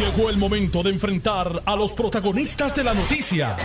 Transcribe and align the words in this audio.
Llegó 0.00 0.30
el 0.30 0.38
momento 0.38 0.82
de 0.82 0.88
enfrentar 0.88 1.62
a 1.66 1.76
los 1.76 1.92
protagonistas 1.92 2.74
de 2.74 2.84
la 2.84 2.94
noticia. 2.94 3.58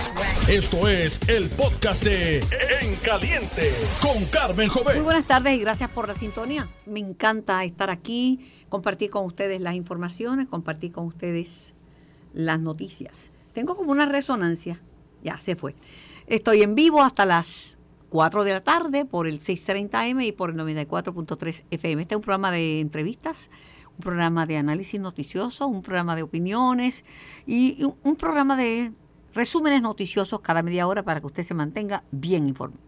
Esto 0.49 0.89
es 0.89 1.17
el 1.29 1.49
podcast 1.49 2.03
de 2.03 2.39
En 2.81 2.97
Caliente 2.97 3.71
con 4.01 4.25
Carmen 4.25 4.67
Muy 4.67 4.83
Jovet. 4.83 5.01
buenas 5.01 5.25
tardes 5.25 5.53
y 5.53 5.59
gracias 5.59 5.89
por 5.91 6.09
la 6.09 6.13
sintonía. 6.13 6.67
Me 6.85 6.99
encanta 6.99 7.63
estar 7.63 7.89
aquí, 7.89 8.51
compartir 8.67 9.11
con 9.11 9.25
ustedes 9.25 9.61
las 9.61 9.75
informaciones, 9.75 10.47
compartir 10.47 10.91
con 10.91 11.05
ustedes 11.05 11.73
las 12.33 12.59
noticias. 12.59 13.31
Tengo 13.53 13.77
como 13.77 13.93
una 13.93 14.05
resonancia. 14.05 14.81
Ya 15.23 15.37
se 15.37 15.55
fue. 15.55 15.73
Estoy 16.27 16.63
en 16.63 16.75
vivo 16.75 17.01
hasta 17.01 17.25
las 17.25 17.77
4 18.09 18.43
de 18.43 18.51
la 18.51 18.61
tarde 18.61 19.05
por 19.05 19.25
el 19.27 19.39
630M 19.39 20.27
y 20.27 20.31
por 20.33 20.49
el 20.49 20.57
94.3 20.57 21.63
FM. 21.71 22.01
Este 22.01 22.15
es 22.15 22.17
un 22.17 22.23
programa 22.23 22.51
de 22.51 22.81
entrevistas, 22.81 23.49
un 23.97 24.01
programa 24.03 24.45
de 24.45 24.57
análisis 24.57 24.99
noticioso, 24.99 25.67
un 25.67 25.81
programa 25.81 26.15
de 26.15 26.23
opiniones 26.23 27.05
y 27.47 27.83
un- 27.83 27.95
un 28.03 28.15
programa 28.15 28.55
de 28.57 28.91
resúmenes 29.33 29.81
noticiosos 29.81 30.41
cada 30.41 30.61
media 30.63 30.87
hora 30.87 31.03
para 31.03 31.19
que 31.19 31.27
usted 31.27 31.43
se 31.43 31.53
mantenga 31.53 32.03
bien 32.11 32.47
informado. 32.47 32.83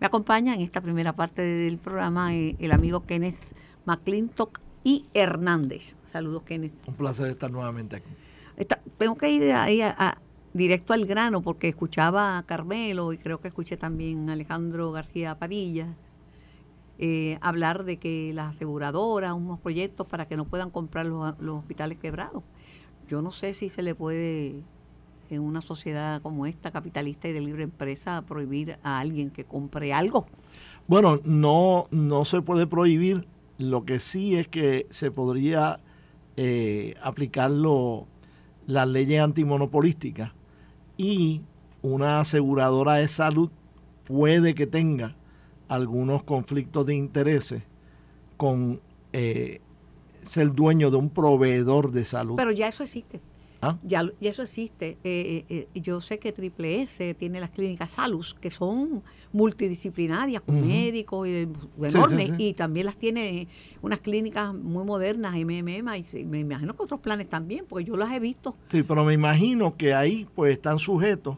Me 0.00 0.06
acompaña 0.06 0.54
en 0.54 0.60
esta 0.62 0.80
primera 0.80 1.12
parte 1.14 1.42
del 1.42 1.78
programa 1.78 2.34
eh, 2.34 2.56
el 2.58 2.72
amigo 2.72 3.04
Kenneth 3.06 3.36
McClintock 3.86 4.60
y 4.82 5.06
Hernández. 5.14 5.94
Saludos, 6.06 6.42
Kenneth. 6.44 6.72
Un 6.86 6.94
placer 6.94 7.30
estar 7.30 7.50
nuevamente 7.50 7.96
aquí. 7.96 8.08
Está- 8.56 8.80
tengo 8.98 9.14
que 9.16 9.30
ir 9.30 9.52
ahí 9.52 9.82
a- 9.82 9.94
a- 9.98 10.18
directo 10.52 10.92
al 10.94 11.06
grano 11.06 11.42
porque 11.42 11.68
escuchaba 11.68 12.38
a 12.38 12.42
Carmelo 12.44 13.12
y 13.12 13.18
creo 13.18 13.40
que 13.40 13.48
escuché 13.48 13.76
también 13.76 14.28
a 14.28 14.32
Alejandro 14.32 14.90
García 14.90 15.38
Padilla 15.38 15.86
eh, 17.02 17.38
hablar 17.40 17.84
de 17.84 17.96
que 17.96 18.30
las 18.34 18.56
aseguradoras, 18.56 19.32
unos 19.32 19.58
proyectos 19.58 20.06
para 20.06 20.28
que 20.28 20.36
no 20.36 20.44
puedan 20.44 20.68
comprar 20.68 21.06
los, 21.06 21.34
hospitales 21.48 21.96
quebrados. 21.96 22.42
Yo 23.08 23.22
no 23.22 23.32
sé 23.32 23.54
si 23.54 23.70
se 23.70 23.82
le 23.82 23.94
puede 23.94 24.62
en 25.30 25.40
una 25.40 25.62
sociedad 25.62 26.20
como 26.20 26.44
esta, 26.44 26.70
capitalista 26.72 27.26
y 27.26 27.32
de 27.32 27.40
libre 27.40 27.62
empresa, 27.62 28.20
prohibir 28.28 28.78
a 28.82 28.98
alguien 28.98 29.30
que 29.30 29.44
compre 29.44 29.94
algo. 29.94 30.26
Bueno, 30.88 31.20
no, 31.24 31.86
no 31.90 32.26
se 32.26 32.42
puede 32.42 32.66
prohibir. 32.66 33.26
Lo 33.56 33.86
que 33.86 33.98
sí 33.98 34.36
es 34.36 34.48
que 34.48 34.86
se 34.90 35.10
podría 35.10 35.80
eh, 36.36 36.96
aplicarlo 37.02 38.08
las 38.66 38.86
leyes 38.86 39.22
antimonopolísticas 39.22 40.32
y 40.98 41.40
una 41.80 42.20
aseguradora 42.20 42.96
de 42.96 43.08
salud 43.08 43.50
puede 44.04 44.54
que 44.54 44.66
tenga 44.66 45.16
algunos 45.70 46.24
conflictos 46.24 46.84
de 46.84 46.96
intereses 46.96 47.62
con 48.36 48.80
eh, 49.12 49.60
ser 50.22 50.52
dueño 50.52 50.90
de 50.90 50.96
un 50.96 51.10
proveedor 51.10 51.92
de 51.92 52.04
salud. 52.04 52.34
Pero 52.36 52.50
ya 52.50 52.66
eso 52.66 52.82
existe. 52.82 53.20
¿Ah? 53.62 53.76
Ya, 53.84 54.10
ya 54.20 54.30
eso 54.30 54.42
existe. 54.42 54.98
Eh, 55.04 55.44
eh, 55.48 55.68
eh, 55.72 55.80
yo 55.80 56.00
sé 56.00 56.18
que 56.18 56.32
Triple 56.32 56.82
S 56.82 57.14
tiene 57.14 57.38
las 57.38 57.52
clínicas 57.52 57.92
Salus, 57.92 58.34
que 58.34 58.50
son 58.50 59.02
multidisciplinarias, 59.32 60.42
con 60.42 60.66
médicos 60.66 61.28
y, 61.28 61.44
sí, 61.44 61.48
enormes, 61.82 62.28
sí. 62.28 62.34
y 62.38 62.54
también 62.54 62.86
las 62.86 62.96
tiene 62.96 63.46
unas 63.80 64.00
clínicas 64.00 64.52
muy 64.52 64.84
modernas, 64.84 65.34
MMM, 65.34 65.94
y 66.14 66.24
me 66.24 66.40
imagino 66.40 66.74
que 66.74 66.82
otros 66.82 67.00
planes 67.00 67.28
también, 67.28 67.64
porque 67.68 67.84
yo 67.84 67.96
las 67.96 68.10
he 68.12 68.18
visto. 68.18 68.56
Sí, 68.68 68.82
pero 68.82 69.04
me 69.04 69.12
imagino 69.12 69.76
que 69.76 69.94
ahí 69.94 70.26
pues 70.34 70.54
están 70.54 70.78
sujetos 70.78 71.36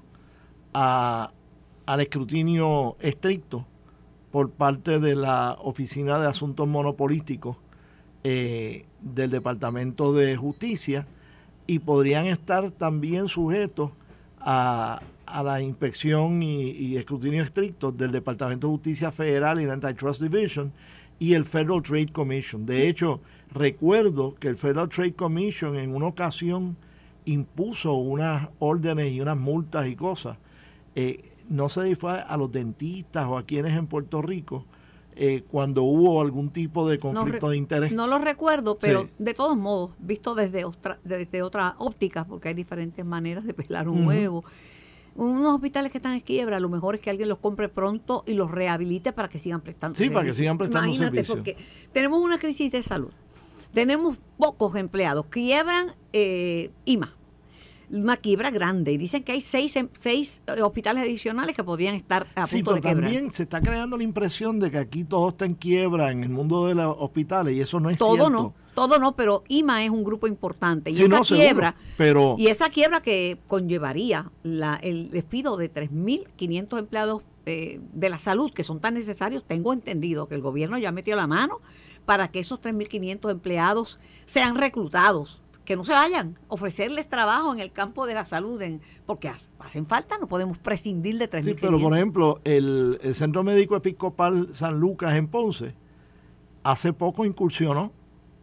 a, 0.73 1.33
al 1.85 2.01
escrutinio 2.01 2.97
estricto 3.01 3.67
por 4.33 4.51
parte 4.51 4.99
de 4.99 5.15
la 5.15 5.57
Oficina 5.61 6.19
de 6.19 6.27
Asuntos 6.27 6.67
Monopolísticos 6.67 7.57
eh, 8.25 8.87
del 9.01 9.31
Departamento 9.31 10.13
de 10.13 10.37
Justicia 10.37 11.07
y 11.67 11.79
podrían 11.79 12.27
estar 12.27 12.73
también 12.73 13.29
sujetos 13.29 13.91
a, 14.41 15.01
a 15.27 15.43
la 15.43 15.61
inspección 15.61 16.43
y, 16.43 16.97
escrutinio 16.97 17.43
estricto 17.43 17.91
del 17.93 18.13
Departamento 18.13 18.67
de 18.67 18.73
Justicia 18.73 19.11
Federal 19.11 19.61
y 19.61 19.67
la 19.67 19.75
Antitrust 19.75 20.23
Division 20.23 20.73
y 21.19 21.35
el 21.35 21.45
Federal 21.45 21.83
Trade 21.83 22.09
Commission. 22.09 22.67
De 22.67 22.89
hecho, 22.89 23.21
recuerdo 23.53 24.35
que 24.35 24.49
el 24.49 24.57
Federal 24.57 24.89
Trade 24.89 25.15
Commission 25.15 25.77
en 25.77 25.95
una 25.95 26.07
ocasión 26.07 26.77
impuso 27.25 27.95
unas 27.95 28.49
órdenes 28.59 29.13
y 29.13 29.21
unas 29.21 29.39
multas 29.39 29.87
y 29.87 29.95
cosas. 29.95 30.37
Eh, 30.95 31.32
no 31.53 31.69
sé 31.69 31.87
si 31.87 31.95
fue 31.95 32.13
a 32.21 32.37
los 32.37 32.51
dentistas 32.51 33.27
o 33.27 33.37
a 33.37 33.45
quienes 33.45 33.73
en 33.75 33.87
Puerto 33.87 34.23
Rico 34.23 34.65
eh, 35.15 35.45
cuando 35.51 35.83
hubo 35.83 36.23
algún 36.23 36.49
tipo 36.51 36.89
de 36.89 36.99
conflicto 36.99 37.47
No 37.47 37.51
de 37.51 37.57
interés. 37.59 37.93
No 37.93 38.07
lo 38.07 38.19
recuerdo, 38.19 38.79
pero 38.79 39.03
Sí. 39.03 39.09
de 39.19 39.35
todos 39.35 39.57
modos, 39.59 39.91
visto 39.99 40.35
desde 40.35 40.65
otra, 40.65 40.99
desde 41.05 41.43
otra 41.43 41.75
óptica, 41.79 42.25
porque 42.25 42.49
hay 42.49 42.55
diferentes 42.55 43.05
maneras 43.05 43.45
de 43.45 43.53
pelar 43.53 43.89
un 43.91 44.07
huevo. 44.07 44.43
Unos 45.15 45.55
hospitales 45.55 45.93
que 45.93 45.99
están 45.99 46.15
en 46.15 46.21
quiebra, 46.21 46.59
lo 46.59 46.71
mejor 46.71 46.95
es 46.95 47.03
que 47.03 47.11
alguien 47.11 47.29
los 47.29 47.37
compre 47.39 47.69
pronto 47.69 48.25
y 48.27 48.33
los 48.33 48.51
rehabilite 48.51 49.13
para 49.13 49.29
que 49.29 49.39
sigan 49.39 49.61
prestando 49.61 49.99
Sí, 49.99 50.09
para 50.09 50.25
que 50.25 50.33
sigan 50.33 50.57
prestando 50.57 50.89
Imagínate, 50.89 51.25
porque 51.25 51.59
tenemos 51.93 52.19
una 52.23 52.39
crisis 52.39 52.73
de 52.73 52.83
salud. 52.83 53.11
Tenemos 53.75 54.17
pocos 54.39 54.75
empleados. 54.77 55.27
Quiebran 55.27 55.95
eh, 56.15 56.71
IMA, 56.87 57.15
una 57.93 58.17
quiebra 58.17 58.51
grande. 58.51 58.93
Y 58.93 58.97
dicen 58.99 59.23
que 59.23 59.33
hay 59.33 59.41
seis, 59.41 59.77
em- 59.77 59.89
seis 60.01 60.43
eh, 60.47 60.63
hospitales 60.63 61.05
adicionales 61.05 61.55
que 61.55 61.63
podrían 61.63 61.95
estar 61.95 62.27
a 62.35 62.47
Sí, 62.47 62.57
punto 62.57 62.71
pero 62.73 62.75
de 62.77 62.89
quebrar. 62.89 63.11
también 63.13 63.33
se 63.33 63.45
está 63.45 63.61
creando 63.61 63.97
la 63.97 64.03
impresión 64.03 64.59
de 64.59 64.71
que 64.71 64.79
aquí 64.79 65.05
todo 65.05 65.29
está 65.29 65.45
en 65.45 65.55
quiebra 65.55 66.11
en 66.11 66.23
el 66.25 66.31
mundo 66.31 66.67
de 66.67 66.75
los 66.75 66.97
hospitales 66.99 67.55
y 67.55 67.61
eso 67.61 67.79
no 67.81 67.91
es 67.91 67.99
Todo 67.99 68.15
cierto. 68.15 68.31
no, 68.31 68.55
todo 68.75 68.99
no, 68.99 69.15
pero 69.15 69.45
IMA 69.49 69.85
es 69.85 69.91
un 69.91 70.03
grupo 70.03 70.27
importante. 70.27 70.91
Y 70.91 70.95
Sí, 70.95 71.03
esa 71.05 71.17
no, 71.19 71.23
seguro, 71.25 71.45
quiebra, 71.47 71.75
pero- 71.99 72.37
y 72.39 72.47
esa 72.49 72.71
quiebra 72.71 73.03
que 73.03 73.39
conllevaría 73.47 74.31
la, 74.43 74.77
el 74.83 75.11
despido 75.11 75.57
de 75.59 75.69
3.500 75.69 76.79
empleados 76.79 77.23
eh, 77.45 77.81
de 77.93 78.09
la 78.09 78.19
salud 78.19 78.53
que 78.55 78.63
son 78.65 78.79
tan 78.81 78.95
necesarios, 78.95 79.43
tengo 79.47 79.73
entendido 79.73 80.29
que 80.29 80.37
el 80.37 80.41
gobierno 80.43 80.79
ya 80.79 80.93
metió 80.93 81.17
la 81.17 81.27
mano 81.27 81.61
para 82.07 82.29
que 82.29 82.39
esos 82.39 82.61
3.500 82.61 83.31
empleados 83.33 83.99
sean 84.27 84.57
reclutados, 84.57 85.42
que 85.65 85.77
no 85.77 85.85
se 85.85 85.93
vayan, 85.93 86.39
ofrecerles 86.49 87.09
trabajo 87.09 87.53
en 87.53 87.61
el 87.61 87.71
campo 87.71 88.05
de 88.07 88.15
la 88.15 88.25
salud, 88.25 88.61
en, 88.63 88.81
porque 89.07 89.29
ha- 89.29 89.37
hacen 89.61 89.87
falta, 89.87 90.19
no 90.19 90.27
podemos 90.27 90.59
prescindir 90.59 91.19
de 91.19 91.31
3.500. 91.31 91.45
Sí, 91.45 91.55
pero 91.61 91.79
por 91.81 91.95
ejemplo, 91.97 92.41
el, 92.45 92.99
el 93.03 93.15
Centro 93.15 93.43
Médico 93.45 93.77
Episcopal 93.77 94.49
San 94.53 94.81
Lucas 94.81 95.15
en 95.15 95.29
Ponce 95.29 95.75
hace 96.65 96.93
poco 96.93 97.25
incursionó 97.25 97.93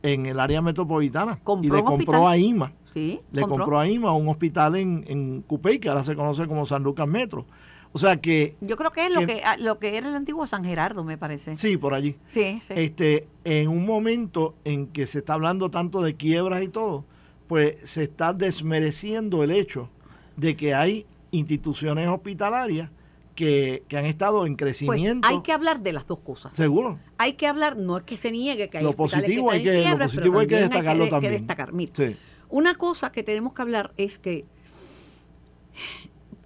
en 0.02 0.26
el 0.26 0.40
área 0.40 0.62
metropolitana 0.62 1.40
y 1.62 1.68
le 1.70 1.84
compró 1.84 1.94
hospital. 2.24 2.28
a 2.28 2.38
IMA. 2.38 2.74
Sí, 2.94 3.20
Le 3.32 3.42
compró. 3.42 3.58
compró 3.66 3.80
a 3.80 3.88
IMA 3.88 4.14
un 4.14 4.30
hospital 4.30 4.76
en, 4.78 5.04
en 5.08 5.42
Cupey, 5.44 5.80
que 5.80 5.90
ahora 5.90 6.04
se 6.04 6.16
conoce 6.16 6.48
como 6.48 6.66
San 6.66 6.84
Lucas 6.84 7.08
Metro. 7.08 7.46
O 7.92 7.98
sea 7.98 8.18
que, 8.18 8.56
Yo 8.62 8.78
creo 8.78 8.92
que 8.92 9.06
es 9.08 9.12
lo 9.12 9.22
que- 9.22 9.26
que, 9.28 9.42
ah, 9.44 9.58
lo 9.58 9.80
que 9.80 9.98
era 9.98 10.08
el 10.10 10.16
antiguo 10.16 10.46
San 10.46 10.64
Gerardo, 10.64 11.04
me 11.04 11.18
parece. 11.18 11.56
sí, 11.56 11.76
por 11.76 11.94
allí. 11.96 12.16
sí. 12.28 12.60
sí. 12.62 12.74
Este, 12.76 13.28
en 13.46 13.68
un 13.68 13.86
momento 13.86 14.56
en 14.64 14.88
que 14.88 15.08
se 15.08 15.20
está 15.20 15.34
hablando 15.34 15.72
tanto 15.72 16.02
de 16.02 16.16
quiebras 16.16 16.62
y 16.64 16.68
todo, 16.70 17.06
pues 17.48 17.76
se 17.90 18.04
está 18.04 18.32
desmereciendo 18.34 19.44
el 19.44 19.50
hecho 19.52 19.90
de 20.38 20.56
que 20.56 20.74
hay 20.76 21.08
instituciones 21.32 22.08
hospitalarias 22.08 22.92
que, 23.34 23.84
que 23.88 23.98
han 23.98 24.06
estado 24.06 24.46
en 24.46 24.56
Pues 24.56 24.78
crecimiento. 24.78 25.28
hay 25.28 25.42
que 25.42 25.52
hablar 25.52 25.80
de 25.82 25.94
las 25.94 26.06
dos 26.06 26.20
cosas. 26.20 26.56
Seguro. 26.56 27.00
Hay 27.18 27.34
que 27.34 27.48
hablar, 27.48 27.76
no 27.78 27.98
es 27.98 28.04
que 28.04 28.18
se 28.18 28.32
niegue 28.32 28.70
que 28.70 28.78
hay 28.80 28.84
Lo 28.84 28.94
positivo 28.96 29.50
que 29.50 29.56
hay 29.58 29.64
que- 29.64 29.74
lo 29.78 29.82
quiebra, 29.82 30.06
positivo 30.06 30.40
hay 30.40 30.48
que 30.48 30.56
destacarlo 30.58 31.04
que 31.06 31.10
también. 31.10 31.34
destacar. 31.34 31.74
Mira, 31.74 31.92
Sí. 31.96 32.16
una 32.50 32.76
cosa 32.76 33.12
que 33.12 33.24
tenemos 33.24 33.54
que 33.54 33.62
hablar 33.64 33.94
es 33.98 34.20
que 34.20 34.46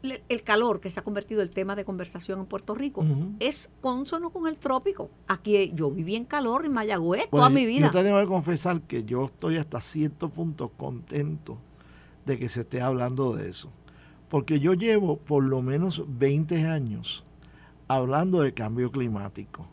el 0.03 0.43
calor 0.43 0.79
que 0.81 0.91
se 0.91 0.99
ha 0.99 1.03
convertido 1.03 1.41
el 1.41 1.49
tema 1.49 1.75
de 1.75 1.85
conversación 1.85 2.39
en 2.39 2.45
Puerto 2.45 2.75
Rico 2.75 3.05
es 3.39 3.69
consono 3.81 4.29
con 4.31 4.47
el 4.47 4.57
trópico. 4.57 5.09
Aquí 5.27 5.71
yo 5.73 5.89
viví 5.91 6.15
en 6.15 6.25
calor 6.25 6.65
en 6.65 6.73
Mayagüez 6.73 7.29
Bueno, 7.31 7.47
toda 7.47 7.49
mi 7.49 7.65
vida. 7.65 7.85
Yo 7.87 7.91
te 7.91 8.03
tengo 8.03 8.19
que 8.19 8.27
confesar 8.27 8.81
que 8.81 9.03
yo 9.03 9.25
estoy 9.25 9.57
hasta 9.57 9.79
cierto 9.79 10.29
punto 10.29 10.69
contento 10.69 11.57
de 12.25 12.37
que 12.37 12.49
se 12.49 12.61
esté 12.61 12.81
hablando 12.81 13.35
de 13.35 13.49
eso. 13.49 13.69
Porque 14.29 14.59
yo 14.59 14.73
llevo 14.73 15.17
por 15.17 15.43
lo 15.43 15.61
menos 15.61 16.03
20 16.07 16.65
años 16.65 17.25
hablando 17.87 18.41
de 18.41 18.53
cambio 18.53 18.91
climático. 18.91 19.67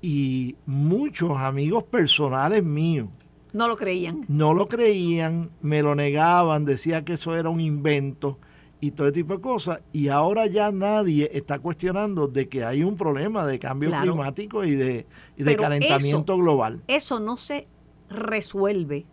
Y 0.00 0.56
muchos 0.66 1.36
amigos 1.38 1.84
personales 1.84 2.62
míos 2.62 3.08
No 3.52 3.68
lo 3.68 3.76
creían. 3.76 4.24
no 4.28 4.52
lo 4.52 4.68
creían, 4.68 5.50
me 5.62 5.82
lo 5.82 5.94
negaban, 5.94 6.64
decía 6.64 7.04
que 7.04 7.14
eso 7.14 7.36
era 7.36 7.48
un 7.48 7.60
invento 7.60 8.38
y 8.86 8.90
todo 8.90 9.10
tipo 9.12 9.34
de 9.34 9.40
cosas. 9.40 9.80
Y 9.92 10.08
ahora 10.08 10.46
ya 10.46 10.70
nadie 10.70 11.30
está 11.32 11.58
cuestionando 11.58 12.28
de 12.28 12.48
que 12.48 12.64
hay 12.64 12.82
un 12.82 12.96
problema 12.96 13.46
de 13.46 13.58
cambio 13.58 13.88
Claro. 13.88 14.12
climático 14.12 14.62
y 14.64 14.74
de, 14.74 15.06
y 15.36 15.42
de 15.42 15.50
Pero 15.52 15.62
calentamiento 15.62 16.34
eso- 16.34 16.42
global. 16.42 16.82
Eso 16.86 17.18
no 17.18 17.36
se 17.38 17.66
resuelve 18.10 19.06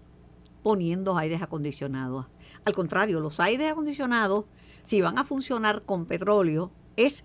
poniendo 0.61 1.17
aires 1.17 1.41
acondicionados. 1.41 2.27
Al 2.65 2.73
contrario, 2.73 3.19
los 3.21 3.39
aires 3.39 3.71
acondicionados, 3.71 4.45
si 4.83 5.01
van 5.01 5.17
a 5.17 5.23
funcionar 5.23 5.83
con 5.85 6.05
petróleo, 6.05 6.69
es 6.97 7.23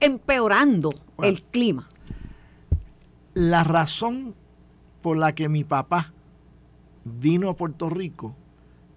empeorando 0.00 0.90
Bueno. 1.16 1.30
el 1.30 1.42
clima. 1.42 1.88
La 3.34 3.64
razón 3.64 4.34
por 5.02 5.16
la 5.18 5.34
que 5.34 5.48
mi 5.48 5.64
papá 5.64 6.12
vino 7.04 7.50
a 7.50 7.56
Puerto 7.56 7.90
Rico 7.90 8.34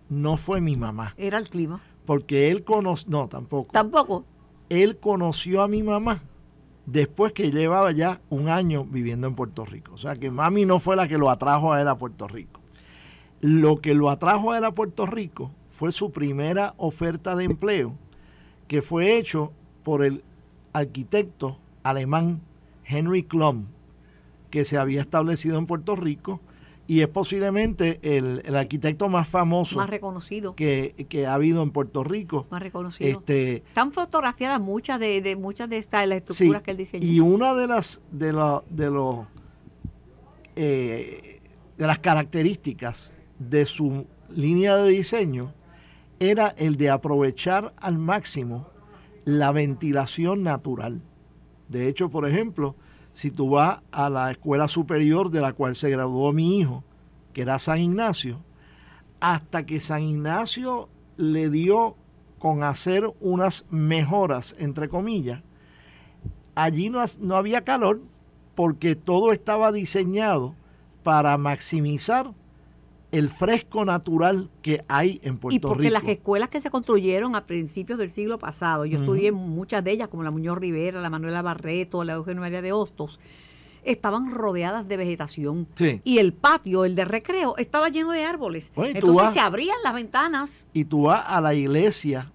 no 0.10 0.38
fue 0.38 0.62
mi 0.62 0.78
mamá, 0.78 1.14
Era 1.18 1.38
el 1.38 1.50
clima. 1.50 1.82
Porque 2.08 2.50
él 2.50 2.64
conoció, 2.64 3.10
no, 3.12 3.28
tampoco. 3.28 3.74
Tampoco. 3.74 4.24
él 4.70 4.98
conoció 4.98 5.62
a 5.62 5.68
mi 5.68 5.84
mamá 5.84 6.22
después 6.86 7.34
que 7.34 7.52
llevaba 7.52 7.92
ya 7.92 8.22
un 8.30 8.48
año 8.48 8.86
viviendo 8.86 9.28
en 9.28 9.36
Puerto 9.36 9.66
Rico. 9.66 9.94
O 9.94 9.98
sea 9.98 10.16
que 10.16 10.32
mami 10.32 10.66
no 10.66 10.80
fue 10.80 10.96
la 10.96 11.10
que 11.10 11.18
lo 11.18 11.30
atrajo 11.30 11.74
a 11.74 11.82
él 11.82 11.88
a 11.90 11.98
Puerto 11.98 12.28
Rico. 12.30 12.62
Lo 13.42 13.76
que 13.76 13.94
lo 13.94 14.10
atrajo 14.10 14.54
a 14.54 14.58
él 14.58 14.64
a 14.64 14.72
Puerto 14.72 15.06
Rico 15.06 15.52
fue 15.70 15.92
su 15.92 16.12
primera 16.12 16.74
oferta 16.78 17.36
de 17.36 17.44
empleo, 17.44 17.94
que 18.70 18.82
fue 18.82 19.18
hecho 19.18 19.52
por 19.84 20.04
el 20.04 20.24
arquitecto 20.72 21.58
alemán 21.84 22.40
Henry 22.86 23.24
Klum, 23.24 23.66
que 24.50 24.64
se 24.64 24.78
había 24.78 25.02
establecido 25.02 25.58
en 25.58 25.68
Puerto 25.68 25.98
Rico 25.98 26.40
y 26.88 27.02
es 27.02 27.08
posiblemente 27.10 28.00
el, 28.02 28.42
el 28.46 28.56
arquitecto 28.56 29.10
más 29.10 29.28
famoso 29.28 29.78
Más 29.78 29.90
reconocido. 29.90 30.56
que, 30.56 31.06
que 31.10 31.28
ha 31.28 31.34
habido 31.34 31.62
en 31.62 31.72
Puerto 31.72 32.04
Rico. 32.04 32.48
Más 32.50 32.64
reconocido. 32.64 33.10
Este, 33.10 33.58
Están 33.58 33.92
fotografiadas 33.92 34.62
muchas 34.62 34.98
de, 35.00 35.22
de 35.22 35.36
muchas 35.36 35.70
de 35.70 35.78
estas 35.80 36.02
de 36.02 36.08
las 36.08 36.18
estructuras 36.20 36.62
Sí, 36.62 36.66
que 36.66 36.72
él 36.72 36.78
diseñó. 36.78 37.06
Y 37.06 37.20
una 37.20 37.54
de 37.54 37.68
las 37.68 38.02
de 38.12 38.32
la- 38.34 38.64
de 38.70 38.90
los 38.90 39.26
eh, 40.56 41.42
de 41.78 41.88
las 41.88 42.00
características 42.00 43.14
de 43.40 43.66
su 43.66 44.08
línea 44.30 44.76
de 44.78 44.90
diseño 44.90 45.54
era 46.20 46.48
el 46.58 46.78
de 46.78 46.90
aprovechar 46.90 47.74
al 47.78 47.98
máximo 48.00 48.68
la 49.26 49.52
ventilación 49.52 50.42
natural. 50.44 51.02
De 51.70 51.88
hecho, 51.88 52.10
por 52.10 52.28
ejemplo, 52.28 52.76
si 53.18 53.32
tú 53.32 53.50
vas 53.50 53.80
a 53.92 54.12
la 54.12 54.30
escuela 54.30 54.68
superior 54.68 55.32
de 55.32 55.42
la 55.42 55.54
cual 55.54 55.76
se 55.76 55.90
graduó 55.90 56.32
mi 56.34 56.60
hijo, 56.60 56.84
que 57.34 57.42
era 57.42 57.58
San 57.58 57.80
Ignacio, 57.80 58.44
hasta 59.20 59.66
que 59.66 59.80
San 59.80 60.04
Ignacio 60.04 60.88
le 61.18 61.50
dio 61.50 61.96
con 62.38 62.62
hacer 62.62 63.12
unas 63.20 63.66
mejoras, 63.72 64.56
entre 64.60 64.88
comillas, 64.88 65.42
allí 66.54 66.92
no, 66.92 67.04
no 67.20 67.36
había 67.36 67.64
calor 67.64 68.02
porque 68.54 68.96
todo 68.96 69.32
estaba 69.32 69.72
diseñado 69.72 70.54
para 71.02 71.40
maximizar 71.40 72.36
el 73.12 73.30
fresco 73.30 73.86
natural 73.86 74.50
que 74.62 74.84
hay 74.90 75.20
en 75.24 75.38
Puerto 75.38 75.56
y 75.56 75.60
porque 75.60 75.84
Rico. 75.84 75.94
las 75.94 76.04
escuelas 76.06 76.50
que 76.50 76.60
se 76.60 76.70
construyeron 76.70 77.36
a 77.36 77.46
principios 77.46 77.98
del 78.00 78.10
siglo 78.10 78.38
pasado, 78.38 78.86
yo 78.86 79.00
estudié 79.00 79.32
muchas 79.32 79.84
de 79.84 79.92
ellas, 79.92 80.10
como 80.10 80.24
la 80.24 80.32
Muñoz 80.32 80.58
Rivera, 80.58 81.00
la 81.00 81.10
Manuela 81.10 81.42
Barreto, 81.42 82.04
la 82.04 82.14
Eugenio 82.14 82.42
María 82.42 82.62
de 82.62 82.74
Hostos, 82.74 83.20
estaban 83.84 84.32
rodeadas 84.34 84.90
de 84.90 84.98
vegetación. 84.98 85.68
Sí. 85.76 86.02
Y 86.04 86.18
el 86.18 86.34
patio, 86.34 86.84
el 86.84 86.96
de 86.96 87.06
recreo, 87.06 87.56
estaba 87.58 87.88
lleno 87.88 88.12
de 88.12 88.26
árboles. 88.26 88.72
Bueno, 88.76 88.92
Entonces 88.96 89.16
vas- 89.24 89.34
se 89.34 89.40
abrían 89.40 89.78
las 89.86 89.94
ventanas. 89.94 90.68
y 90.74 90.84
tú 90.84 91.04
vas 91.04 91.24
a 91.26 91.40
la 91.40 91.54
iglesia 91.54 92.32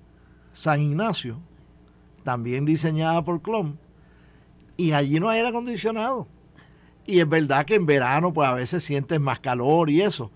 San 0.53 0.81
Ignacio, 0.81 1.39
también 2.25 2.65
diseñada 2.65 3.23
por 3.23 3.43
Clom, 3.43 3.77
y 4.79 4.93
allí 4.93 5.21
no 5.21 5.29
hay 5.29 5.39
aire 5.39 5.51
acondicionado. 5.51 6.29
Y 7.05 7.21
es 7.21 7.29
verdad 7.29 7.67
que 7.67 7.75
en 7.75 7.85
verano 7.85 8.33
pues 8.33 8.49
a 8.49 8.55
veces 8.55 8.83
sientes 8.85 9.21
más 9.21 9.41
calor 9.41 9.91
y 9.91 10.01
eso, 10.01 10.31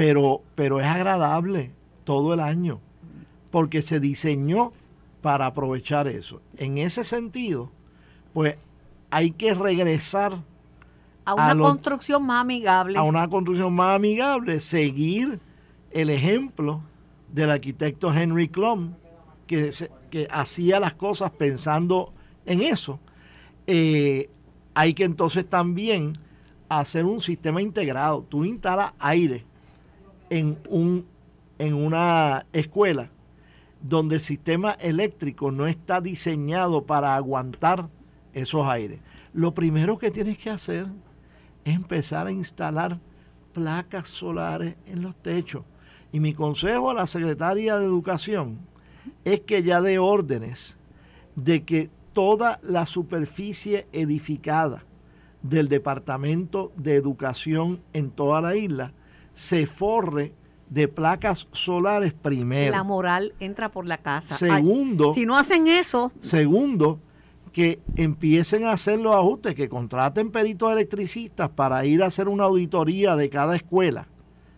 pero, 0.00 0.40
pero 0.54 0.80
es 0.80 0.86
agradable 0.86 1.72
todo 2.04 2.32
el 2.32 2.40
año, 2.40 2.80
porque 3.50 3.82
se 3.82 4.00
diseñó 4.00 4.72
para 5.20 5.44
aprovechar 5.46 6.08
eso. 6.08 6.40
En 6.56 6.78
ese 6.78 7.04
sentido, 7.04 7.70
pues 8.32 8.56
hay 9.10 9.32
que 9.32 9.52
regresar 9.52 10.38
A 11.26 11.34
una 11.34 11.54
construcción 11.58 12.24
más 12.24 12.40
amigable. 12.40 12.98
a 12.98 13.02
una 13.02 13.28
construcción 13.28 13.74
más 13.74 13.94
amigable, 13.96 14.58
seguir 14.60 15.38
el 15.90 16.08
ejemplo 16.08 16.80
del 17.30 17.50
arquitecto 17.50 18.10
Henry 18.12 18.48
Klum, 18.48 18.94
que, 19.46 19.70
se- 19.70 19.90
que 20.10 20.26
hacía 20.30 20.80
las 20.80 20.94
cosas 20.94 21.30
pensando 21.32 22.14
en 22.46 22.62
eso. 22.62 22.98
Eh, 23.66 24.30
hay 24.72 24.94
que 24.94 25.04
entonces 25.04 25.46
también 25.46 26.14
hacer 26.70 27.04
un 27.04 27.20
sistema 27.20 27.60
integrado. 27.60 28.22
Tú 28.22 28.44
instalas 28.46 28.94
aire 28.98 29.44
en, 30.30 30.58
un, 30.68 31.06
en 31.58 31.74
una 31.74 32.46
escuela 32.52 33.10
donde 33.82 34.16
el 34.16 34.20
sistema 34.20 34.72
eléctrico 34.72 35.50
no 35.50 35.66
está 35.66 36.00
diseñado 36.00 36.84
para 36.84 37.16
aguantar 37.16 37.88
esos 38.32 38.66
aires. 38.66 39.00
Lo 39.32 39.54
primero 39.54 39.98
que 39.98 40.10
tienes 40.10 40.38
que 40.38 40.50
hacer 40.50 40.86
es 41.64 41.74
empezar 41.74 42.26
a 42.26 42.32
instalar 42.32 42.98
placas 43.52 44.08
solares 44.08 44.76
en 44.86 45.02
los 45.02 45.16
techos. 45.16 45.64
Y 46.12 46.20
mi 46.20 46.34
consejo 46.34 46.90
a 46.90 46.94
la 46.94 47.06
secretaria 47.06 47.78
de 47.78 47.84
Educación 47.84 48.58
es 49.24 49.40
que 49.40 49.62
ya 49.62 49.80
dé 49.80 49.98
órdenes 49.98 50.78
de 51.36 51.64
que 51.64 51.90
toda 52.12 52.58
la 52.62 52.86
superficie 52.86 53.86
edificada 53.92 54.84
del 55.42 55.68
Departamento 55.68 56.72
de 56.76 56.96
Educación 56.96 57.80
en 57.92 58.10
toda 58.10 58.40
la 58.40 58.56
isla 58.56 58.92
se 59.34 59.66
forre 59.66 60.34
de 60.68 60.86
placas 60.88 61.48
solares 61.52 62.12
primero. 62.12 62.70
La 62.70 62.84
moral 62.84 63.34
entra 63.40 63.70
por 63.70 63.86
la 63.86 63.98
casa. 63.98 64.34
Segundo, 64.34 65.10
Ay, 65.10 65.14
si 65.20 65.26
no 65.26 65.36
hacen 65.36 65.66
eso, 65.66 66.12
Segundo, 66.20 67.00
que 67.52 67.80
empiecen 67.96 68.64
a 68.64 68.72
hacer 68.72 69.00
los 69.00 69.14
ajustes, 69.14 69.54
que 69.54 69.68
contraten 69.68 70.30
peritos 70.30 70.72
electricistas 70.72 71.50
para 71.50 71.84
ir 71.84 72.02
a 72.02 72.06
hacer 72.06 72.28
una 72.28 72.44
auditoría 72.44 73.16
de 73.16 73.28
cada 73.28 73.56
escuela. 73.56 74.06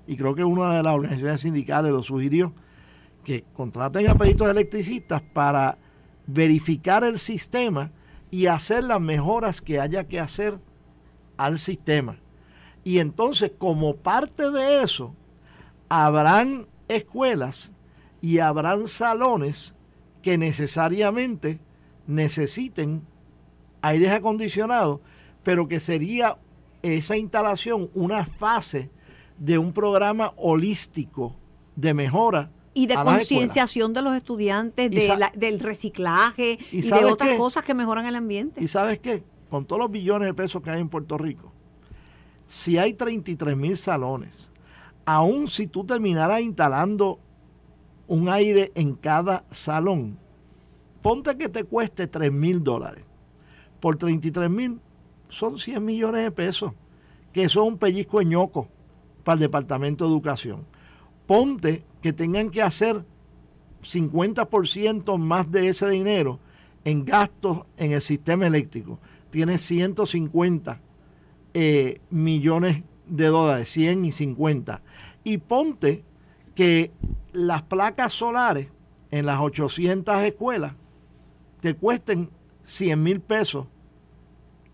Y 0.07 0.17
creo 0.17 0.35
que 0.35 0.45
una 0.45 0.77
de 0.77 0.83
las 0.83 0.95
organizaciones 0.95 1.41
sindicales 1.41 1.93
lo 1.93 2.03
sugirió, 2.03 2.53
que 3.25 3.45
contraten 3.55 4.09
a 4.09 4.15
peritos 4.15 4.49
electricistas 4.49 5.23
para 5.23 5.79
verificar 6.27 7.05
el 7.05 7.19
sistema 7.19 7.91
y 8.31 8.47
hacer 8.47 8.85
las 8.85 9.01
mejoras 9.01 9.63
que 9.63 9.81
haya 9.81 10.05
que 10.05 10.21
hacer 10.21 10.59
al 11.37 11.59
sistema. 11.59 12.19
Y 12.85 12.99
entonces, 12.99 13.53
como 13.59 13.97
parte 13.97 14.51
de 14.51 14.83
eso, 14.83 15.15
habrán 15.89 16.67
escuelas 16.89 17.73
y 18.21 18.39
habrán 18.39 18.87
salones 18.87 19.75
que 20.23 20.39
necesariamente 20.39 21.59
necesiten 22.07 23.03
aires 23.81 24.11
acondicionados, 24.11 25.01
pero 25.43 25.67
que 25.69 25.81
sería 25.81 26.37
esa 26.83 27.17
instalación 27.17 27.91
una 27.95 28.25
fase 28.25 28.91
de 29.39 29.59
un 29.59 29.73
programa 29.73 30.33
holístico 30.37 31.35
de 31.75 31.95
mejora 31.95 32.51
y 32.75 32.87
de 32.87 32.95
concienciación 32.95 33.93
de 33.93 34.03
los 34.03 34.15
estudiantes, 34.15 34.91
de 34.91 35.17
la- 35.17 35.33
del 35.35 35.61
reciclaje 35.61 36.59
¿Y 36.71 36.79
y, 36.79 36.91
de 36.91 37.05
otras 37.05 37.31
qué? 37.31 37.37
cosas 37.37 37.65
que 37.65 37.75
mejoran 37.75 38.07
el 38.07 38.15
ambiente. 38.17 38.63
¿Y 38.63 38.69
sabes 38.69 38.99
qué? 38.99 39.23
Con 39.51 39.65
todos 39.67 39.81
los 39.81 39.91
billones 39.91 40.27
de 40.27 40.35
pesos 40.35 40.63
que 40.63 40.71
hay 40.71 40.81
en 40.81 40.89
Puerto 40.89 41.19
Rico, 41.19 41.52
si 42.53 42.77
hay 42.77 42.93
33 42.93 43.57
mil 43.57 43.79
salones, 43.79 44.53
aun 45.07 45.47
si 45.47 45.69
tú 45.69 45.87
terminaras 45.87 46.43
instalando 46.43 47.19
un 48.07 48.29
aire 48.29 48.73
en 48.75 48.95
cada 48.95 49.47
salón, 49.51 50.19
ponte 51.01 51.39
que 51.39 51.49
te 51.49 51.65
cueste 51.65 52.09
3 52.09 52.31
mil 52.31 52.63
dólares. 52.63 53.07
Por 53.81 53.97
33 53.97 54.51
mil 54.51 54.81
son 55.31 55.57
100 55.57 55.83
millones 55.83 56.25
de 56.25 56.31
pesos, 56.31 56.75
que 57.33 57.45
es 57.45 57.57
un 57.57 57.79
pellizco 57.79 58.19
de 58.19 58.27
ñoco 58.27 58.69
para 59.25 59.37
el 59.37 59.41
Departamento 59.41 60.05
de 60.05 60.11
Educación. 60.11 60.67
Ponte 61.27 61.83
que 62.03 62.13
tengan 62.13 62.51
que 62.51 62.61
hacer 62.61 63.03
50% 63.83 65.17
más 65.17 65.51
de 65.51 65.69
ese 65.69 65.89
dinero 65.89 66.39
en 66.85 67.07
gastos 67.07 67.63
en 67.79 67.93
el 67.93 68.03
sistema 68.03 68.47
eléctrico. 68.47 68.99
Tiene 69.31 69.57
150 69.57 70.83
eh, 71.55 72.01
millones 72.11 72.83
de 73.07 73.27
dólares, 73.27 73.69
100 73.71 74.05
y 74.07 74.13
50. 74.13 74.83
Y 75.25 75.39
ponte 75.39 76.05
que 76.55 76.91
las 77.33 77.63
placas 77.63 78.13
solares 78.13 78.69
en 79.11 79.27
las 79.27 79.41
800 79.41 80.23
escuelas 80.23 80.73
te 81.61 81.75
cuesten 81.75 82.31
100 82.63 83.03
mil 83.03 83.21
pesos 83.21 83.67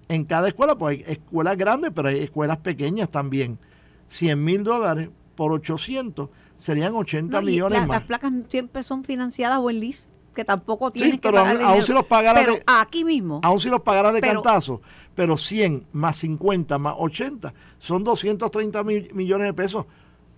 en 0.08 0.24
cada 0.24 0.48
escuela, 0.48 0.76
pues 0.76 0.98
hay 1.06 1.12
escuelas 1.12 1.56
grandes, 1.58 1.90
pero 1.94 2.08
hay 2.08 2.20
escuelas 2.20 2.58
pequeñas 2.58 3.10
también. 3.10 3.58
100 4.06 4.42
mil 4.42 4.64
dólares 4.64 5.10
por 5.34 5.52
800 5.52 6.30
serían 6.56 6.94
80 6.94 7.40
No, 7.40 7.46
millones 7.46 7.80
la- 7.80 7.86
más. 7.86 7.98
Las 7.98 8.06
placas 8.06 8.32
siempre 8.48 8.82
son 8.82 9.04
financiadas 9.04 9.58
o 9.58 9.68
en 9.70 9.80
lease, 9.80 10.08
que 10.38 10.44
tampoco 10.44 10.86
Sí, 10.88 11.00
tienes 11.00 11.14
que 11.14 11.18
pero 11.30 11.38
pagar 11.42 11.56
aún- 11.56 11.64
aún 11.64 11.82
si 11.82 11.92
los 11.92 12.06
pagaras 12.06 12.44
Pero 12.44 12.54
de- 12.54 12.62
aquí 12.64 13.02
mismo, 13.04 13.40
Aún 13.42 13.58
si 13.58 13.68
los 13.68 13.80
pagaras 13.80 14.14
de 14.14 14.20
Pero- 14.20 14.40
cantazo, 14.40 14.80
pero 15.16 15.36
100 15.36 15.84
más 15.92 16.16
50 16.18 16.78
más 16.78 16.94
80 16.96 17.52
son 17.80 18.04
230 18.04 18.84
mil 18.84 19.12
millones 19.14 19.48
de 19.48 19.52
pesos. 19.54 19.86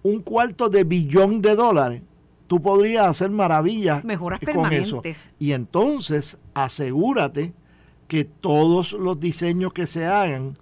Un 0.02 0.22
cuarto 0.22 0.70
de 0.70 0.84
billón 0.84 1.42
de 1.42 1.54
dólares. 1.54 2.02
Tú 2.46 2.62
podrías 2.62 3.06
hacer 3.06 3.28
maravillas 3.30 4.02
Mejoras 4.04 4.40
con 4.40 4.72
eso. 4.72 5.02
permanentes. 5.02 5.30
Y 5.38 5.52
entonces 5.52 6.38
asegúrate 6.54 7.52
que 8.08 8.24
todos 8.24 8.94
los 8.94 9.20
diseños 9.20 9.74
que 9.74 9.86
se 9.86 10.06
hagan 10.06 10.54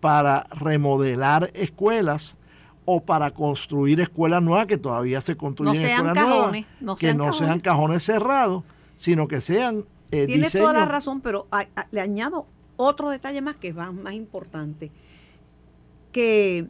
para 0.00 0.48
remodelar 0.50 1.52
escuelas 1.54 2.38
o 2.86 3.00
para 3.04 3.30
construir 3.30 4.00
escuelas 4.00 4.42
nuevas 4.42 4.66
que 4.66 4.78
todavía 4.78 5.20
se 5.20 5.36
construyen 5.36 5.80
No 5.80 5.88
escuelas 5.88 6.14
cajones, 6.14 6.50
nuevas, 6.50 6.66
no 6.80 6.96
que 6.96 7.14
no 7.14 7.24
cajones. 7.26 7.36
sean 7.38 7.60
cajones 7.60 8.02
cerrados, 8.02 8.64
sino 9.00 9.26
que 9.28 9.40
sean 9.40 9.86
eh, 10.10 10.26
Tiene 10.26 10.44
diseños- 10.44 10.68
toda 10.68 10.78
la 10.78 10.84
razón, 10.84 11.20
pero 11.22 11.46
a- 11.50 11.66
a- 11.74 11.86
le 11.90 12.00
añado 12.02 12.46
otro 12.76 13.08
detalle 13.10 13.40
más 13.40 13.56
que 13.56 13.68
es 13.68 13.74
más, 13.74 13.94
más 13.94 14.12
importante. 14.12 14.90
Que 16.12 16.68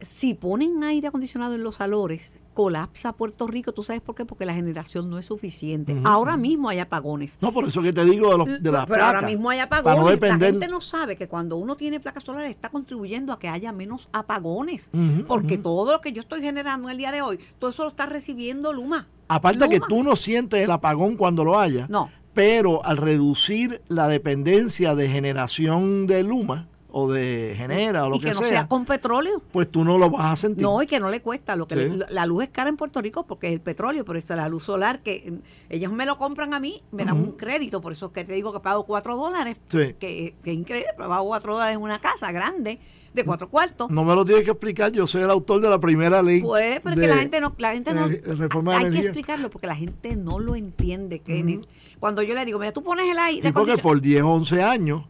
si 0.00 0.34
ponen 0.34 0.82
aire 0.84 1.06
acondicionado 1.08 1.54
en 1.54 1.62
los 1.62 1.76
salones, 1.76 2.38
colapsa 2.52 3.12
Puerto 3.12 3.46
Rico. 3.46 3.72
¿Tú 3.72 3.82
sabes 3.82 4.02
por 4.02 4.14
qué? 4.14 4.26
Porque 4.26 4.44
la 4.44 4.52
generación 4.52 5.08
no 5.08 5.18
es 5.18 5.26
suficiente. 5.26 5.96
Ahora 6.04 6.36
mismo 6.36 6.68
hay 6.68 6.80
apagones. 6.80 7.38
No, 7.40 7.52
por 7.52 7.64
eso 7.64 7.80
que 7.80 7.92
te 7.92 8.04
digo 8.04 8.30
de, 8.32 8.38
los, 8.38 8.62
de 8.62 8.70
las 8.72 8.84
Pero 8.86 9.02
ahora 9.04 9.20
placas, 9.20 9.30
mismo 9.30 9.48
hay 9.50 9.60
apagones. 9.60 9.98
no 10.02 10.08
depender- 10.10 10.40
La 10.40 10.46
gente 10.58 10.68
no 10.68 10.80
sabe 10.82 11.16
que 11.16 11.26
cuando 11.28 11.56
uno 11.56 11.76
tiene 11.76 12.00
placas 12.00 12.24
solares 12.24 12.50
está 12.50 12.68
contribuyendo 12.68 13.32
a 13.32 13.38
que 13.38 13.48
haya 13.48 13.72
menos 13.72 14.08
apagones. 14.12 14.90
Porque 15.26 15.56
todo 15.56 15.92
lo 15.92 16.00
que 16.02 16.12
yo 16.12 16.20
estoy 16.20 16.42
generando 16.42 16.90
el 16.90 16.98
día 16.98 17.10
de 17.12 17.22
hoy, 17.22 17.38
todo 17.58 17.70
eso 17.70 17.84
lo 17.84 17.88
está 17.88 18.04
recibiendo 18.06 18.72
Luma. 18.72 19.06
Aparte 19.28 19.68
que 19.68 19.76
Luma. 19.76 19.86
tú 19.88 20.02
no 20.02 20.16
sientes 20.16 20.62
el 20.62 20.70
apagón 20.70 21.16
cuando 21.16 21.44
lo 21.44 21.58
haya, 21.58 21.86
No. 21.88 22.10
pero 22.34 22.84
al 22.84 22.96
reducir 22.96 23.80
la 23.88 24.08
dependencia 24.08 24.94
de 24.94 25.08
generación 25.08 26.06
de 26.06 26.22
Luma 26.22 26.68
o 26.96 27.10
de 27.10 27.54
Genera 27.56 28.04
o 28.06 28.10
lo 28.10 28.16
y 28.16 28.20
que, 28.20 28.26
que, 28.28 28.34
no 28.34 28.38
sea, 28.38 28.48
sea 28.48 28.68
con 28.68 28.84
petróleo. 28.84 29.42
pues 29.50 29.68
tú 29.68 29.84
no 29.84 29.98
lo 29.98 30.10
vas 30.10 30.32
a 30.32 30.36
sentir. 30.36 30.62
No, 30.62 30.80
y 30.80 30.86
que 30.86 31.00
no 31.00 31.10
le 31.10 31.20
cuesta. 31.22 31.56
Lo 31.56 31.66
que 31.66 31.74
Sí. 31.74 31.88
le- 31.90 32.06
la 32.08 32.24
luz 32.24 32.44
es 32.44 32.50
cara 32.50 32.68
en 32.68 32.76
Puerto 32.76 33.00
Rico 33.02 33.26
porque 33.26 33.48
es 33.48 33.52
el 33.52 33.60
petróleo, 33.60 34.04
pero 34.04 34.16
está 34.16 34.36
la 34.36 34.48
luz 34.48 34.62
solar 34.62 35.00
que 35.00 35.28
mm, 35.28 35.72
ellos 35.74 35.90
me 35.90 36.06
lo 36.06 36.16
compran 36.18 36.54
a 36.54 36.60
mí, 36.60 36.82
me 36.92 37.04
dan 37.04 37.16
un 37.16 37.32
crédito, 37.32 37.80
por 37.80 37.90
eso 37.90 38.06
es 38.06 38.12
que 38.12 38.24
te 38.24 38.32
digo 38.34 38.52
que 38.52 38.60
pago 38.60 38.84
cuatro 38.84 39.16
dólares, 39.16 39.56
Sí. 39.66 39.94
que, 39.98 40.34
que 40.44 40.50
es 40.52 40.56
increíble, 40.56 40.90
pero 40.96 41.08
pago 41.08 41.26
cuatro 41.26 41.54
dólares 41.54 41.74
en 41.76 41.82
una 41.82 41.98
casa 41.98 42.30
grande 42.30 42.78
de 43.14 43.24
cuatro 43.24 43.48
cuartos. 43.48 43.90
No 43.90 44.04
me 44.04 44.14
lo 44.14 44.24
tienes 44.24 44.44
que 44.44 44.50
explicar, 44.50 44.90
yo 44.92 45.06
soy 45.06 45.22
el 45.22 45.30
autor 45.30 45.60
de 45.60 45.70
la 45.70 45.78
primera 45.78 46.20
ley. 46.20 46.42
Pues, 46.42 46.80
pero 46.80 46.94
es 46.94 47.00
de 47.00 47.06
que 47.06 47.08
la 47.08 47.18
gente 47.18 47.40
no, 47.40 47.54
la 47.58 47.72
gente 47.72 47.94
no, 47.94 48.08
reforma 48.08 48.76
hay 48.76 48.90
que 48.90 48.98
explicarlo 48.98 49.50
porque 49.50 49.68
la 49.68 49.76
gente 49.76 50.16
no 50.16 50.40
lo 50.40 50.56
entiende. 50.56 51.22
Ni- 51.26 51.60
cuando 52.00 52.22
yo 52.22 52.34
le 52.34 52.44
digo, 52.44 52.58
mira, 52.58 52.72
tú 52.72 52.82
pones 52.82 53.08
el 53.08 53.18
aire, 53.18 53.40
Sí, 53.42 53.52
porque 53.52 53.78
por 53.78 54.00
10 54.00 54.22
o 54.24 54.30
11 54.32 54.62
años 54.62 55.04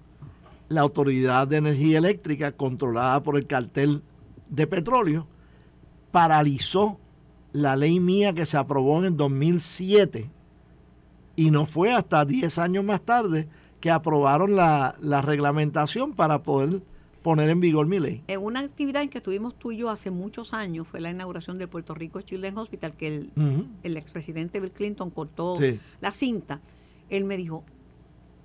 la 0.68 0.82
Autoridad 0.82 1.48
de 1.48 1.56
Energía 1.56 1.98
Eléctrica, 1.98 2.52
controlada 2.52 3.22
por 3.22 3.36
el 3.36 3.46
cartel 3.46 4.02
de 4.50 4.66
petróleo, 4.66 5.26
paralizó 6.10 7.00
la 7.52 7.74
ley 7.76 8.00
mía 8.00 8.34
que 8.34 8.44
se 8.44 8.56
aprobó 8.58 8.98
en 8.98 9.04
el 9.06 9.16
2007 9.16 10.30
y 11.36 11.50
no 11.50 11.66
fue 11.66 11.92
hasta 11.92 12.24
10 12.24 12.58
años 12.58 12.84
más 12.84 13.00
tarde 13.00 13.48
que 13.80 13.90
aprobaron 13.90 14.56
la, 14.56 14.94
la 15.00 15.20
reglamentación 15.22 16.12
para 16.14 16.42
poder 16.42 16.82
poner 17.24 17.48
en 17.50 17.58
vigor 17.58 17.86
mi 17.88 17.98
ley. 17.98 18.22
en 18.28 18.40
una 18.44 18.60
actividad 18.60 19.02
en 19.02 19.08
que 19.08 19.18
estuvimos 19.18 19.58
tú 19.58 19.72
y 19.72 19.78
yo 19.78 19.90
hace 19.90 20.10
muchos 20.12 20.52
años, 20.54 20.86
fue 20.86 21.00
la 21.00 21.10
inauguración 21.10 21.58
del 21.58 21.68
Puerto 21.68 21.94
Rico 21.94 22.20
Children's 22.20 22.58
Hospital, 22.58 22.94
que 22.96 23.08
el, 23.08 23.30
Ujú. 23.34 23.66
el 23.82 23.96
expresidente 23.96 24.60
Bill 24.60 24.70
Clinton 24.70 25.10
cortó 25.10 25.56
Sí. 25.56 25.80
la 26.00 26.10
cinta, 26.12 26.60
él 27.08 27.24
me 27.24 27.36
dijo, 27.38 27.64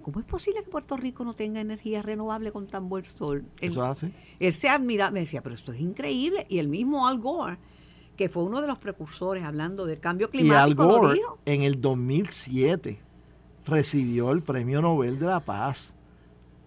¿cómo 0.02 0.20
es 0.22 0.26
posible 0.26 0.64
que 0.64 0.70
Puerto 0.72 0.96
Rico 0.98 1.24
no 1.26 1.34
tenga 1.36 1.60
energía 1.62 2.02
renovable 2.02 2.52
con 2.54 2.68
tan 2.68 2.88
buen 2.90 3.04
sol? 3.04 3.44
Él, 3.60 3.70
Eso 3.72 3.84
hace. 3.84 4.12
él 4.40 4.54
se 4.54 4.70
admira, 4.70 5.12
me 5.12 5.20
decía, 5.20 5.42
pero 5.44 5.54
esto 5.56 5.72
es 5.74 5.80
increíble. 5.82 6.46
Y 6.50 6.60
el 6.60 6.70
mismo 6.70 7.06
Al 7.06 7.20
Gore, 7.20 7.58
que 8.16 8.30
fue 8.30 8.44
uno 8.44 8.62
de 8.62 8.68
los 8.68 8.78
precursores 8.80 9.44
hablando 9.44 9.86
del 9.86 10.00
cambio 10.00 10.30
Y 10.32 10.38
Al 10.38 10.42
climático, 10.42 10.84
lo 10.84 10.90
Gore 11.00 11.14
dijo. 11.16 11.38
en 11.46 11.62
el 11.64 11.82
2007 11.82 12.98
recibió 13.66 14.32
el 14.32 14.42
Premio 14.42 14.82
Nobel 14.82 15.20
de 15.20 15.26
la 15.26 15.42
Paz 15.42 15.96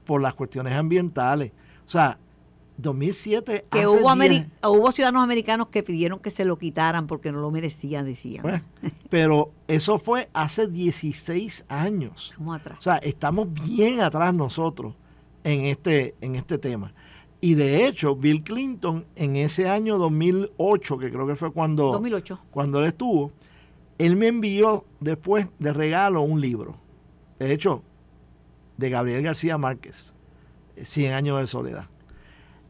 por 0.05 0.21
las 0.21 0.35
cuestiones 0.35 0.75
ambientales. 0.75 1.53
O 1.87 1.89
sea, 1.91 2.19
2007 2.79 3.67
Que 3.71 3.79
hace 3.81 3.87
hubo, 3.89 3.99
10 3.99 4.05
ameri- 4.07 4.47
hubo 4.67 4.91
ciudadanos 4.93 5.23
americanos 5.23 5.69
que 5.69 5.83
pidieron 5.83 6.19
que 6.19 6.31
se 6.31 6.45
lo 6.45 6.59
quitaran 6.59 7.07
porque 7.07 7.31
no 7.33 7.41
lo 7.41 7.51
merecían, 7.51 8.05
decían. 8.05 8.43
Bueno, 8.43 8.63
pero 9.11 9.53
eso 9.69 9.99
fue 9.99 10.29
hace 10.33 10.67
16 10.69 11.67
años. 11.69 12.31
Estamos 12.31 12.57
atrás. 12.57 12.79
O 12.79 12.83
sea, 12.83 12.97
estamos 12.99 13.53
bien 13.53 14.01
atrás 14.01 14.35
nosotros 14.35 14.95
en 15.45 15.63
este, 15.67 16.15
en 16.21 16.37
este 16.37 16.59
tema. 16.59 16.93
Y 17.41 17.55
de 17.55 17.87
hecho, 17.87 18.15
Bill 18.15 18.43
Clinton 18.45 19.05
en 19.17 19.37
ese 19.37 19.69
año 19.69 19.99
2008, 19.99 20.99
que 20.99 21.11
creo 21.11 21.27
que 21.27 21.35
fue 21.35 21.53
cuando, 21.53 21.91
2008. 21.93 22.39
cuando 22.51 22.81
él 22.81 22.87
estuvo, 22.87 23.33
él 23.99 24.17
me 24.17 24.29
envió 24.29 24.85
después 25.01 25.49
de 25.59 25.73
regalo 25.73 26.23
un 26.23 26.41
libro. 26.41 26.77
De 27.41 27.53
hecho, 27.53 27.83
de 28.77 28.91
Gabriel 28.91 29.23
García 29.23 29.59
Márquez, 29.59 30.15
100 30.77 31.13
años 31.13 31.41
de 31.41 31.47
soledad. 31.47 31.87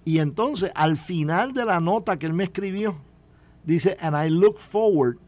Y 0.04 0.18
entonces, 0.18 0.72
al 0.74 0.96
final 0.96 1.52
de 1.52 1.64
la 1.64 1.80
nota 1.80 2.18
que 2.18 2.26
él 2.26 2.32
me 2.32 2.44
escribió, 2.44 2.96
dice, 3.64 3.96
and 4.00 4.16
I 4.16 4.28
look 4.28 4.58
forward 4.58 5.18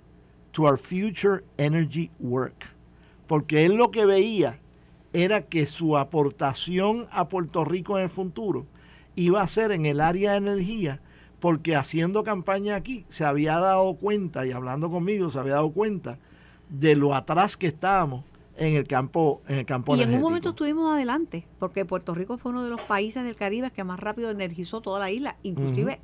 to 0.53 0.65
our 0.65 0.79
future 0.79 1.45
energy 1.57 2.11
work. 2.19 2.67
Porque 3.27 3.65
él 3.65 3.77
lo 3.77 3.91
que 3.91 4.05
veía 4.05 4.59
era 5.13 5.43
que 5.43 5.67
su 5.67 5.97
aportación 5.97 7.07
a 7.13 7.29
Puerto 7.29 7.65
Rico 7.65 7.97
en 7.97 8.05
el 8.05 8.11
futuro 8.11 8.67
iba 9.15 9.41
a 9.41 9.47
ser 9.47 9.71
en 9.71 9.87
el 9.87 10.01
área 10.01 10.33
de 10.33 10.39
energía, 10.39 11.01
porque 11.39 11.77
haciendo 11.77 12.25
campaña 12.25 12.75
aquí 12.75 13.05
se 13.09 13.25
había 13.25 13.59
dado 13.59 13.95
cuenta, 13.95 14.45
y 14.45 14.53
hablando 14.53 14.91
conmigo 14.91 15.31
se 15.31 15.39
había 15.39 15.55
dado 15.55 15.71
cuenta 15.71 16.19
de 16.69 16.97
lo 16.97 17.15
atrás 17.15 17.57
que 17.57 17.69
estábamos 17.69 18.25
en 18.57 18.75
el 18.77 18.87
campo, 18.87 19.43
en 19.49 19.59
el 19.59 19.67
campo 19.67 19.97
Y 19.97 20.03
en 20.03 20.15
un 20.15 20.21
momento 20.21 20.51
estuvimos 20.51 20.93
adelante, 20.93 21.47
porque 21.59 21.85
Puerto 21.85 22.15
Rico 22.15 22.39
fue 22.39 22.53
uno 22.53 22.63
de 22.63 22.71
los 22.71 22.81
países 22.83 23.25
del 23.25 23.37
Caribe 23.37 23.71
que 23.71 23.83
más 23.85 23.99
rápido 24.01 24.31
energizó 24.31 24.81
toda 24.81 24.99
la 25.01 25.11
isla. 25.11 25.37
Inclusive 25.43 26.01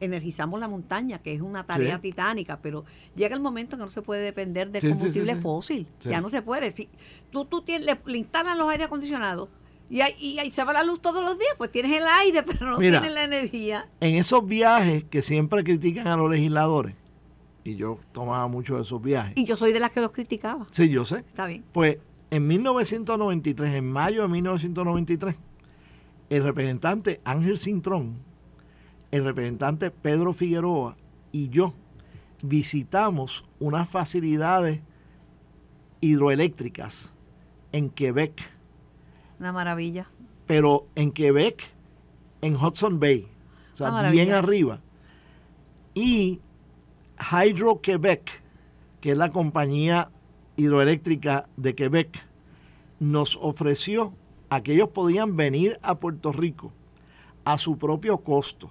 energizamos 0.00 0.58
la 0.60 0.68
montaña, 0.68 1.18
que 1.18 1.34
es 1.34 1.42
una 1.42 1.66
tarea 1.66 1.96
Sí. 1.96 2.02
titánica, 2.02 2.58
pero 2.62 2.84
llega 3.14 3.34
el 3.36 3.42
momento 3.42 3.76
que 3.76 3.82
no 3.84 3.90
se 3.90 4.00
puede 4.00 4.22
depender 4.22 4.70
de 4.70 4.80
Sí, 4.80 4.88
combustible 4.88 5.34
sí. 5.34 5.40
fósil. 5.40 5.86
Ya 6.00 6.20
no 6.22 6.30
se 6.30 6.40
puede. 6.42 6.70
Si 6.70 6.88
tú, 7.30 7.44
tú 7.44 7.60
tienes, 7.62 7.84
le, 7.86 7.98
le 8.06 8.18
instalan 8.18 8.56
los 8.56 8.70
aire 8.70 8.84
acondicionados 8.84 9.50
y 9.90 10.00
ahí, 10.00 10.14
y 10.18 10.38
ahí 10.38 10.50
se 10.50 10.64
va 10.64 10.72
la 10.72 10.84
luz 10.84 11.02
todos 11.02 11.22
los 11.22 11.38
días, 11.38 11.52
pues 11.58 11.70
tienes 11.70 11.92
el 12.00 12.04
aire, 12.20 12.42
pero 12.46 12.70
no 12.70 12.78
Mira. 12.78 13.00
tienes 13.00 13.14
la 13.14 13.24
energía. 13.24 13.88
En 14.00 14.14
esos 14.14 14.46
viajes 14.46 15.04
que 15.04 15.20
siempre 15.20 15.62
critican 15.64 16.06
a 16.06 16.16
los 16.16 16.30
legisladores, 16.30 16.94
y 17.64 17.76
yo 17.76 17.98
tomaba 18.12 18.46
mucho 18.48 18.76
de 18.76 18.82
esos 18.82 19.00
viajes. 19.02 19.32
Y 19.36 19.44
yo 19.44 19.56
soy 19.56 19.72
de 19.72 19.80
las 19.80 19.90
que 19.90 20.00
los 20.00 20.12
criticaba. 20.12 20.66
Sí, 20.70 20.88
yo 20.88 21.04
sé. 21.04 21.18
Está 21.18 21.46
bien. 21.46 21.64
Pues 21.72 21.98
en 22.30 22.46
1993, 22.46 23.74
en 23.74 23.90
mayo 23.90 24.22
de 24.22 24.28
1993, 24.28 25.34
el 26.30 26.42
representante 26.44 27.20
Ángel 27.24 27.58
Cintrón, 27.58 28.16
el 29.10 29.24
representante 29.24 29.90
Pedro 29.90 30.32
Figueroa 30.32 30.96
y 31.32 31.48
yo 31.48 31.74
visitamos 32.42 33.44
unas 33.58 33.88
facilidades 33.88 34.80
hidroeléctricas 36.00 37.14
en 37.72 37.90
Quebec, 37.90 38.40
Una 39.38 39.52
maravilla. 39.52 40.06
pero 40.46 40.86
en 40.94 41.12
Quebec, 41.12 41.68
en 42.40 42.56
Hudson 42.56 42.98
Bay, 42.98 43.26
o 43.72 43.76
sea, 43.76 44.10
bien 44.10 44.32
arriba. 44.32 44.80
Y 45.94 46.40
Hydro 47.20 47.80
Quebec, 47.80 48.42
que 49.00 49.12
es 49.12 49.18
la 49.18 49.30
compañía 49.30 50.10
hidroeléctrica 50.56 51.48
de 51.56 51.74
Quebec, 51.74 52.26
nos 52.98 53.38
ofreció 53.40 54.14
a 54.48 54.62
que 54.62 54.74
ellos 54.74 54.88
podían 54.90 55.36
venir 55.36 55.78
a 55.82 55.96
Puerto 55.96 56.32
Rico 56.32 56.72
a 57.44 57.58
su 57.58 57.78
propio 57.78 58.18
costo, 58.18 58.70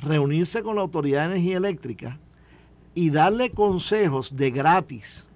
reunirse 0.00 0.62
con 0.62 0.76
la 0.76 0.82
Autoridad 0.82 1.28
de 1.28 1.34
Energía 1.34 1.56
Eléctrica 1.58 2.18
y 2.94 3.10
darle 3.10 3.50
consejos 3.50 4.36
de 4.36 4.50
gratis 4.50 5.30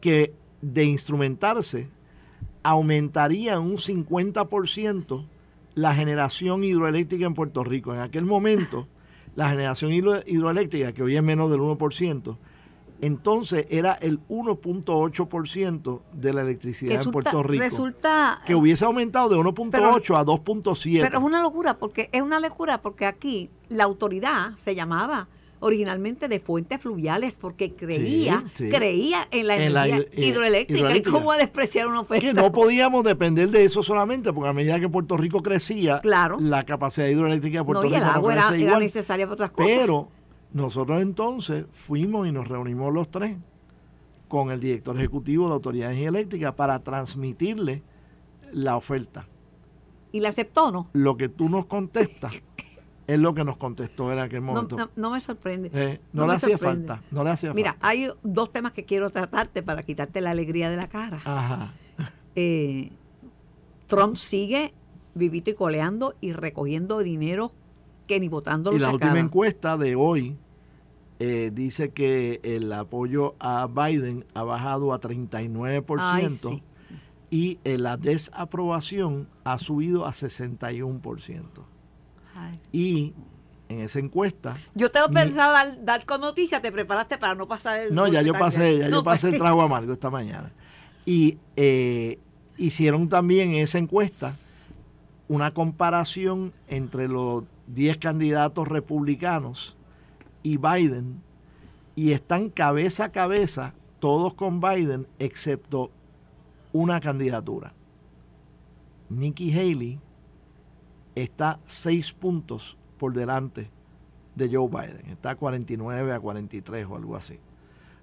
que 0.00 0.34
de 0.60 0.84
instrumentarse 0.84 1.88
aumentaría 2.62 3.58
un 3.58 3.76
50% 3.76 5.24
la 5.74 5.94
generación 5.94 6.64
hidroeléctrica 6.64 7.26
en 7.26 7.34
Puerto 7.34 7.64
Rico. 7.64 7.94
En 7.94 8.00
aquel 8.00 8.24
momento, 8.24 8.86
la 9.36 9.48
generación 9.48 9.92
hidro- 9.92 10.22
hidroeléctrica, 10.26 10.92
que 10.92 11.02
hoy 11.02 11.16
es 11.16 11.22
menos 11.22 11.50
del 11.50 11.60
1%, 11.60 12.36
entonces 13.00 13.66
era 13.70 13.94
el 13.94 14.20
1.8% 14.28 16.02
de 16.12 16.32
la 16.32 16.42
electricidad 16.42 16.92
en 16.92 16.98
Resulta- 16.98 17.12
Puerto 17.30 17.42
Rico. 17.42 17.64
Resulta 17.64 18.40
que 18.46 18.54
hubiese 18.54 18.84
aumentado 18.84 19.28
de 19.28 19.36
1.8 19.36 20.16
a 20.16 20.24
2.7. 20.24 21.00
Pero 21.02 21.18
es 21.18 21.24
una 21.24 21.42
locura, 21.42 21.78
porque 21.78 22.08
es 22.12 22.22
una 22.22 22.40
locura, 22.40 22.80
porque 22.82 23.06
aquí 23.06 23.50
la 23.68 23.84
autoridad 23.84 24.56
se 24.56 24.74
llamaba 24.74 25.28
originalmente 25.62 26.28
de 26.28 26.40
fuentes 26.40 26.80
fluviales 26.80 27.36
porque 27.36 27.74
creía, 27.74 28.44
Sí, 28.54 28.64
sí. 28.64 28.68
creía 28.70 29.26
en 29.30 29.46
la 29.46 29.56
En 29.56 29.72
la 29.74 29.86
energía 29.86 30.06
eh, 30.12 30.26
hidroeléctrica. 30.26 30.78
hidroeléctrica. 30.80 30.96
¿Y 30.96 31.02
cómo 31.02 31.32
despreciar 31.32 31.86
una 31.86 32.00
oferta? 32.00 32.26
que 32.26 32.34
no 32.34 32.52
podíamos 32.52 33.04
depender 33.04 33.48
de 33.50 33.64
eso 33.64 33.82
solamente, 33.82 34.32
porque 34.32 34.50
a 34.50 34.52
medida 34.52 34.78
que 34.80 34.88
Puerto 34.88 35.16
Rico 35.16 35.42
crecía, 35.42 36.00
Claro. 36.00 36.38
la 36.40 36.64
capacidad 36.64 37.06
hidroeléctrica 37.06 37.60
de 37.60 37.64
Puerto 37.64 37.84
no, 37.84 37.88
y 37.90 37.94
el 37.94 38.00
Rico 38.00 38.12
no 38.12 38.16
agua 38.18 38.32
era, 38.34 38.56
igual. 38.58 38.80
necesaria 38.80 39.24
para 39.26 39.34
otras 39.34 39.50
cosas. 39.52 39.72
Pero 39.78 40.08
nosotros 40.52 41.00
entonces 41.00 41.64
fuimos 41.72 42.26
y 42.28 42.32
nos 42.32 42.48
reunimos 42.48 42.92
los 42.92 43.10
tres 43.10 43.36
con 44.28 44.50
el 44.50 44.60
director 44.60 44.96
ejecutivo 44.96 45.44
de 45.44 45.48
la 45.50 45.54
Autoridad 45.54 45.86
de 45.88 45.92
Energía 45.92 46.08
Eléctrica 46.08 46.56
para 46.56 46.78
transmitirle 46.82 47.82
la 48.52 48.76
oferta. 48.76 49.28
y 50.14 50.20
la 50.20 50.28
aceptó, 50.28 50.70
¿no? 50.70 50.90
Lo 50.92 51.16
que 51.16 51.30
tú 51.30 51.48
nos 51.48 51.64
contestas 51.64 52.34
Es 53.12 53.18
lo 53.18 53.34
que 53.34 53.44
nos 53.44 53.56
contestó 53.56 54.12
en 54.12 54.18
aquel 54.18 54.40
momento. 54.40 54.76
no- 54.76 54.90
no 54.96 55.10
me 55.10 55.20
sorprende. 55.20 55.70
Eh, 55.74 56.00
no, 56.12 56.22
no 56.22 56.28
le 56.32 56.36
hacía 56.36 56.56
sorprende. 56.58 56.86
falta. 56.88 57.02
No 57.10 57.24
le 57.24 57.30
hacía 57.30 57.52
Mira, 57.54 57.72
falta. 57.72 57.88
hay 57.88 58.08
dos 58.22 58.52
temas 58.52 58.72
que 58.72 58.84
quiero 58.84 59.10
tratarte 59.10 59.62
para 59.62 59.82
quitarte 59.82 60.20
la 60.20 60.30
alegría 60.30 60.70
de 60.70 60.76
la 60.76 60.88
cara. 60.88 61.18
Ajá. 61.24 61.72
Eh, 62.34 62.90
Trump 63.86 64.16
sigue 64.16 64.72
vivito 65.14 65.50
y 65.50 65.54
coleando 65.54 66.14
y 66.20 66.32
recogiendo 66.32 67.00
dinero 67.00 67.52
que 68.06 68.18
ni 68.18 68.28
votando 68.28 68.72
Y 68.72 68.78
lo 68.78 68.86
la 68.86 68.92
última 68.94 69.18
encuesta 69.18 69.76
de 69.76 69.94
hoy 69.96 70.36
eh, 71.18 71.50
dice 71.52 71.90
que 71.90 72.40
el 72.42 72.72
apoyo 72.72 73.34
a 73.38 73.66
Biden 73.66 74.24
ha 74.34 74.42
bajado 74.42 74.92
a 74.94 75.00
39% 75.00 75.98
Ay, 76.00 76.30
sí. 76.30 76.62
y 77.30 77.58
la 77.64 77.96
desaprobación 77.98 79.28
ha 79.44 79.58
subido 79.58 80.06
a 80.06 80.12
61%. 80.12 81.42
Ay. 82.52 82.60
Y 82.72 83.14
en 83.68 83.80
esa 83.80 83.98
encuesta, 83.98 84.56
Yo 84.74 84.90
te 84.90 85.00
pensado 85.12 85.52
dar, 85.52 85.84
dar 85.84 86.04
con 86.04 86.20
noticias, 86.20 86.60
te 86.60 86.70
preparaste 86.70 87.18
para 87.18 87.34
no 87.34 87.48
pasar 87.48 87.78
el... 87.78 87.94
no, 87.94 88.06
ya 88.06 88.22
yo 88.22 88.34
pasé, 88.34 88.78
ya 88.78 88.88
No, 88.88 88.98
yo 88.98 89.02
pasé 89.02 89.30
el 89.30 89.38
trago 89.38 89.62
amargo 89.62 89.92
esta 89.92 90.10
mañana. 90.10 90.52
Y 91.06 91.38
eh, 91.56 92.18
hicieron 92.58 93.08
también 93.08 93.54
en 93.54 93.62
esa 93.62 93.78
encuesta 93.78 94.36
una 95.28 95.50
comparación 95.50 96.52
entre 96.68 97.08
los 97.08 97.44
10 97.68 97.96
candidatos 97.98 98.68
republicanos 98.68 99.76
y 100.42 100.58
Biden 100.58 101.22
y 101.94 102.12
están 102.12 102.50
cabeza 102.50 103.06
a 103.06 103.12
cabeza 103.12 103.74
todos 104.00 104.34
con 104.34 104.60
Biden 104.60 105.06
excepto 105.18 105.90
una 106.72 107.00
candidatura. 107.00 107.72
Nikki 109.08 109.52
Haley 109.52 109.98
está 111.14 111.58
seis 111.66 112.12
puntos 112.12 112.76
por 112.98 113.12
delante 113.12 113.70
de 114.34 114.48
Joe 114.54 114.68
Biden. 114.68 115.06
Está 115.10 115.34
49 115.34 116.12
a 116.12 116.20
43 116.20 116.86
o 116.88 116.96
algo 116.96 117.16
así. 117.16 117.38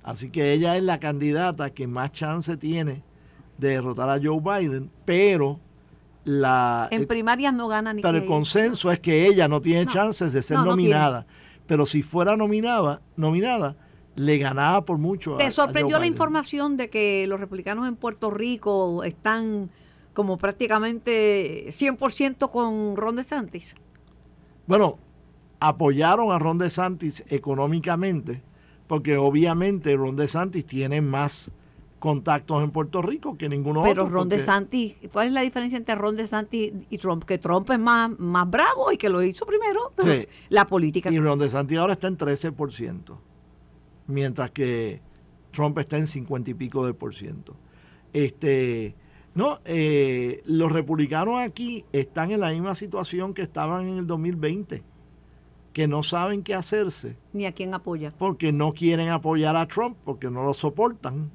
Así 0.03 0.29
que 0.29 0.53
ella 0.53 0.77
es 0.77 0.83
la 0.83 0.99
candidata 0.99 1.71
que 1.71 1.87
más 1.87 2.11
chance 2.11 2.55
tiene 2.57 3.03
de 3.57 3.69
derrotar 3.69 4.09
a 4.09 4.19
Joe 4.21 4.39
Biden, 4.39 4.89
pero 5.05 5.59
la 6.23 6.87
En 6.91 7.07
primarias 7.07 7.53
no 7.53 7.67
gana 7.67 7.93
ni 7.93 8.01
pero 8.01 8.17
el 8.17 8.25
consenso 8.25 8.91
es 8.91 8.99
que 8.99 9.25
ella 9.27 9.47
no 9.47 9.61
tiene 9.61 9.85
No. 9.85 9.91
chances 9.91 10.33
de 10.33 10.41
ser 10.41 10.57
No, 10.57 10.65
no 10.65 10.69
nominada. 10.71 11.25
pero 11.65 11.85
si 11.85 12.01
fuera 12.03 12.35
nominada, 12.37 13.01
nominada, 13.15 13.75
le 14.15 14.37
ganaba 14.37 14.83
por 14.85 14.97
mucho. 14.97 15.33
a- 15.33 15.35
a 15.35 15.37
¿Te 15.37 15.43
Joe 15.45 15.51
sorprendió 15.51 15.95
la 15.97 16.01
Biden. 16.03 16.13
información 16.13 16.77
de 16.77 16.89
que 16.89 17.25
los 17.27 17.39
republicanos 17.39 17.87
en 17.87 17.95
Puerto 17.95 18.29
Rico 18.31 19.03
están 19.03 19.69
como 20.13 20.37
prácticamente 20.37 21.67
100% 21.69 22.49
con 22.49 22.95
Ron 22.95 23.15
DeSantis? 23.15 23.75
Bueno, 24.67 24.97
apoyaron 25.59 26.31
a 26.31 26.39
Ron 26.39 26.57
DeSantis 26.57 27.23
económicamente, 27.27 28.41
porque 28.87 29.17
obviamente 29.17 29.95
Ron 29.95 30.15
DeSantis 30.15 30.65
tiene 30.65 31.01
más 31.01 31.51
contactos 31.99 32.63
en 32.63 32.71
Puerto 32.71 33.01
Rico 33.01 33.37
que 33.37 33.49
ninguno 33.49 33.81
Pero 33.81 34.03
otro. 34.03 34.13
Ron 34.13 34.29
porque- 34.29 34.37
DeSantis, 34.37 34.97
¿cuál 35.11 35.27
es 35.27 35.33
la 35.33 35.41
diferencia 35.41 35.77
entre 35.77 35.95
Ron 35.95 36.15
DeSantis 36.15 36.71
y 36.89 36.97
Trump? 36.97 37.25
Que 37.25 37.37
Trump 37.37 37.69
es 37.71 37.79
más, 37.79 38.17
más 38.17 38.49
bravo 38.49 38.91
y 38.91 38.97
que 38.97 39.09
lo 39.09 39.21
hizo 39.21 39.45
primero. 39.45 39.91
Sí. 39.97 40.25
La 40.49 40.65
política. 40.65 41.11
Y 41.11 41.19
Ron 41.19 41.39
DeSantis 41.39 41.77
ahora 41.77 41.93
está 41.93 42.07
en 42.07 42.17
13%, 42.17 43.17
mientras 44.07 44.51
que 44.51 45.01
Trump 45.51 45.77
está 45.79 45.97
en 45.97 46.07
50 46.07 46.51
y 46.51 46.53
pico 46.53 46.85
de 46.85 46.93
por 46.93 47.13
ciento. 47.13 47.55
Este, 48.13 48.95
no, 49.39 49.59
eh, 49.65 50.41
los 50.45 50.71
republicanos 50.71 51.39
aquí 51.39 51.85
están 51.93 52.31
en 52.31 52.41
la 52.41 52.51
misma 52.51 52.75
situación 52.75 53.33
que 53.33 53.41
estaban 53.41 53.87
en 53.87 53.97
el 53.99 54.05
2020, 54.07 54.83
que 55.73 55.87
no 55.87 56.03
saben 56.03 56.43
qué 56.43 56.53
hacerse 56.53 57.15
Ni 57.33 57.45
a 57.45 57.51
quién 57.53 57.73
apoya. 57.73 58.13
porque 58.17 58.51
no 58.51 58.73
quieren 58.73 59.09
apoyar 59.09 59.55
a 59.55 59.65
Trump, 59.67 59.97
porque 60.03 60.29
no 60.29 60.43
lo 60.43 60.53
soportan. 60.53 61.31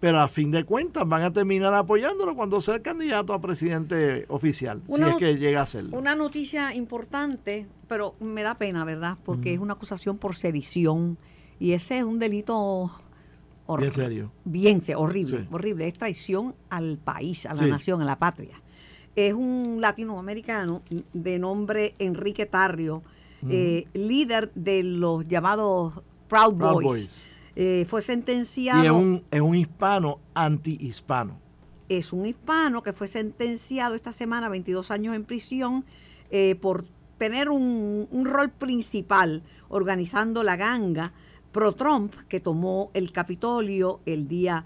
Pero 0.00 0.20
a 0.20 0.28
fin 0.28 0.52
de 0.52 0.62
cuentas 0.62 1.08
van 1.08 1.22
a 1.22 1.32
terminar 1.32 1.74
apoyándolo 1.74 2.36
cuando 2.36 2.60
sea 2.60 2.76
el 2.76 2.82
candidato 2.82 3.32
a 3.34 3.40
presidente 3.40 4.26
oficial, 4.28 4.80
Una- 4.86 5.06
si 5.06 5.10
es 5.10 5.16
que 5.18 5.34
llega 5.36 5.62
a 5.62 5.66
serlo. 5.66 5.98
Una 5.98 6.14
noticia 6.14 6.72
importante, 6.72 7.66
pero 7.88 8.14
me 8.20 8.44
da 8.44 8.54
pena, 8.56 8.84
¿verdad? 8.84 9.18
Porque 9.24 9.52
es 9.54 9.58
una 9.58 9.72
acusación 9.74 10.16
por 10.18 10.36
sedición 10.36 11.18
y 11.58 11.72
ese 11.72 11.98
es 11.98 12.04
un 12.04 12.20
delito 12.20 12.92
Bien 13.76 13.90
serio. 13.90 14.32
Bien, 14.44 14.80
horrible, 14.96 15.38
Sí. 15.42 15.48
horrible. 15.50 15.88
Es 15.88 15.94
traición 15.94 16.54
al 16.70 16.98
país, 16.98 17.44
a 17.46 17.50
la 17.50 17.64
Sí. 17.64 17.70
nación, 17.70 18.00
a 18.02 18.04
la 18.04 18.18
patria. 18.18 18.60
Es 19.14 19.34
un 19.34 19.78
latinoamericano 19.80 20.82
de 21.12 21.38
nombre 21.38 21.94
Enrique 21.98 22.46
Tarrio, 22.46 23.02
eh, 23.48 23.86
líder 23.94 24.50
de 24.54 24.82
los 24.82 25.26
llamados 25.28 25.94
Proud 26.28 26.56
Proud 26.56 26.72
Boys. 26.72 26.84
Boys. 26.84 27.28
Eh, 27.56 27.86
fue 27.88 28.02
sentenciado 28.02 28.82
Y 28.84 28.86
es 28.86 28.92
un, 28.92 29.24
es 29.30 29.40
un 29.40 29.54
hispano 29.56 30.20
anti-hispano. 30.34 31.38
es 31.88 32.12
un 32.12 32.26
hispano 32.26 32.82
que 32.82 32.92
fue 32.92 33.08
sentenciado 33.08 33.94
esta 33.94 34.12
semana 34.12 34.46
a 34.46 34.50
22 34.50 34.90
años 34.90 35.14
en 35.16 35.24
prisión 35.24 35.84
eh, 36.30 36.54
por 36.60 36.84
tener 37.16 37.48
un, 37.48 38.06
un 38.10 38.26
rol 38.26 38.50
principal 38.50 39.42
organizando 39.68 40.42
la 40.44 40.56
ganga 40.56 41.12
pro-Trump 41.58 42.14
que 42.28 42.38
tomó 42.38 42.90
el 42.94 43.10
Capitolio 43.10 44.00
el 44.06 44.28
día 44.28 44.64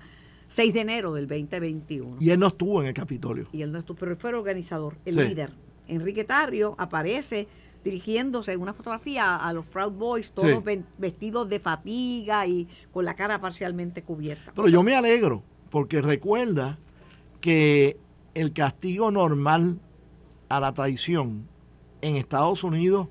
6 0.48 0.74
de 0.74 0.80
enero 0.82 1.14
del 1.14 1.26
2021. 1.26 2.18
Y 2.20 2.28
él 2.30 2.38
no 2.38 2.48
estuvo 2.48 2.82
en 2.82 2.88
el 2.88 2.94
Capitolio. 2.94 3.46
Y 3.52 3.62
él 3.62 3.72
no 3.72 3.78
estuvo, 3.78 3.96
pero 3.98 4.10
él 4.12 4.18
fue 4.18 4.28
el 4.30 4.36
organizador, 4.36 4.96
el 5.06 5.14
Sí. 5.14 5.20
líder. 5.28 5.52
Enrique 5.88 6.24
Tarrio 6.24 6.74
aparece 6.76 7.48
dirigiéndose 7.82 8.52
en 8.52 8.60
una 8.60 8.74
fotografía 8.74 9.36
a 9.36 9.52
los 9.54 9.64
Proud 9.66 9.92
Boys, 9.92 10.30
todos 10.32 10.62
Sí. 10.64 10.82
vestidos 10.98 11.48
de 11.48 11.58
fatiga 11.60 12.46
y 12.46 12.68
con 12.92 13.04
la 13.06 13.14
cara 13.14 13.40
parcialmente 13.40 14.02
cubierta. 14.02 14.52
Pero 14.54 14.68
yo 14.68 14.82
me 14.82 14.94
alegro, 14.94 15.42
porque 15.70 16.02
recuerda 16.02 16.78
que 17.40 17.96
el 18.34 18.52
castigo 18.52 19.10
normal 19.10 19.78
a 20.50 20.60
la 20.60 20.72
traición 20.74 21.48
en 22.02 22.16
Estados 22.16 22.62
Unidos 22.62 23.08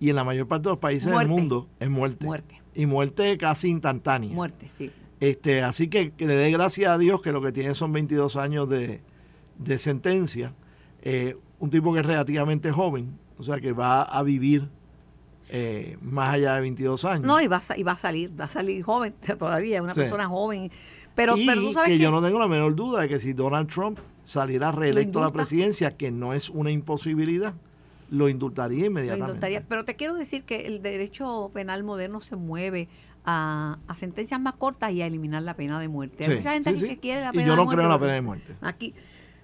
y 0.00 0.10
en 0.10 0.16
la 0.16 0.24
mayor 0.24 0.48
parte 0.48 0.64
de 0.64 0.70
los 0.70 0.78
países 0.78 1.08
Muerte. 1.12 1.28
del 1.28 1.38
mundo 1.40 1.68
es 1.78 1.88
muerte. 1.90 2.24
Muerte. 2.26 2.62
Y 2.74 2.86
muerte 2.86 3.36
casi 3.38 3.68
instantánea. 3.68 4.30
Muerte, 4.34 4.66
sí. 4.68 4.90
Este, 5.20 5.62
así 5.62 5.88
que, 5.88 6.12
que 6.12 6.26
le 6.26 6.34
dé 6.34 6.50
gracias 6.50 6.90
a 6.90 6.96
Dios 6.98 7.20
que 7.20 7.30
lo 7.32 7.42
que 7.42 7.52
tiene 7.52 7.74
son 7.74 7.92
22 7.92 8.36
años 8.36 8.68
de, 8.68 9.02
de 9.58 9.78
sentencia. 9.78 10.54
Eh, 11.02 11.36
un 11.58 11.68
tipo 11.70 11.92
que 11.92 12.00
es 12.00 12.06
relativamente 12.06 12.72
joven, 12.72 13.18
o 13.38 13.42
sea 13.42 13.60
que 13.60 13.72
va 13.72 14.02
a 14.02 14.22
vivir 14.22 14.68
eh, 15.50 15.98
más 16.00 16.34
allá 16.34 16.54
de 16.54 16.60
22 16.62 17.04
años. 17.04 17.26
No, 17.26 17.40
y 17.40 17.46
va, 17.48 17.60
a, 17.68 17.76
y 17.76 17.82
va 17.82 17.92
a 17.92 17.96
salir, 17.98 18.32
va 18.38 18.44
a 18.44 18.48
salir 18.48 18.82
joven 18.82 19.14
todavía, 19.38 19.82
una 19.82 19.92
Sí. 19.94 20.00
persona 20.00 20.26
joven. 20.26 20.70
Pero, 21.14 21.36
y 21.36 21.44
pero 21.44 21.60
tú 21.60 21.72
sabes 21.74 21.90
que, 21.90 21.96
que, 21.96 22.02
yo 22.02 22.10
no 22.10 22.22
tengo 22.22 22.38
la 22.38 22.46
menor 22.46 22.74
duda 22.74 23.02
de 23.02 23.08
que 23.08 23.18
si 23.18 23.32
Donald 23.34 23.68
Trump 23.68 23.98
saliera 24.22 24.70
reelecto 24.72 25.18
a 25.18 25.22
la 25.22 25.32
presidencia, 25.32 25.96
que 25.96 26.10
no 26.10 26.32
es 26.32 26.48
una 26.48 26.70
imposibilidad, 26.70 27.52
lo 28.10 28.28
indultaría 28.28 28.80
lo 28.80 28.86
inmediatamente. 28.86 29.26
indultaría. 29.30 29.64
Pero 29.68 29.84
te 29.84 29.96
quiero 29.96 30.14
decir 30.14 30.44
que 30.44 30.66
el 30.66 30.82
derecho 30.82 31.50
penal 31.54 31.82
moderno 31.84 32.20
se 32.20 32.36
mueve 32.36 32.88
a, 33.24 33.78
a 33.86 33.96
sentencias 33.96 34.40
más 34.40 34.54
cortas 34.54 34.92
y 34.92 35.02
a 35.02 35.06
eliminar 35.06 35.42
la 35.42 35.54
pena 35.54 35.78
de 35.80 35.88
muerte. 35.88 36.24
Hay 36.24 36.36
mucha 36.36 36.52
gente 36.52 36.70
sí, 36.70 36.76
aquí 36.76 36.80
sí. 36.80 36.88
que 36.88 36.98
quiere 37.00 37.20
la 37.22 37.28
Y 37.28 37.32
pena 37.32 37.46
yo 37.46 37.52
de 37.52 37.56
no 37.56 37.64
muerte. 37.64 37.76
creo 37.76 37.86
en 37.86 37.90
la 37.92 37.98
pena 37.98 38.12
de 38.12 38.20
muerte. 38.22 38.56
Aquí. 38.60 38.94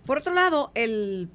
Por 0.05 0.19
otro 0.19 0.35
lado, 0.35 0.71
el 0.75 1.29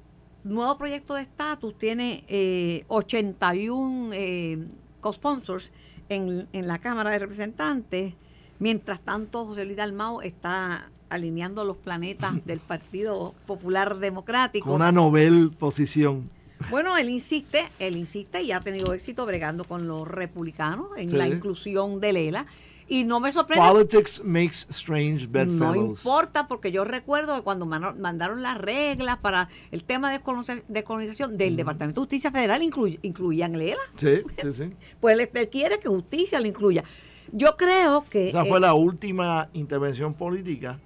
nuevo 0.44 0.76
proyecto 0.78 1.14
de 1.14 1.22
estatus 1.22 1.76
tiene 1.78 2.24
eh, 2.28 2.84
81 2.88 4.10
eh, 4.12 4.66
co-sponsors 5.00 5.70
en, 6.08 6.48
en 6.52 6.66
la 6.68 6.78
Cámara 6.78 7.10
de 7.10 7.18
Representantes. 7.20 8.14
Mientras 8.58 9.00
tanto, 9.00 9.44
José 9.46 9.64
Luis 9.64 9.76
Dalmao 9.76 10.22
está 10.22 10.90
alineando 11.10 11.64
los 11.64 11.76
planetas 11.76 12.44
del 12.46 12.60
Partido 12.60 13.34
Popular 13.46 13.98
Democrático. 13.98 14.64
Con 14.66 14.76
una 14.76 14.92
novel 14.92 15.50
posición. 15.58 16.30
Bueno, 16.70 16.96
él 16.96 17.08
insiste, 17.10 17.64
él 17.78 17.96
insiste 17.96 18.42
y 18.42 18.52
ha 18.52 18.60
tenido 18.60 18.92
éxito 18.94 19.24
bregando 19.26 19.64
con 19.64 19.86
los 19.86 20.06
republicanos 20.08 20.88
en 20.96 21.10
Sí. 21.10 21.16
la 21.16 21.28
inclusión 21.28 22.00
de 22.00 22.12
Lela. 22.12 22.46
Y 22.88 23.04
no 23.04 23.20
me 23.20 23.32
sorprende. 23.32 23.64
Politics 23.66 24.20
makes 24.24 24.66
strange 24.68 25.26
No 25.26 25.32
bedfellows. 25.32 26.04
importa, 26.04 26.46
porque 26.46 26.70
yo 26.72 26.84
recuerdo 26.84 27.34
que 27.36 27.42
cuando 27.42 27.64
mandaron 27.64 28.42
las 28.42 28.58
reglas 28.58 29.16
para 29.18 29.48
el 29.70 29.84
tema 29.84 30.10
de 30.10 30.18
descoloniza- 30.20 30.62
descolonización 30.68 31.38
del 31.38 31.56
Departamento 31.56 32.00
de 32.00 32.04
Justicia 32.04 32.30
Federal, 32.30 32.62
incluían 32.62 33.56
Lela. 33.58 33.80
Sí, 33.96 34.18
sí, 34.42 34.52
sí. 34.52 34.64
Pues 35.00 35.18
él, 35.18 35.30
él 35.32 35.48
quiere 35.48 35.78
que 35.78 35.88
justicia 35.88 36.38
lo 36.40 36.46
incluya. 36.46 36.84
Yo 37.30 37.56
creo 37.56 38.04
que. 38.10 38.28
Esa 38.28 38.42
eh, 38.42 38.48
fue 38.48 38.60
la 38.60 38.74
última 38.74 39.48
intervención 39.54 40.12
política 40.12 40.78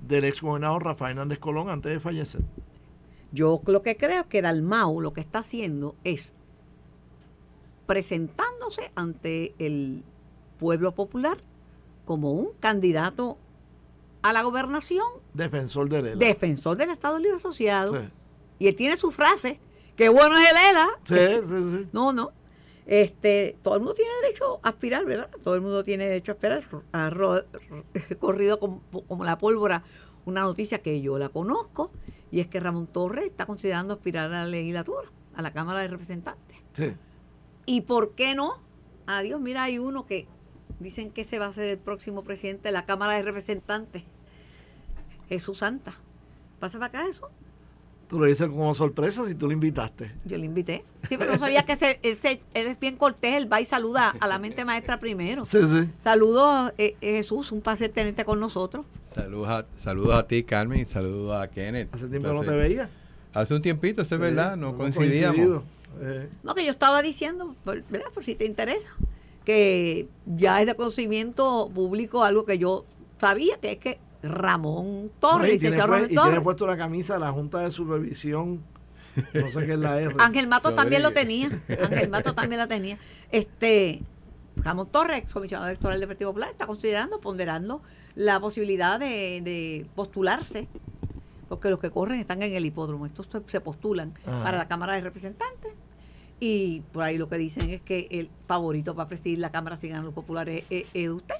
del 0.00 0.24
ex 0.24 0.40
gobernador 0.40 0.82
Rafael 0.84 1.10
Hernández 1.12 1.40
Colón 1.40 1.68
antes 1.68 1.92
de 1.92 2.00
fallecer. 2.00 2.40
Yo 3.32 3.60
lo 3.66 3.82
que 3.82 3.96
creo 3.96 4.28
que 4.28 4.42
Dalmau 4.42 5.00
lo 5.00 5.12
que 5.12 5.20
está 5.20 5.40
haciendo 5.40 5.94
es 6.04 6.34
presentándose 7.86 8.92
ante 8.94 9.54
el 9.58 10.04
pueblo 10.58 10.94
popular 10.94 11.38
como 12.04 12.32
un 12.32 12.52
candidato 12.60 13.38
a 14.22 14.32
la 14.32 14.42
gobernación, 14.42 15.06
Defensor 15.32 15.88
de 15.88 16.02
Lela. 16.02 16.16
defensor 16.16 16.76
del 16.76 16.90
Estado 16.90 17.18
Libre 17.18 17.36
Asociado. 17.36 18.00
Sí. 18.00 18.08
Y 18.58 18.66
él 18.68 18.74
tiene 18.74 18.96
su 18.96 19.10
frase, 19.10 19.58
Qué 20.00 20.08
bueno 20.08 20.34
es 20.38 20.48
el 20.50 20.56
ELA. 20.56 20.88
Sí, 21.04 21.46
sí, 21.46 21.76
sí. 21.76 21.88
No, 21.92 22.14
no. 22.14 22.32
Este, 22.86 23.58
todo 23.62 23.74
el 23.74 23.80
mundo 23.80 23.92
tiene 23.92 24.10
derecho 24.22 24.58
a 24.62 24.70
aspirar, 24.70 25.04
¿verdad? 25.04 25.28
Todo 25.44 25.54
el 25.54 25.60
mundo 25.60 25.84
tiene 25.84 26.06
derecho 26.06 26.32
a 26.32 26.34
aspirar. 26.36 26.64
Ha 26.92 27.10
corrido 28.18 28.58
como, 28.58 28.80
como 29.06 29.24
la 29.24 29.36
pólvora 29.36 29.84
una 30.24 30.40
noticia 30.40 30.78
que 30.78 31.02
yo 31.02 31.18
la 31.18 31.28
conozco 31.28 31.90
y 32.30 32.40
es 32.40 32.46
que 32.48 32.60
Ramón 32.60 32.86
Torres 32.86 33.24
está 33.26 33.46
considerando 33.46 33.94
aspirar 33.94 34.26
a 34.32 34.44
la 34.44 34.46
legislatura, 34.46 35.08
a 35.34 35.42
la 35.42 35.52
Cámara 35.52 35.80
de 35.80 35.88
Representantes. 35.88 36.56
sí. 36.72 36.92
¿Y 37.66 37.82
por 37.82 38.14
qué 38.14 38.34
no? 38.34 38.58
Adiós, 39.06 39.40
mira, 39.40 39.62
hay 39.64 39.78
uno 39.78 40.04
que 40.06 40.26
dicen 40.80 41.10
que 41.10 41.24
se 41.24 41.38
va 41.38 41.46
a 41.46 41.52
ser 41.52 41.68
el 41.70 41.78
próximo 41.78 42.24
presidente 42.24 42.68
de 42.68 42.72
la 42.72 42.84
Cámara 42.84 43.12
de 43.14 43.22
Representantes. 43.22 44.02
Jesús 45.28 45.58
Santa. 45.58 45.92
Pasa 46.58 46.78
para 46.78 46.86
acá 47.00 47.08
eso. 47.08 47.30
Tú 48.08 48.18
lo 48.18 48.26
dices 48.26 48.48
como 48.48 48.74
sorpresa 48.74 49.24
si 49.24 49.36
tú 49.36 49.46
lo 49.46 49.52
invitaste. 49.52 50.12
Yo 50.24 50.36
le 50.36 50.46
invité. 50.46 50.84
Sí, 51.08 51.16
pero 51.16 51.32
no 51.32 51.38
sabía 51.38 51.62
que 51.64 51.74
él, 52.02 52.16
se- 52.16 52.42
él 52.54 52.66
es 52.66 52.80
bien 52.80 52.96
cortés, 52.96 53.34
él 53.36 53.52
va 53.52 53.60
y 53.60 53.64
saluda 53.64 54.16
a 54.18 54.26
la 54.26 54.38
mente 54.40 54.64
maestra 54.64 54.98
primero. 54.98 55.44
Sí, 55.44 55.58
sí. 55.62 55.88
Saludos, 56.00 56.72
eh, 56.76 56.96
eh, 57.00 57.12
Jesús, 57.18 57.52
un 57.52 57.60
placer 57.60 57.92
tenerte 57.92 58.24
con 58.24 58.40
nosotros. 58.40 58.84
Saludos 59.14 59.48
a, 59.48 59.66
saludos 59.82 60.14
a 60.14 60.26
ti, 60.26 60.44
Carmen, 60.44 60.80
y 60.80 60.84
saludos 60.84 61.40
a 61.40 61.48
Kenneth. 61.48 61.94
Hace 61.94 62.06
tiempo 62.08 62.28
que 62.28 62.34
no 62.34 62.40
te 62.40 62.46
Entonces, 62.46 62.68
veía. 62.68 62.88
Hace 63.34 63.54
un 63.54 63.62
tiempito, 63.62 64.02
eso 64.02 64.14
es 64.14 64.20
Sí, 64.20 64.24
verdad, 64.24 64.56
no 64.56 64.76
coincidíamos. 64.76 65.62
Eh, 66.00 66.28
No, 66.42 66.54
que 66.54 66.64
yo 66.64 66.70
estaba 66.70 67.02
diciendo, 67.02 67.54
por- 67.64 67.82
¿verdad? 67.88 68.08
Por 68.12 68.24
si 68.24 68.34
te 68.34 68.44
interesa, 68.44 68.88
que 69.44 70.08
ya 70.26 70.60
es 70.60 70.66
de 70.66 70.74
conocimiento 70.74 71.70
público 71.74 72.22
algo 72.24 72.44
que 72.44 72.58
yo 72.58 72.84
sabía, 73.18 73.56
que 73.58 73.72
es 73.72 73.78
que 73.78 73.98
Ramón 74.22 75.10
Torres, 75.18 75.54
y, 75.54 75.58
tiene, 75.58 75.76
licenciado 75.76 75.92
Ramón 75.92 76.10
y 76.10 76.14
tiene 76.16 76.40
puesto 76.40 76.66
la 76.66 76.76
camisa 76.76 77.14
de 77.14 77.20
la 77.20 77.32
Junta 77.32 77.60
de 77.60 77.70
Supervisión. 77.70 78.62
No 79.34 79.48
sé 79.48 79.66
qué 79.66 79.72
es 79.72 79.80
la 79.80 80.00
R. 80.00 80.14
Ángel 80.18 80.46
Mato 80.46 80.72
también 80.74 81.02
lo 81.02 81.10
tenía. 81.12 81.50
Ángel 81.68 82.08
Mato 82.10 82.34
también 82.34 82.58
la 82.60 82.68
tenía. 82.68 82.96
Este, 83.32 84.02
Ramón 84.56 84.88
Torres, 84.90 85.32
comisionado 85.32 85.68
electoral 85.68 85.98
del 85.98 86.08
Partido 86.08 86.30
Popular, 86.30 86.50
está 86.50 86.66
considerando, 86.66 87.20
ponderando 87.20 87.82
la 88.14 88.40
posibilidad 88.40 88.98
de, 88.98 89.40
de 89.42 89.86
postularse, 89.94 90.66
porque 91.48 91.70
los 91.70 91.80
que 91.80 91.90
corren 91.90 92.20
están 92.20 92.42
en 92.42 92.54
el 92.54 92.64
hipódromo, 92.66 93.06
estos 93.06 93.28
se- 93.46 93.60
postulan 93.60 94.12
Ajá. 94.26 94.42
para 94.42 94.58
la 94.58 94.68
Cámara 94.68 94.94
de 94.94 95.00
Representantes. 95.00 95.72
Y 96.38 96.80
por 96.92 97.02
ahí 97.02 97.18
lo 97.18 97.28
que 97.28 97.36
dicen 97.36 97.68
es 97.70 97.82
que 97.82 98.08
el 98.10 98.30
favorito 98.46 98.94
para 98.94 99.08
presidir 99.08 99.38
la 99.40 99.50
Cámara 99.50 99.76
si 99.76 99.88
ganan 99.88 100.04
los 100.06 100.14
populares 100.14 100.64
es, 100.70 100.84
es 100.94 101.08
usted. 101.10 101.34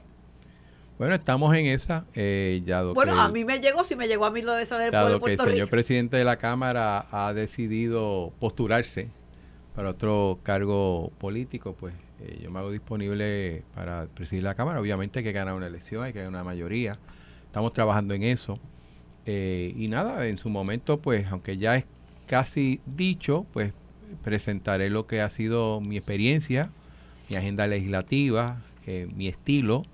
Bueno, 0.98 1.14
estamos 1.14 1.54
en 1.56 1.64
esa. 1.64 2.04
eh, 2.12 2.61
ya 2.66 2.83
Bueno, 2.83 3.18
a 3.18 3.30
mí 3.30 3.44
me 3.46 3.59
llegó, 3.61 3.83
si 3.85 3.96
me 3.96 4.06
llegó 4.06 4.26
a 4.26 4.30
mí 4.30 4.42
lo 4.42 4.52
de 4.52 4.64
eso 4.64 4.76
del 4.76 4.90
pueblo 4.90 5.18
de 5.18 5.24
que 5.24 5.33
el 5.33 5.38
señor 5.38 5.54
Rico. 5.54 5.70
presidente 5.70 6.16
de 6.18 6.24
la 6.24 6.37
Cámara 6.37 7.06
ha 7.11 7.33
decidido 7.33 8.33
postularse 8.38 9.09
para 9.74 9.88
otro 9.90 10.38
cargo 10.42 11.11
político, 11.18 11.72
pues 11.72 11.94
eh, 12.22 12.40
yo 12.42 12.50
me 12.50 12.59
hago 12.59 12.70
disponible 12.70 13.62
para 13.74 14.06
presidir 14.06 14.42
la 14.44 14.54
Cámara. 14.54 14.80
Obviamente 14.80 15.20
hay 15.20 15.24
que 15.24 15.33
ganar 15.33 15.54
una 15.54 15.66
elección, 15.66 16.04
hay 16.04 16.12
que 16.12 16.18
ganar 16.18 16.42
una 16.42 16.44
mayoría. 16.44 16.98
Estamos 17.46 17.72
trabajando 17.72 18.14
en 18.14 18.22
eso. 18.22 18.59
Eh, 19.26 19.74
y 19.76 19.88
nada, 19.88 20.26
en 20.26 20.38
su 20.38 20.48
momento, 20.48 21.00
pues, 21.00 21.26
aunque 21.26 21.56
ya 21.56 21.76
es 21.76 21.85
casi 22.26 22.80
dicho, 22.87 23.46
pues 23.52 23.72
presentaré 24.22 24.90
lo 24.90 25.06
que 25.06 25.20
ha 25.20 25.28
sido 25.28 25.80
mi 25.80 25.96
experiencia, 25.96 26.70
mi 27.28 27.37
agenda 27.37 27.66
legislativa, 27.66 28.62
eh, 28.87 29.09
mi 29.14 29.28
estilo 29.28 29.85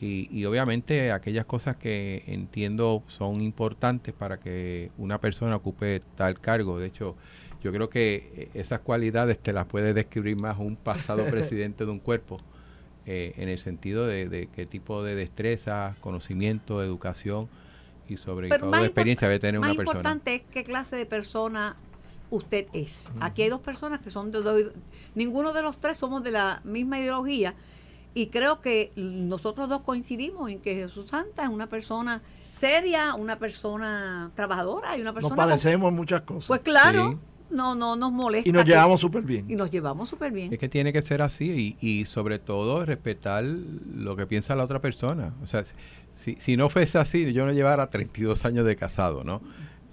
y, 0.00 0.28
y 0.30 0.44
obviamente 0.44 1.12
aquellas 1.12 1.46
cosas 1.46 1.76
que 1.76 2.22
entiendo 2.26 3.02
son 3.08 3.40
importantes 3.40 4.14
para 4.14 4.38
que 4.38 4.90
una 4.98 5.20
persona 5.20 5.56
ocupe 5.56 6.00
tal 6.16 6.38
cargo. 6.40 6.78
De 6.78 6.86
hecho, 6.86 7.16
yo 7.62 7.72
creo 7.72 7.88
que 7.90 8.32
eh, 8.36 8.48
esas 8.54 8.80
cualidades 8.80 9.38
te 9.38 9.52
las 9.52 9.66
puede 9.66 9.94
describir 9.94 10.36
más 10.36 10.58
un 10.58 10.76
pasado 10.76 11.24
presidente 11.30 11.84
de 11.84 11.90
un 11.90 11.98
cuerpo, 12.00 12.38
eh, 13.06 13.34
en 13.36 13.48
el 13.48 13.58
sentido 13.58 14.06
de, 14.06 14.28
de 14.28 14.48
qué 14.48 14.66
tipo 14.66 15.02
de 15.02 15.14
destreza, 15.14 15.94
conocimiento, 16.00 16.82
educación 16.82 17.48
y 18.08 18.16
sobre 18.16 18.48
Pero 18.48 18.70
todo 18.70 18.84
experiencia 18.84 19.28
debe 19.28 19.38
tener 19.40 19.58
una 19.60 19.68
persona. 19.74 19.90
importante 20.00 20.34
es 20.36 20.42
qué 20.50 20.64
clase 20.64 20.96
de 20.96 21.06
persona 21.06 21.76
usted 22.30 22.66
es. 22.72 23.10
Aquí 23.20 23.42
hay 23.42 23.48
dos 23.48 23.60
personas 23.60 24.00
que 24.00 24.10
son 24.10 24.32
de 24.32 24.42
dos- 24.42 24.72
ninguno 25.14 25.52
de 25.52 25.62
los 25.62 25.78
tres 25.80 25.96
somos 25.96 26.22
de 26.24 26.32
la 26.32 26.60
misma 26.64 26.98
ideología 26.98 27.54
y 28.14 28.26
creo 28.28 28.60
que 28.60 28.90
nosotros 28.96 29.68
dos 29.68 29.82
coincidimos 29.82 30.50
en 30.50 30.58
que 30.60 30.74
Jesús 30.74 31.06
Santa 31.06 31.44
es 31.44 31.48
una 31.48 31.68
persona 31.68 32.22
seria, 32.54 33.14
una 33.14 33.38
persona 33.38 34.30
trabajadora 34.34 34.96
y 34.96 35.00
una 35.02 35.10
Nos 35.12 35.14
persona 35.14 35.36
con- 35.36 35.44
parecemos 35.44 35.90
en 35.90 35.96
muchas 35.96 36.22
cosas. 36.22 36.48
pues 36.48 36.60
claro, 36.62 37.10
Sí. 37.12 37.18
No 37.50 37.74
no 37.74 37.96
nos 37.96 38.12
molesta 38.12 38.48
y 38.48 38.52
nos 38.52 38.64
llevamos 38.64 39.00
súper 39.00 39.22
bien. 39.22 39.46
y 39.48 39.56
nos 39.56 39.70
llevamos 39.70 40.08
súper 40.08 40.32
bien. 40.32 40.52
Es 40.52 40.58
que 40.58 40.68
tiene 40.68 40.92
que 40.92 41.02
ser 41.02 41.22
así 41.22 41.76
y, 41.80 41.86
y 41.86 42.04
sobre 42.06 42.38
todo 42.38 42.84
respetar 42.84 43.44
lo 43.44 44.16
que 44.16 44.26
piensa 44.26 44.54
la 44.56 44.64
otra 44.64 44.80
persona. 44.80 45.34
O 45.42 45.46
sea, 45.46 45.64
si, 46.16 46.36
si 46.40 46.56
no 46.56 46.68
fuese 46.68 46.98
así, 46.98 47.32
yo 47.32 47.46
no 47.46 47.52
llevara 47.52 47.88
32 47.90 48.44
años 48.44 48.64
de 48.64 48.76
casado, 48.76 49.22
¿no? 49.24 49.40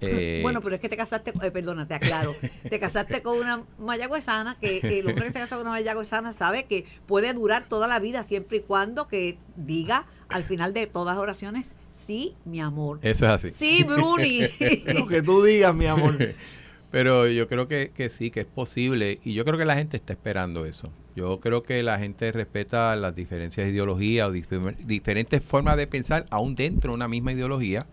Eh, 0.02 0.39
Bueno, 0.44 0.62
pero 0.62 0.76
es 0.76 0.82
que 0.82 0.89
te 0.89 0.98
casaste, 0.98 1.32
eh, 1.42 1.52
perdona, 1.52 1.88
te 1.88 1.94
aclaro, 1.94 2.36
te 2.70 2.80
casaste 2.80 3.22
con 3.22 3.38
una 3.38 3.63
mayagüezana, 3.80 4.58
que 4.60 4.80
el 5.00 5.08
hombre 5.08 5.26
que 5.26 5.32
se 5.34 5.39
casa 5.39 5.56
con 5.56 5.66
una 5.68 5.72
mayagüezana 5.78 6.34
sabe 6.34 6.66
que 6.66 6.86
puede 7.06 7.34
durar 7.34 7.66
toda 7.70 7.88
la 7.88 8.00
vida 8.00 8.24
siempre 8.24 8.58
y 8.58 8.62
cuando 8.62 9.08
que 9.08 9.38
diga 9.56 10.06
al 10.30 10.44
final 10.44 10.74
de 10.74 10.88
todas 10.88 11.16
las 11.16 11.22
oraciones, 11.22 11.76
sí, 11.92 12.36
mi 12.46 12.60
amor. 12.60 13.00
Eso 13.02 13.26
es 13.26 13.32
así. 13.32 13.52
Sí, 13.52 13.84
Bruni. 13.84 14.42
Lo 14.94 15.08
que 15.08 15.22
tú 15.22 15.44
digas, 15.44 15.76
mi 15.76 15.86
amor. 15.86 16.18
Pero 16.93 17.27
yo 17.27 17.47
creo 17.47 17.67
que, 17.67 17.89
que 17.89 18.10
sí, 18.10 18.29
que 18.29 18.41
es 18.41 18.45
posible 18.45 19.19
y 19.25 19.34
yo 19.34 19.43
creo 19.45 19.58
que 19.58 19.65
la 19.65 19.75
gente 19.75 19.97
está 19.97 20.13
esperando 20.13 20.63
eso. 20.67 20.91
Yo 21.15 21.39
creo 21.39 21.63
que 21.63 21.82
la 21.82 21.97
gente 21.97 22.32
respeta 22.32 22.95
las 22.95 23.15
diferencias 23.15 23.65
de 23.65 23.73
ideología 23.73 24.27
o 24.27 24.32
dif- 24.32 24.75
diferentes 24.86 25.43
formas 25.43 25.75
de 25.75 25.88
pensar, 25.88 26.27
aún 26.29 26.53
dentro 26.53 26.91
de 26.91 26.95
una 26.95 27.08
misma 27.08 27.32
ideología. 27.32 27.88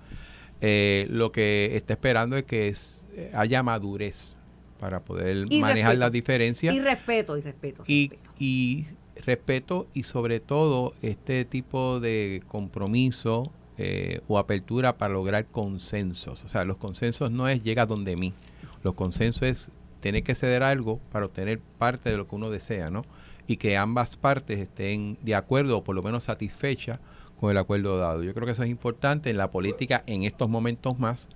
Eh, 0.60 1.06
lo 1.08 1.32
que 1.32 1.70
está 1.76 1.94
esperando 1.94 2.36
es 2.36 2.44
que 2.44 2.68
es- 2.68 3.00
eh, 3.16 3.30
haya 3.32 3.62
madurez 3.62 4.36
para 4.78 5.00
poder 5.00 5.46
Y 5.48 5.60
manejar 5.62 5.92
respeto. 5.92 6.00
las 6.00 6.12
diferencias. 6.12 6.74
y 6.74 6.80
respeto, 6.80 7.38
y 7.38 7.40
respeto. 7.40 7.82
y, 7.86 8.08
respeto. 8.10 8.30
y 8.38 8.86
respeto 9.24 9.86
y 9.94 10.02
sobre 10.02 10.40
todo 10.40 10.92
este 11.00 11.46
tipo 11.46 12.00
de 12.00 12.42
compromiso 12.48 13.50
eh, 13.78 14.20
o 14.28 14.38
apertura 14.38 14.98
para 14.98 15.14
lograr 15.14 15.46
consensos. 15.46 16.44
O 16.44 16.48
sea, 16.50 16.66
los 16.66 16.76
consensos 16.76 17.30
no 17.30 17.48
es 17.48 17.62
llega 17.62 17.86
donde 17.86 18.14
mí. 18.14 18.34
Los 18.82 18.94
consensos 18.94 19.42
es 19.42 19.68
tener 20.00 20.22
que 20.22 20.34
ceder 20.34 20.62
algo 20.62 20.98
para 21.12 21.26
obtener 21.26 21.60
parte 21.78 22.10
de 22.10 22.16
lo 22.16 22.26
que 22.26 22.34
uno 22.34 22.50
desea, 22.50 22.90
¿no? 22.90 23.04
Y 23.46 23.56
que 23.56 23.76
ambas 23.76 24.16
partes 24.16 24.58
estén 24.58 25.18
de 25.22 25.34
acuerdo 25.34 25.78
o 25.78 25.84
por 25.84 25.94
lo 25.94 26.02
menos 26.02 26.24
satisfechas 26.24 26.98
con 27.38 27.50
el 27.50 27.58
acuerdo 27.58 27.98
dado. 27.98 28.22
Yo 28.22 28.32
creo 28.34 28.46
que 28.46 28.52
eso 28.52 28.62
es 28.62 28.70
importante 28.70 29.28
en 29.30 29.36
la 29.36 29.50
política 29.50 30.02
en 30.06 30.22
estos 30.24 30.48
momentos 30.48 30.98
más. 30.98 31.28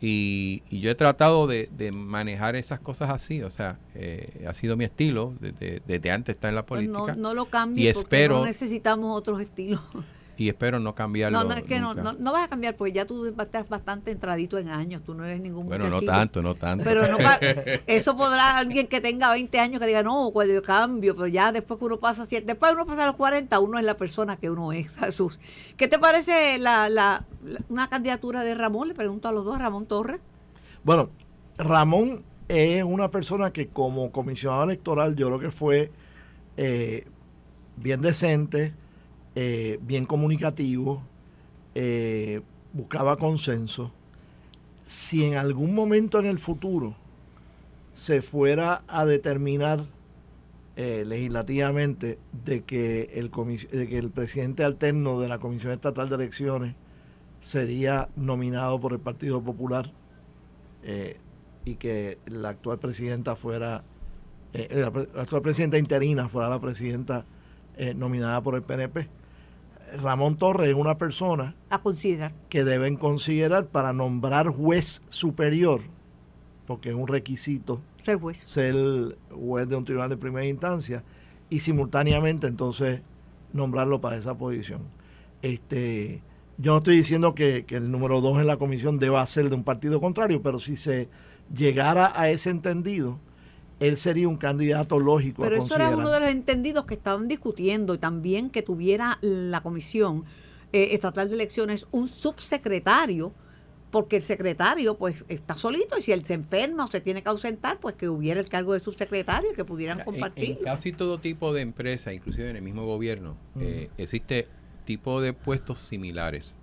Y, 0.00 0.62
y 0.68 0.80
yo 0.80 0.90
he 0.90 0.94
tratado 0.94 1.46
de, 1.46 1.70
de 1.74 1.90
manejar 1.90 2.54
esas 2.54 2.78
cosas 2.80 3.08
así, 3.08 3.42
o 3.42 3.48
sea, 3.48 3.78
eh, 3.94 4.44
ha 4.46 4.52
sido 4.52 4.76
mi 4.76 4.84
estilo 4.84 5.32
desde, 5.40 5.80
desde 5.86 6.10
antes 6.10 6.34
estar 6.34 6.50
en 6.50 6.54
la 6.54 6.66
Pues 6.66 6.86
política 6.86 7.14
no, 7.16 7.28
no 7.30 7.34
lo 7.34 7.46
cambies 7.46 7.90
y 7.90 7.94
porque 7.94 8.16
espero- 8.16 8.38
no 8.40 8.44
necesitamos 8.44 9.16
otros 9.16 9.40
estilos. 9.40 9.80
y 10.38 10.48
espero 10.48 10.78
no 10.78 10.94
cambiarlo. 10.94 11.38
No, 11.38 11.44
no, 11.48 11.54
es 11.54 11.62
que 11.64 11.80
no, 11.80 11.94
nunca. 11.94 12.02
no, 12.02 12.12
no 12.18 12.32
vas 12.32 12.44
a 12.44 12.48
cambiar 12.48 12.76
porque 12.76 12.92
ya 12.92 13.06
tú 13.06 13.26
estás 13.26 13.68
bastante 13.68 14.10
entradito 14.10 14.58
en 14.58 14.68
años, 14.68 15.02
tú 15.02 15.14
no 15.14 15.24
eres 15.24 15.40
ningún 15.40 15.66
Bueno, 15.66 15.88
no 15.88 16.02
tanto, 16.02 16.42
no 16.42 16.54
tanto. 16.54 16.84
Pero 16.84 17.06
no 17.08 17.16
pa- 17.18 17.38
eso 17.86 18.16
podrá 18.16 18.58
alguien 18.58 18.86
que 18.86 19.00
tenga 19.00 19.30
20 19.32 19.58
años 19.58 19.80
que 19.80 19.86
diga, 19.86 20.02
no, 20.02 20.30
cuando 20.32 20.52
yo 20.52 20.62
cambio, 20.62 21.14
pero 21.16 21.26
ya 21.26 21.52
después 21.52 21.78
que 21.78 21.86
uno 21.86 21.98
pasa, 21.98 22.24
después 22.26 22.72
uno 22.74 22.84
pasa 22.86 23.04
a 23.04 23.06
los 23.06 23.16
40, 23.16 23.58
uno 23.60 23.78
es 23.78 23.84
la 23.84 23.96
persona 23.96 24.36
que 24.36 24.50
uno 24.50 24.72
es, 24.72 24.96
Jesús. 24.98 25.40
¿Qué 25.76 25.88
te 25.88 25.98
parece 25.98 26.58
la, 26.58 26.88
la, 26.88 27.24
la- 27.44 27.60
una 27.68 27.88
candidatura 27.88 28.44
de 28.44 28.54
Ramón? 28.54 28.88
Le 28.88 28.94
pregunto 28.94 29.28
a 29.28 29.32
los 29.32 29.44
dos, 29.44 29.58
Ramón 29.58 29.86
Torres. 29.86 30.20
Bueno, 30.84 31.10
Ramón 31.58 32.22
es 32.48 32.84
una 32.84 33.10
persona 33.10 33.52
que 33.52 33.68
como 33.68 34.12
comisionado 34.12 34.64
electoral 34.64 35.16
yo 35.16 35.26
creo 35.28 35.40
que 35.40 35.50
fue 35.50 35.90
eh, 36.56 37.06
bien 37.76 38.00
decente, 38.00 38.72
eh, 39.38 39.78
bien 39.82 40.06
comunicativo, 40.06 41.02
eh, 41.74 42.40
buscaba 42.72 43.18
consenso. 43.18 43.92
Si 44.86 45.24
en 45.24 45.36
algún 45.36 45.74
momento 45.74 46.18
en 46.18 46.24
el 46.24 46.38
futuro 46.38 46.96
se 47.92 48.22
fuera 48.22 48.82
a 48.88 49.04
determinar 49.04 49.84
eh, 50.76 51.04
legislativamente 51.06 52.18
de 52.46 52.64
que, 52.64 53.10
el 53.12 53.30
de 53.30 53.86
que 53.86 53.98
el 53.98 54.08
presidente 54.08 54.64
alterno 54.64 55.20
de 55.20 55.28
la 55.28 55.38
Comisión 55.38 55.74
Estatal 55.74 56.08
de 56.08 56.14
Elecciones 56.14 56.74
sería 57.38 58.08
nominado 58.16 58.80
por 58.80 58.94
el 58.94 59.00
Partido 59.00 59.42
Popular 59.42 59.92
y 61.66 61.74
que 61.74 62.16
la 62.26 62.50
actual 62.50 62.78
presidenta 62.78 63.36
fuera, 63.36 63.82
la, 64.54 64.86
actual 64.86 65.42
presidenta 65.42 65.76
interina 65.76 66.26
fuera 66.28 66.48
la 66.48 66.60
presidenta 66.60 67.26
nominada 67.96 68.40
por 68.40 68.54
el 68.54 68.62
PNP. 68.62 69.25
Ramón 70.00 70.36
Torres 70.36 70.68
es 70.70 70.74
una 70.74 70.98
persona 70.98 71.54
A 71.70 71.80
considerar. 71.80 72.32
que 72.48 72.64
deben 72.64 72.96
considerar 72.96 73.66
para 73.66 73.92
nombrar 73.92 74.48
juez 74.48 75.02
superior, 75.08 75.80
porque 76.66 76.90
es 76.90 76.94
un 76.94 77.06
requisito 77.06 77.80
ser 78.02 78.18
juez. 78.18 78.38
ser 78.38 79.16
juez 79.30 79.68
de 79.68 79.76
un 79.76 79.84
tribunal 79.84 80.08
de 80.10 80.16
primera 80.16 80.46
instancia 80.46 81.02
y 81.50 81.60
simultáneamente 81.60 82.46
entonces 82.46 83.00
nombrarlo 83.52 84.00
para 84.00 84.16
esa 84.16 84.36
posición. 84.36 84.82
Este, 85.42 86.22
yo 86.58 86.72
no 86.72 86.78
estoy 86.78 86.96
diciendo 86.96 87.34
que, 87.34 87.64
que 87.64 87.76
el 87.76 87.90
número 87.90 88.20
dos 88.20 88.38
en 88.38 88.46
la 88.46 88.56
comisión 88.56 88.98
deba 88.98 89.24
ser 89.26 89.48
de 89.48 89.54
un 89.54 89.64
partido 89.64 90.00
contrario, 90.00 90.42
pero 90.42 90.58
si 90.58 90.76
se 90.76 91.08
llegara 91.54 92.12
a 92.14 92.30
ese 92.30 92.50
entendido, 92.50 93.18
él 93.80 93.96
sería 93.96 94.28
un 94.28 94.36
candidato 94.36 94.98
lógico. 94.98 95.42
Pero 95.42 95.56
a 95.56 95.58
eso 95.58 95.74
era 95.74 95.90
uno 95.90 96.10
de 96.10 96.20
los 96.20 96.28
entendidos 96.30 96.86
que 96.86 96.94
estaban 96.94 97.28
discutiendo 97.28 97.94
y 97.94 97.98
también 97.98 98.50
que 98.50 98.62
tuviera 98.62 99.18
la 99.20 99.62
comisión 99.62 100.24
eh, 100.72 100.88
estatal 100.92 101.28
de 101.28 101.34
elecciones 101.34 101.86
un 101.90 102.08
subsecretario, 102.08 103.32
porque 103.90 104.16
el 104.16 104.22
secretario 104.22 104.96
pues 104.96 105.24
está 105.28 105.54
solito 105.54 105.96
y 105.98 106.02
si 106.02 106.12
él 106.12 106.24
se 106.24 106.34
enferma 106.34 106.84
o 106.84 106.88
se 106.88 107.00
tiene 107.00 107.22
que 107.22 107.28
ausentar, 107.28 107.78
pues 107.78 107.94
que 107.94 108.08
hubiera 108.08 108.40
el 108.40 108.48
cargo 108.48 108.72
de 108.72 108.80
subsecretario 108.80 109.52
y 109.52 109.54
que 109.54 109.64
pudieran 109.64 110.02
compartir. 110.04 110.56
en 110.58 110.64
casi 110.64 110.92
todo 110.92 111.18
tipo 111.18 111.52
de 111.52 111.62
empresa, 111.62 112.12
inclusive 112.12 112.50
en 112.50 112.56
el 112.56 112.62
mismo 112.62 112.84
gobierno, 112.84 113.36
eh, 113.60 113.90
existe 113.96 114.48
tipo 114.84 115.20
de 115.20 115.32
puestos 115.32 115.78
similares. 115.80 116.56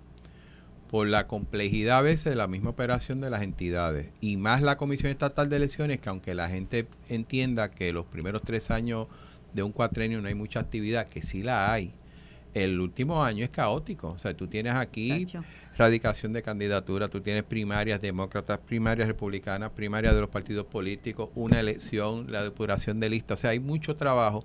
Por 0.90 1.08
la 1.08 1.26
complejidad 1.26 1.98
a 1.98 2.02
veces 2.02 2.24
de 2.24 2.36
la 2.36 2.46
misma 2.46 2.70
operación 2.70 3.20
de 3.20 3.30
las 3.30 3.42
entidades 3.42 4.08
y 4.20 4.36
más 4.36 4.62
la 4.62 4.76
Comisión 4.76 5.10
Estatal 5.10 5.48
de 5.48 5.56
Elecciones, 5.56 6.00
que 6.00 6.08
aunque 6.08 6.34
la 6.34 6.48
gente 6.48 6.86
entienda 7.08 7.70
que 7.70 7.92
los 7.92 8.06
primeros 8.06 8.42
tres 8.42 8.70
años 8.70 9.08
de 9.52 9.62
un 9.62 9.72
cuatrenio 9.72 10.20
no 10.20 10.28
hay 10.28 10.34
mucha 10.34 10.60
actividad, 10.60 11.08
que 11.08 11.22
sí 11.22 11.42
la 11.42 11.72
hay, 11.72 11.92
el 12.54 12.80
último 12.80 13.24
año 13.24 13.44
es 13.44 13.50
caótico. 13.50 14.10
O 14.10 14.18
sea, 14.18 14.34
tú 14.34 14.46
tienes 14.46 14.74
aquí 14.74 15.26
radicación 15.76 16.32
de 16.32 16.42
candidatura, 16.42 17.08
tú 17.08 17.20
tienes 17.20 17.42
primarias 17.42 18.00
demócratas, 18.00 18.60
primarias 18.60 19.08
republicanas, 19.08 19.72
primarias 19.72 20.14
de 20.14 20.20
los 20.20 20.30
partidos 20.30 20.66
políticos, 20.66 21.30
una 21.34 21.58
elección, 21.58 22.30
la 22.30 22.44
depuración 22.44 23.00
de 23.00 23.10
listas, 23.10 23.40
o 23.40 23.42
sea, 23.42 23.50
hay 23.50 23.58
mucho 23.58 23.96
trabajo 23.96 24.44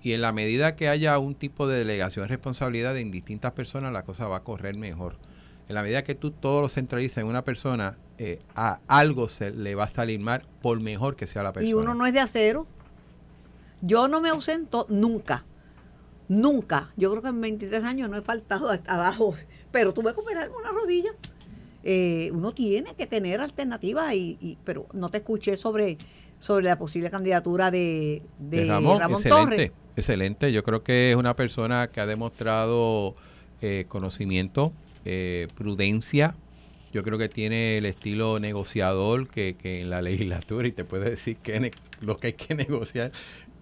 y 0.00 0.12
en 0.12 0.20
la 0.20 0.32
medida 0.32 0.76
que 0.76 0.88
haya 0.88 1.18
un 1.18 1.34
tipo 1.34 1.66
de 1.66 1.78
delegación 1.78 2.24
de 2.24 2.28
responsabilidad 2.28 2.96
en 2.96 3.10
distintas 3.10 3.52
personas, 3.52 3.92
la 3.92 4.04
cosa 4.04 4.28
va 4.28 4.36
a 4.36 4.44
correr 4.44 4.76
mejor. 4.76 5.16
En 5.68 5.74
la 5.74 5.82
medida 5.82 6.02
que 6.02 6.14
tú 6.14 6.30
todo 6.30 6.62
lo 6.62 6.68
centralizas 6.68 7.18
en 7.18 7.26
una 7.26 7.42
persona, 7.44 7.96
eh, 8.18 8.40
a 8.54 8.80
algo 8.88 9.28
se 9.28 9.50
le 9.50 9.74
va 9.74 9.84
a 9.84 9.88
salir 9.90 10.18
mal, 10.18 10.40
por 10.62 10.80
mejor 10.80 11.14
que 11.16 11.26
sea 11.26 11.42
la 11.42 11.52
persona. 11.52 11.68
Y 11.70 11.74
uno 11.74 11.94
no 11.94 12.06
es 12.06 12.12
de 12.14 12.20
acero. 12.20 12.66
Yo 13.82 14.08
no 14.08 14.20
me 14.20 14.28
ausento 14.30 14.86
nunca. 14.88 15.44
Nunca. 16.28 16.88
Yo 16.96 17.10
creo 17.10 17.22
que 17.22 17.28
en 17.28 17.40
23 17.40 17.84
años 17.84 18.10
no 18.10 18.16
he 18.16 18.22
faltado 18.22 18.70
hasta 18.70 18.94
abajo. 18.94 19.34
Pero 19.70 19.92
tuve 19.92 20.14
que 20.14 20.20
operarme 20.20 20.56
una 20.56 20.70
rodilla. 20.70 21.10
Eh, 21.84 22.30
uno 22.32 22.52
tiene 22.52 22.94
que 22.94 23.06
tener 23.06 23.40
alternativas, 23.40 24.12
y, 24.14 24.36
y- 24.40 24.58
pero 24.64 24.86
no 24.92 25.10
te 25.10 25.18
escuché 25.18 25.56
sobre, 25.56 25.96
sobre 26.38 26.64
la 26.64 26.76
posible 26.76 27.08
candidatura 27.08 27.70
de, 27.70 28.20
de, 28.38 28.62
de 28.62 28.66
Ramón, 28.68 28.98
Ramón 28.98 29.16
excelente, 29.20 29.50
Torres. 29.56 29.72
excelente. 29.96 30.52
Yo 30.52 30.64
creo 30.64 30.82
que 30.82 31.10
es 31.12 31.16
una 31.16 31.36
persona 31.36 31.88
que 31.88 32.00
ha 32.00 32.06
demostrado 32.06 33.14
eh, 33.62 33.84
conocimiento, 33.88 34.72
eh, 35.10 35.48
prudencia. 35.54 36.34
Yo 36.92 37.02
creo 37.02 37.16
que 37.16 37.30
tiene 37.30 37.78
el 37.78 37.86
estilo 37.86 38.38
negociador 38.40 39.28
que, 39.28 39.56
que 39.56 39.80
en 39.80 39.88
la 39.88 40.02
legislatura 40.08 40.68
y 40.68 40.72
te 40.72 40.84
puede 40.84 41.08
decir 41.08 41.36
que 41.38 41.70
lo 42.02 42.18
que 42.18 42.28
hay 42.28 42.32
que 42.34 42.54
negociar 42.66 43.12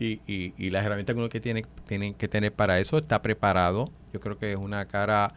y, 0.00 0.20
y, 0.26 0.54
y 0.58 0.70
las 0.70 0.84
herramientas 0.84 1.14
que 1.14 1.20
uno 1.20 1.28
que 1.28 1.40
tiene 1.40 1.64
tienen 1.86 2.14
que 2.14 2.26
tener 2.26 2.52
para 2.52 2.80
eso 2.80 2.98
está 2.98 3.22
preparado. 3.22 3.92
Yo 4.12 4.18
creo 4.18 4.38
que 4.38 4.50
es 4.50 4.58
una 4.58 4.86
cara 4.86 5.34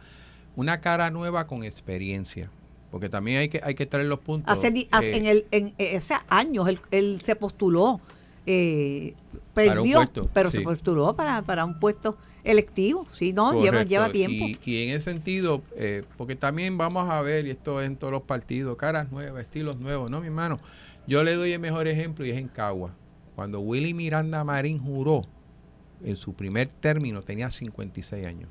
una 0.56 0.80
cara 0.80 1.10
nueva 1.10 1.46
con 1.46 1.62
experiencia, 1.62 2.50
porque 2.90 3.08
también 3.08 3.38
hay 3.38 3.48
que 3.48 3.60
hay 3.62 3.76
que 3.76 3.86
traer 3.86 4.06
los 4.06 4.18
puntos. 4.18 4.52
Hace, 4.52 4.66
eh, 4.66 4.88
en 4.90 5.26
el, 5.26 5.46
en, 5.52 5.74
eh, 5.78 5.96
hace 5.96 6.14
años 6.28 6.68
él, 6.68 6.80
él 6.90 7.20
se 7.22 7.36
postuló, 7.36 8.00
eh, 8.46 9.14
perdió, 9.54 9.98
puesto, 9.98 10.28
pero 10.34 10.50
sí. 10.50 10.58
se 10.58 10.64
postuló 10.64 11.14
para, 11.14 11.42
para 11.42 11.64
un 11.64 11.78
puesto 11.78 12.18
electivo. 12.44 13.06
Sí, 13.12 13.32
no, 13.32 13.52
lleva, 13.52 13.64
Correcto. 13.78 13.88
lleva 13.88 14.10
tiempo. 14.12 14.46
Y, 14.46 14.58
y 14.70 14.82
en 14.88 14.96
ese 14.96 15.10
sentido, 15.10 15.62
eh, 15.76 16.04
porque 16.16 16.36
también 16.36 16.78
vamos 16.78 17.08
a 17.10 17.20
ver, 17.22 17.46
y 17.46 17.50
esto 17.50 17.80
es 17.80 17.86
en 17.86 17.96
todos 17.96 18.12
los 18.12 18.22
partidos, 18.22 18.76
caras 18.76 19.10
nuevas, 19.10 19.42
estilos 19.42 19.78
nuevos, 19.78 20.10
¿no, 20.10 20.20
mi 20.20 20.26
hermano? 20.26 20.58
Yo 21.06 21.22
le 21.24 21.34
doy 21.34 21.52
el 21.52 21.60
mejor 21.60 21.88
ejemplo 21.88 22.24
y 22.24 22.30
es 22.30 22.36
en 22.36 22.48
Cagua. 22.48 22.92
Cuando 23.34 23.60
Willy 23.60 23.94
Miranda 23.94 24.44
Marín 24.44 24.78
juró, 24.78 25.26
en 26.04 26.16
su 26.16 26.34
primer 26.34 26.68
término 26.68 27.22
tenía 27.22 27.50
56 27.50 28.26
años. 28.26 28.48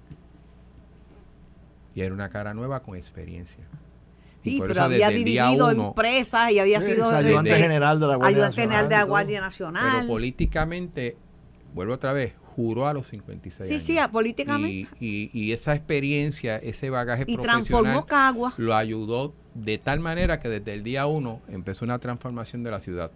Y 1.96 2.02
era 2.02 2.14
una 2.14 2.30
cara 2.30 2.54
nueva 2.54 2.82
con 2.82 2.96
experiencia. 2.96 3.64
Sí, 4.40 4.62
pero 4.66 4.84
había 4.84 5.10
dirigido 5.10 5.68
uno- 5.68 5.88
empresas 5.90 6.52
y 6.52 6.60
había 6.60 6.80
Sí, 6.80 6.92
sido 6.92 7.10
ayudante 7.10 7.56
general 7.58 8.00
de 8.00 8.08
la 8.08 8.16
Guardia 8.16 8.28
ayudante 8.38 8.62
Nacional 8.62 8.78
general 8.86 8.90
de 8.90 8.96
la 8.96 9.04
Pero 9.92 10.08
políticamente, 10.08 11.18
vuelvo 11.74 11.94
otra 11.96 12.14
vez, 12.14 12.34
juró 12.60 12.88
a 12.88 12.94
los 12.94 13.08
56 13.08 13.68
Sí, 13.68 13.74
años. 13.94 14.06
sí, 14.08 14.12
políticamente. 14.12 14.90
Y, 15.00 15.30
y- 15.34 15.46
y 15.46 15.52
esa 15.54 15.74
experiencia, 15.74 16.58
ese 16.58 16.90
bagaje 16.90 17.24
Y, 17.26 17.36
profesional 17.36 17.64
transformó 17.66 18.06
Cagua. 18.06 18.54
lo 18.58 18.76
ayudó 18.76 19.34
de 19.56 19.78
tal 19.78 20.02
manera 20.02 20.42
que 20.42 20.50
desde 20.50 20.74
el 20.74 20.84
día 20.84 21.06
uno 21.06 21.42
empezó 21.48 21.86
una 21.86 22.00
transformación 22.00 22.64
de 22.64 22.72
la 22.72 22.82
ciudad. 22.82 23.12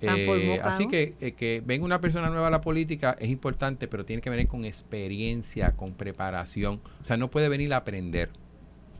Eh, 0.00 0.58
así 0.62 0.86
que 0.88 1.14
eh, 1.20 1.32
que 1.32 1.60
venga 1.66 1.84
una 1.84 2.00
persona 2.00 2.30
nueva 2.30 2.46
a 2.46 2.50
la 2.50 2.60
política 2.62 3.14
es 3.20 3.28
importante, 3.28 3.88
pero 3.88 4.04
tiene 4.06 4.22
que 4.22 4.30
venir 4.30 4.46
con 4.48 4.64
experiencia, 4.64 5.72
con 5.72 5.92
preparación. 5.92 6.80
O 7.02 7.04
sea, 7.04 7.16
no 7.18 7.28
puede 7.30 7.48
venir 7.50 7.74
a 7.74 7.78
aprender. 7.78 8.30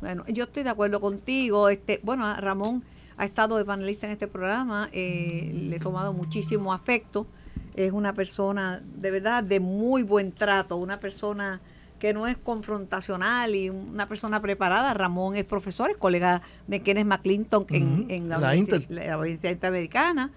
Bueno, 0.02 0.24
yo 0.28 0.44
estoy 0.44 0.64
de 0.64 0.70
acuerdo 0.70 1.00
contigo. 1.00 1.68
Este, 1.70 2.00
bueno, 2.02 2.34
Ramón 2.36 2.82
ha 3.16 3.24
estado 3.24 3.56
de 3.56 3.64
panelista 3.64 4.06
en 4.06 4.12
este 4.12 4.28
programa, 4.28 4.90
eh, 4.92 5.50
le 5.54 5.76
he 5.76 5.80
tomado 5.80 6.12
muchísimo 6.12 6.72
afecto. 6.72 7.26
Es 7.78 7.92
una 7.92 8.12
persona 8.12 8.82
de 8.96 9.12
verdad 9.12 9.44
de 9.44 9.60
muy 9.60 10.02
buen 10.02 10.32
trato, 10.32 10.76
una 10.76 10.98
persona 10.98 11.60
que 12.00 12.12
no 12.12 12.26
es 12.26 12.36
confrontacional 12.36 13.54
y 13.54 13.70
una 13.70 14.08
persona 14.08 14.42
preparada. 14.42 14.92
Ramón 14.94 15.36
es 15.36 15.44
profesor, 15.44 15.88
es 15.88 15.96
colega 15.96 16.42
de 16.66 16.80
Kenneth 16.80 17.06
McClinton 17.06 17.66
en, 17.70 18.06
en 18.08 18.28
la, 18.28 18.38
la 18.38 18.56
Inter. 18.56 18.84
la 18.88 19.16
Universidad 19.16 19.52
Interamericana. 19.52 20.32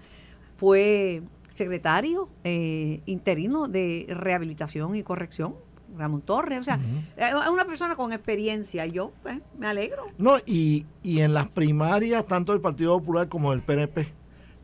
Fue 0.56 1.22
secretario 1.48 2.28
eh, 2.44 3.00
interino 3.06 3.66
de 3.66 4.06
rehabilitación 4.08 4.94
y 4.94 5.02
corrección, 5.02 5.56
Ramón 5.96 6.20
Torres. 6.22 6.60
O 6.60 6.62
sea, 6.62 6.78
es 7.16 7.50
una 7.50 7.64
persona 7.64 7.96
con 7.96 8.12
experiencia. 8.12 8.86
Yo 8.86 9.10
pues, 9.24 9.40
me 9.58 9.66
alegro. 9.66 10.04
No, 10.16 10.38
y, 10.46 10.86
y 11.02 11.22
en 11.22 11.34
las 11.34 11.48
primarias, 11.48 12.24
tanto 12.24 12.52
del 12.52 12.60
Partido 12.60 12.96
Popular 13.00 13.28
como 13.28 13.50
del 13.50 13.62
PNP, 13.62 14.06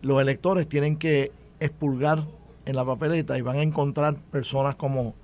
los 0.02 0.22
electores 0.22 0.68
tienen 0.68 0.96
que 0.96 1.32
expulgar 1.58 2.24
en 2.68 2.76
la 2.76 2.84
papeleta 2.84 3.38
y 3.38 3.40
van 3.40 3.56
a 3.56 3.62
encontrar 3.62 4.16
personas 4.30 4.76
como, 4.76 5.14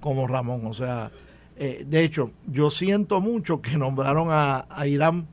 como 0.00 0.26
Ramón. 0.26 0.66
O 0.66 0.72
sea, 0.72 1.12
eh, 1.56 1.84
de 1.86 2.02
hecho, 2.02 2.32
yo 2.48 2.70
siento 2.70 3.20
mucho 3.20 3.62
que 3.62 3.78
nombraron 3.78 4.28
a, 4.32 4.66
a 4.68 4.86
Irán 4.88 5.28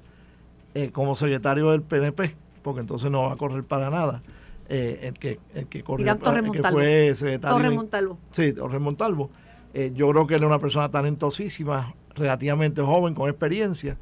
eh, 0.76 0.92
como 0.92 1.16
secretario 1.16 1.72
del 1.72 1.82
PNP, 1.82 2.36
porque 2.62 2.82
entonces 2.82 3.10
no 3.10 3.24
va 3.24 3.34
a 3.34 3.36
correr 3.36 3.64
para 3.64 3.90
nada. 3.90 4.22
Eh, 4.70 5.00
el 5.08 5.14
que 5.14 5.40
el 5.54 5.68
que 5.68 5.84
corrió 5.84 6.12
el 6.12 6.52
que 6.52 6.64
fue 6.64 7.14
secretario 7.16 7.58
Torres 7.58 7.74
Montalvo. 7.74 8.20
Sí, 8.30 8.54
Torres 8.54 8.82
Montalvo. 8.82 9.32
Eh, 9.74 9.92
yo 9.96 10.10
creo 10.10 10.28
que 10.28 10.36
él 10.36 10.42
es 10.44 10.48
una 10.48 10.60
persona 10.60 10.90
talentosísima, 10.90 11.96
relativamente 12.14 12.84
joven, 12.84 13.16
con 13.16 13.28
experiencia. 13.28 13.98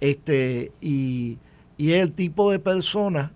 Este, 0.00 0.70
y, 0.82 1.38
y 1.78 1.92
es 1.92 2.02
el 2.02 2.12
tipo 2.12 2.50
de 2.50 2.58
persona 2.58 3.32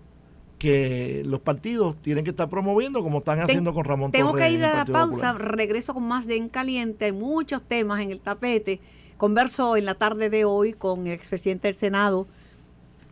que 0.61 1.23
los 1.25 1.41
partidos 1.41 1.95
tienen 1.97 2.23
que 2.23 2.29
estar 2.29 2.47
promoviendo, 2.47 3.01
como 3.01 3.17
están 3.17 3.39
haciendo 3.39 3.73
con 3.73 3.83
Ramón 3.83 4.11
Tengo 4.11 4.29
Torres. 4.29 4.45
que 4.45 4.51
ir 4.53 4.63
a 4.63 4.75
la 4.75 4.85
pausa, 4.85 5.31
Popular. 5.33 5.55
regreso 5.55 5.95
con 5.95 6.03
más 6.03 6.27
de 6.27 6.35
En 6.35 6.49
Caliente, 6.49 7.05
hay 7.05 7.13
muchos 7.13 7.63
temas 7.63 7.99
en 7.99 8.11
el 8.11 8.19
tapete. 8.19 8.79
Converso 9.17 9.75
en 9.75 9.85
la 9.85 9.95
tarde 9.95 10.29
de 10.29 10.45
hoy 10.45 10.73
con 10.73 11.07
el 11.07 11.13
expresidente 11.13 11.67
del 11.67 11.73
Senado, 11.73 12.27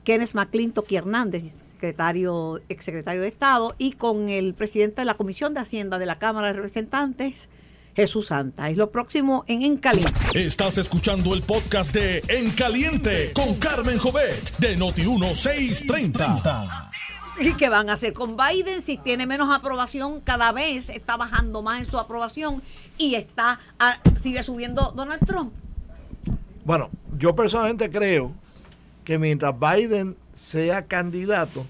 Kenneth 0.03 0.35
McClintock 0.35 0.91
Hernández, 0.91 1.57
secretario, 1.71 2.61
exsecretario 2.69 3.21
de 3.21 3.29
Estado, 3.29 3.73
y 3.79 3.93
con 3.93 4.29
el 4.29 4.53
presidente 4.53 5.01
de 5.01 5.05
la 5.05 5.15
Comisión 5.15 5.55
de 5.55 5.61
Hacienda 5.61 5.97
de 5.97 6.05
la 6.05 6.19
Cámara 6.19 6.49
de 6.49 6.53
Representantes, 6.53 7.49
Jesús 7.95 8.27
Santa. 8.27 8.69
Es 8.69 8.77
lo 8.77 8.91
próximo 8.91 9.43
en 9.47 9.63
En 9.63 9.77
Caliente. 9.77 10.13
Estás 10.35 10.77
escuchando 10.77 11.33
el 11.33 11.41
podcast 11.41 11.95
de 11.95 12.21
En 12.27 12.51
Caliente 12.51 13.31
con 13.33 13.55
Carmen 13.55 13.97
Jovet 13.97 14.55
de 14.59 14.77
Noti1630. 14.77 16.91
¿Y 17.41 17.53
qué 17.53 17.69
van 17.69 17.89
a 17.89 17.93
hacer 17.93 18.13
con 18.13 18.35
Biden 18.35 18.81
si 18.81 18.97
tiene 18.97 19.25
menos 19.25 19.55
aprobación? 19.55 20.19
Cada 20.21 20.51
vez 20.51 20.89
está 20.89 21.15
bajando 21.15 21.61
más 21.61 21.79
en 21.79 21.85
su 21.85 21.97
aprobación 21.97 22.61
y 22.97 23.15
está 23.15 23.59
ah, 23.79 23.97
sigue 24.21 24.43
subiendo 24.43 24.91
Donald 24.95 25.25
Trump. 25.25 25.53
Bueno, 26.65 26.89
yo 27.17 27.35
personalmente 27.35 27.89
creo 27.89 28.33
que 29.05 29.17
mientras 29.17 29.55
Biden 29.57 30.17
sea 30.33 30.85
candidato, 30.85 31.65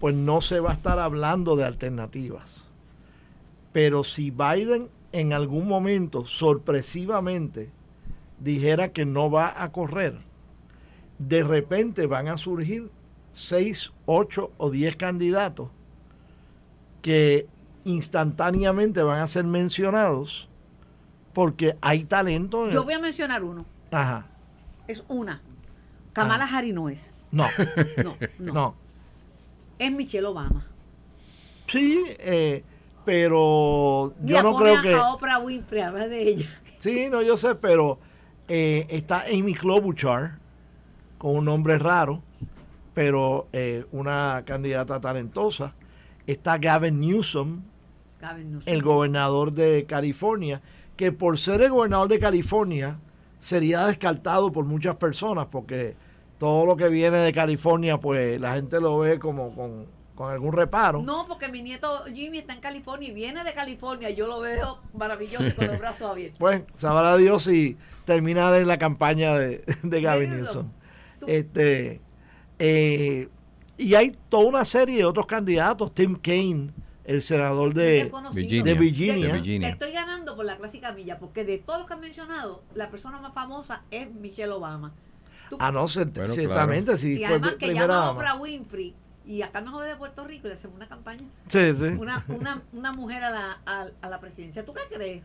pues 0.00 0.14
no 0.14 0.40
se 0.40 0.58
va 0.60 0.70
a 0.70 0.74
estar 0.74 0.98
hablando 0.98 1.54
de 1.54 1.64
alternativas. 1.64 2.70
Pero 3.72 4.04
si 4.04 4.30
Biden 4.30 4.88
en 5.12 5.34
algún 5.34 5.68
momento 5.68 6.24
sorpresivamente 6.24 7.68
dijera 8.40 8.92
que 8.92 9.04
no 9.04 9.30
va 9.30 9.62
a 9.62 9.70
correr, 9.70 10.16
de 11.18 11.42
repente 11.42 12.06
van 12.06 12.28
a 12.28 12.38
surgir 12.38 12.90
seis, 13.32 13.92
ocho 14.06 14.52
o 14.58 14.70
diez 14.70 14.96
candidatos 14.96 15.68
que 17.00 17.46
instantáneamente 17.84 19.02
van 19.02 19.20
a 19.22 19.26
ser 19.26 19.44
mencionados 19.44 20.48
porque 21.32 21.76
hay 21.80 22.04
talento. 22.04 22.66
en 22.66 22.70
Yo 22.72 22.84
voy 22.84 22.94
a 22.94 22.98
mencionar 22.98 23.42
uno. 23.42 23.64
Ajá. 23.90 24.26
Es 24.86 25.04
una. 25.08 25.40
Kamala 26.12 26.44
Ah. 26.50 26.58
Harris 26.58 26.74
no 26.74 26.88
es. 26.88 27.10
No, 27.30 27.46
No, 28.04 28.16
no. 28.38 28.52
no. 28.52 28.74
Es 29.78 29.90
Michelle 29.90 30.26
Obama. 30.26 30.66
Sí, 31.66 32.04
eh, 32.18 32.62
pero 33.04 34.10
yo 34.10 34.14
Mira, 34.20 34.42
no 34.42 34.54
creo 34.56 34.78
a- 34.78 34.82
que... 34.82 34.94
a 34.94 35.12
Oprah 35.14 35.38
Winfrey, 35.38 35.80
habla 35.82 36.06
de 36.08 36.22
ella. 36.28 36.48
Sí, 36.78 37.08
no, 37.10 37.22
yo 37.22 37.36
sé, 37.36 37.54
pero 37.54 37.98
eh, 38.48 38.86
está 38.90 39.24
Amy 39.32 39.54
Klobuchar, 39.54 40.38
con 41.18 41.36
un 41.36 41.44
nombre 41.46 41.78
raro, 41.78 42.22
pero 42.94 43.48
eh, 43.52 43.84
una 43.92 44.42
candidata 44.46 45.00
talentosa. 45.00 45.74
Está 46.26 46.58
Gavin 46.58 47.00
Newsom, 47.00 47.62
Gavin 48.20 48.52
Newsom. 48.52 48.72
el 48.72 48.82
gobernador 48.82 49.52
de 49.52 49.86
California, 49.86 50.60
que 50.96 51.12
por 51.12 51.38
ser 51.38 51.62
el 51.62 51.70
gobernador 51.70 52.08
de 52.08 52.18
California 52.18 52.98
sería 53.38 53.86
descartado 53.86 54.52
por 54.52 54.64
muchas 54.64 54.96
personas, 54.96 55.48
porque 55.50 55.96
todo 56.38 56.66
lo 56.66 56.76
que 56.76 56.88
viene 56.88 57.18
de 57.18 57.32
California, 57.32 57.98
pues 57.98 58.40
la 58.40 58.54
gente 58.54 58.80
lo 58.80 58.98
ve 58.98 59.18
como 59.18 59.54
con, 59.54 59.86
con 60.14 60.30
algún 60.30 60.52
reparo. 60.52 61.02
No, 61.02 61.26
porque 61.26 61.48
mi 61.48 61.62
nieto 61.62 62.04
Jimmy 62.12 62.38
está 62.38 62.52
en 62.52 62.60
California 62.60 63.08
y 63.08 63.12
viene 63.12 63.42
de 63.42 63.52
California. 63.52 64.10
y 64.10 64.14
Yo 64.14 64.26
lo 64.26 64.40
veo 64.40 64.78
maravilloso 64.94 65.46
y 65.46 65.52
con 65.52 65.66
los 65.66 65.78
brazos 65.78 66.10
abiertos. 66.10 66.38
Pues 66.40 66.62
sabrá 66.74 67.16
Dios 67.16 67.44
si 67.44 67.76
terminar 68.04 68.54
en 68.54 68.68
la 68.68 68.78
campaña 68.78 69.36
de, 69.38 69.64
de 69.82 70.00
Gavin 70.00 70.36
Newsom. 70.36 70.68
Este, 71.26 72.00
eh, 72.64 73.28
y 73.76 73.94
hay 73.94 74.16
toda 74.28 74.44
una 74.46 74.64
serie 74.64 74.98
de 74.98 75.04
otros 75.04 75.26
candidatos. 75.26 75.92
Tim 75.92 76.14
Kaine, 76.14 76.70
el 77.04 77.20
senador 77.22 77.74
de. 77.74 78.10
Virginia. 78.32 78.62
de 78.62 78.74
Virginia. 78.78 79.26
De 79.26 79.32
Virginia. 79.32 79.68
Te 79.68 79.72
estoy 79.72 79.92
ganando 79.92 80.36
por 80.36 80.44
la 80.44 80.56
clásica 80.56 80.92
milla, 80.92 81.18
porque 81.18 81.44
de 81.44 81.58
todos 81.58 81.80
los 81.80 81.88
que 81.88 81.94
han 81.94 82.00
mencionado, 82.00 82.62
la 82.74 82.88
persona 82.90 83.18
más 83.20 83.34
famosa 83.34 83.82
es 83.90 84.08
Michelle 84.14 84.52
Obama. 84.52 84.92
Tú- 85.50 85.56
Ah, 85.58 85.72
no, 85.72 85.86
Bueno, 85.86 86.28
ciertamente, 86.32 86.96
sí. 86.96 87.14
y 87.14 87.16
fue 87.18 87.26
además 87.26 87.54
pri- 87.54 87.58
que 87.68 87.74
llama. 87.74 88.10
Oprah 88.12 88.34
Winfrey 88.36 88.94
y 89.26 89.42
acá 89.42 89.60
nos 89.60 89.74
jode 89.74 89.88
de 89.88 89.96
Puerto 89.96 90.24
Rico 90.24 90.46
y 90.46 90.50
le 90.50 90.54
hacemos 90.54 90.76
una 90.76 90.88
campaña. 90.88 91.24
Sí, 91.48 91.72
sí. 91.74 91.84
Una, 91.98 92.24
una, 92.28 92.62
una 92.72 92.92
mujer 92.92 93.24
a 93.24 93.30
la, 93.30 93.60
a, 93.66 93.86
a 94.00 94.08
la 94.08 94.20
presidencia. 94.20 94.64
¿Tú 94.64 94.72
qué 94.72 94.82
crees, 94.94 95.22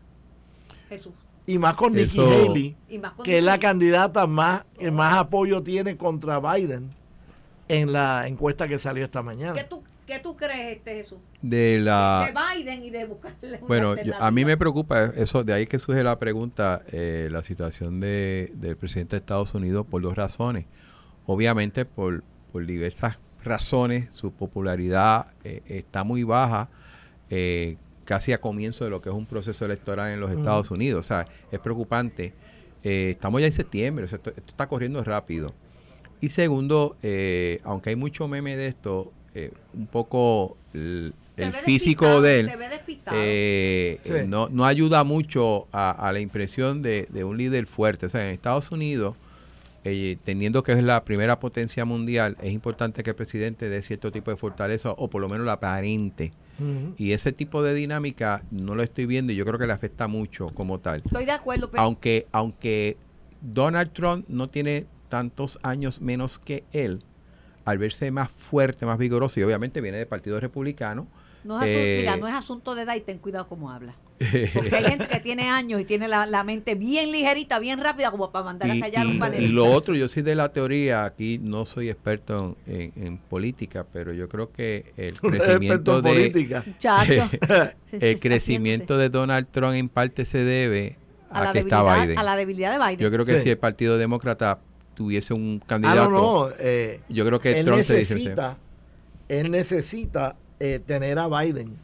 Jesús? 0.88 1.12
Y 1.46 1.56
más 1.58 1.74
con 1.74 1.92
Nikki 1.94 2.18
Eso- 2.18 2.28
Haley, 2.50 2.76
Y 2.90 2.98
más 2.98 3.12
con 3.12 3.24
que 3.24 3.38
es 3.38 3.44
la 3.44 3.58
candidata 3.58 4.26
más 4.26 4.64
que 4.78 4.90
más 4.90 5.16
apoyo 5.16 5.62
tiene 5.62 5.96
contra 5.96 6.40
Biden 6.40 6.90
en 7.68 7.92
la 7.92 8.26
encuesta 8.26 8.66
que 8.68 8.78
salió 8.78 9.04
esta 9.04 9.22
mañana. 9.22 9.52
¿Qué 9.52 9.64
tú, 9.64 9.82
¿Qué 10.06 10.18
tú 10.20 10.36
crees, 10.36 10.78
este 10.78 10.94
Jesús? 11.02 11.18
De 11.42 11.78
la... 11.78 12.32
De 12.32 12.62
Biden 12.62 12.82
y 12.84 12.90
de 12.90 13.04
buscarle 13.04 13.58
una 13.58 13.66
Bueno, 13.66 14.02
yo- 14.02 14.14
a 14.20 14.30
mí 14.30 14.44
me 14.44 14.56
preocupa 14.56 15.04
eso, 15.16 15.44
de 15.44 15.52
ahí 15.52 15.66
que 15.66 15.78
surge 15.78 16.02
la 16.02 16.18
pregunta, 16.18 16.82
eh, 16.92 17.28
la 17.30 17.42
situación 17.44 18.00
de, 18.00 18.50
del 18.54 18.76
presidente 18.76 19.16
de 19.16 19.20
Estados 19.20 19.54
Unidos 19.54 19.86
por 19.88 20.00
dos 20.02 20.16
razones. 20.16 20.64
Obviamente 21.26 21.84
por, 21.84 22.24
por 22.52 22.64
diversas 22.64 23.18
razones, 23.44 24.08
su 24.12 24.32
popularidad 24.32 25.32
eh, 25.44 25.62
está 25.66 26.04
muy 26.04 26.22
baja, 26.22 26.68
eh, 27.30 27.76
casi 28.04 28.32
a 28.32 28.40
comienzo 28.40 28.84
de 28.84 28.90
lo 28.90 29.02
que 29.02 29.10
es 29.10 29.14
un 29.14 29.26
proceso 29.26 29.64
electoral 29.66 30.10
en 30.10 30.20
los. 30.20 30.30
Estados 30.30 30.70
Unidos. 30.70 31.04
O 31.04 31.06
sea, 31.06 31.26
es 31.52 31.58
preocupante. 31.60 32.32
Eh, 32.82 33.10
estamos 33.10 33.40
ya 33.42 33.46
en 33.48 33.52
septiembre, 33.52 34.06
o 34.06 34.08
sea, 34.08 34.16
esto, 34.16 34.30
esto 34.30 34.42
está 34.46 34.66
corriendo 34.66 35.02
rápido. 35.04 35.52
Y 36.20 36.28
segundo, 36.30 36.96
eh, 37.02 37.60
aunque 37.64 37.90
hay 37.90 37.96
mucho 37.96 38.26
meme 38.28 38.56
de 38.56 38.66
esto, 38.68 39.12
eh, 39.34 39.52
un 39.74 39.86
poco 39.86 40.56
el, 40.74 41.12
físico 41.64 42.20
de 42.20 42.40
él 42.40 42.50
Se 42.50 42.56
ve 42.56 42.68
despistado. 42.68 43.16
eh, 43.20 44.00
Sí. 44.02 44.12
no, 44.26 44.48
no 44.48 44.64
ayuda 44.64 45.04
mucho 45.04 45.68
a, 45.70 45.90
a 45.90 46.12
la 46.12 46.18
impresión 46.20 46.82
de, 46.82 47.06
de 47.10 47.22
un 47.24 47.36
líder 47.38 47.66
fuerte. 47.66 48.06
O 48.06 48.08
sea, 48.08 48.26
en 48.26 48.34
Estados 48.34 48.72
Unidos, 48.72 49.14
eh, 49.84 50.16
teniendo 50.24 50.64
que 50.64 50.72
es 50.72 50.82
la 50.82 51.04
primera 51.04 51.38
potencia 51.38 51.84
mundial, 51.84 52.36
es 52.42 52.52
importante 52.52 53.04
que 53.04 53.10
el 53.10 53.16
presidente 53.16 53.68
dé 53.68 53.82
cierto 53.82 54.10
tipo 54.10 54.32
de 54.32 54.36
fortaleza 54.36 54.90
o 54.90 55.08
por 55.08 55.20
lo 55.20 55.28
menos 55.28 55.46
la 55.46 55.52
aparente. 55.52 56.32
Y 56.96 57.12
ese 57.12 57.30
tipo 57.30 57.62
de 57.62 57.72
dinámica 57.72 58.42
no 58.50 58.74
lo 58.74 58.82
estoy 58.82 59.06
viendo 59.06 59.32
y 59.32 59.36
yo 59.36 59.44
creo 59.44 59.60
que 59.60 59.66
le 59.68 59.72
afecta 59.72 60.08
mucho 60.08 60.48
como 60.48 60.80
tal. 60.80 61.02
Estoy 61.04 61.24
de 61.24 61.30
acuerdo, 61.30 61.70
pero 61.70 61.80
Aunque, 61.84 62.26
aunque 62.32 62.96
Donald 63.40 63.92
Trump 63.92 64.24
no 64.28 64.48
tiene 64.48 64.86
tantos 65.08 65.58
años 65.62 66.00
menos 66.00 66.38
que 66.38 66.64
él, 66.72 67.02
al 67.64 67.78
verse 67.78 68.10
más 68.10 68.30
fuerte, 68.30 68.86
más 68.86 68.98
vigoroso, 68.98 69.40
y 69.40 69.42
obviamente 69.42 69.80
viene 69.80 69.98
del 69.98 70.06
Partido 70.06 70.40
Republicano, 70.40 71.06
no 71.44 71.62
es, 71.62 71.68
asu- 71.68 71.74
eh, 71.76 71.96
mira, 72.00 72.16
no 72.16 72.26
es 72.28 72.34
asunto 72.34 72.74
de 72.74 72.82
edad 72.82 72.96
y 72.96 73.00
ten 73.00 73.18
cuidado 73.18 73.46
cómo 73.48 73.70
habla. 73.70 73.94
Porque 74.54 74.74
hay 74.74 74.84
gente 74.84 75.06
que 75.06 75.20
tiene 75.20 75.48
años 75.48 75.80
y 75.80 75.84
tiene 75.84 76.08
la, 76.08 76.26
la 76.26 76.42
mente 76.42 76.74
bien 76.74 77.12
ligerita, 77.12 77.60
bien 77.60 77.80
rápida, 77.80 78.10
como 78.10 78.32
para 78.32 78.44
mandar 78.44 78.68
a 78.68 78.80
callar 78.80 79.06
un 79.06 79.20
panelista. 79.20 79.48
y 79.52 79.54
lo 79.54 79.66
otro, 79.66 79.94
yo 79.94 80.08
soy 80.08 80.24
de 80.24 80.34
la 80.34 80.52
teoría, 80.52 81.04
aquí 81.04 81.38
no 81.38 81.64
soy 81.64 81.88
experto 81.88 82.56
en, 82.66 82.92
en- 82.96 83.06
en 83.06 83.18
política, 83.18 83.86
pero 83.92 84.12
yo 84.12 84.28
creo 84.28 84.50
que 84.50 84.92
el 84.96 85.18
crecimiento 85.20 86.02
de 86.02 86.10
política. 86.10 86.64
El 87.92 88.02
está 88.02 88.20
crecimiento 88.28 88.98
de 88.98 89.08
Donald 89.08 89.46
Trump 89.50 89.74
en 89.74 89.88
parte 89.88 90.24
se 90.24 90.38
debe 90.44 90.96
a 91.30 91.38
a, 91.40 91.44
la, 91.44 91.52
que 91.52 91.60
está 91.60 91.76
debilidad, 91.82 92.02
Biden. 92.04 92.18
a 92.18 92.22
la 92.22 92.36
debilidad 92.36 92.72
de 92.72 92.78
Biden. 92.78 92.98
Yo 92.98 93.10
creo 93.10 93.24
que 93.24 93.38
Sí. 93.38 93.44
si 93.44 93.50
el 93.50 93.58
Partido 93.58 93.96
Demócrata 93.98 94.58
tuviese 94.98 95.32
un 95.32 95.60
Ah, 95.62 95.66
candidato, 95.68 96.10
no, 96.10 96.48
no. 96.48 96.52
eh, 96.58 97.00
yo 97.08 97.24
creo 97.24 97.38
que 97.40 97.56
él 97.60 97.64
Trump 97.64 97.82
se 97.84 97.98
necesita, 97.98 98.56
él 99.28 99.48
necesita 99.52 100.34
eh, 100.58 100.80
tener 100.84 101.20
a 101.20 101.28
Biden 101.28 101.76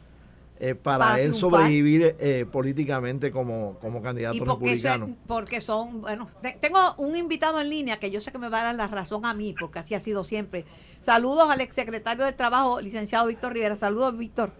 eh, 0.59 0.75
para, 0.75 1.05
Para 1.05 1.21
él 1.21 1.31
triunfar. 1.31 1.61
sobrevivir 1.61 2.15
eh, 2.19 2.45
políticamente 2.51 3.31
como, 3.31 3.77
como 3.79 4.01
candidato 4.01 4.35
y 4.35 4.39
porque, 4.41 4.75
se- 4.77 4.89
republicano. 4.89 5.17
porque 5.27 5.61
son, 5.61 6.01
bueno, 6.01 6.29
te- 6.41 6.57
tengo 6.59 6.77
un 6.97 7.15
invitado 7.15 7.61
en 7.61 7.69
línea 7.69 7.99
que 7.99 8.11
yo 8.11 8.19
sé 8.19 8.33
que 8.33 8.37
me 8.37 8.49
va 8.49 8.59
a 8.59 8.63
dar 8.65 8.75
la 8.75 8.87
razón 8.87 9.25
a 9.25 9.33
mí, 9.33 9.55
porque 9.57 9.79
así 9.79 9.95
ha 9.95 9.99
sido 10.01 10.25
siempre. 10.25 10.65
Saludos 10.99 11.49
al 11.49 11.61
exsecretario 11.61 12.25
del 12.25 12.35
Trabajo, 12.35 12.81
licenciado 12.81 13.27
Víctor 13.27 13.53
Rivera. 13.53 13.77
Saludos, 13.77 14.17
Víctor. 14.17 14.51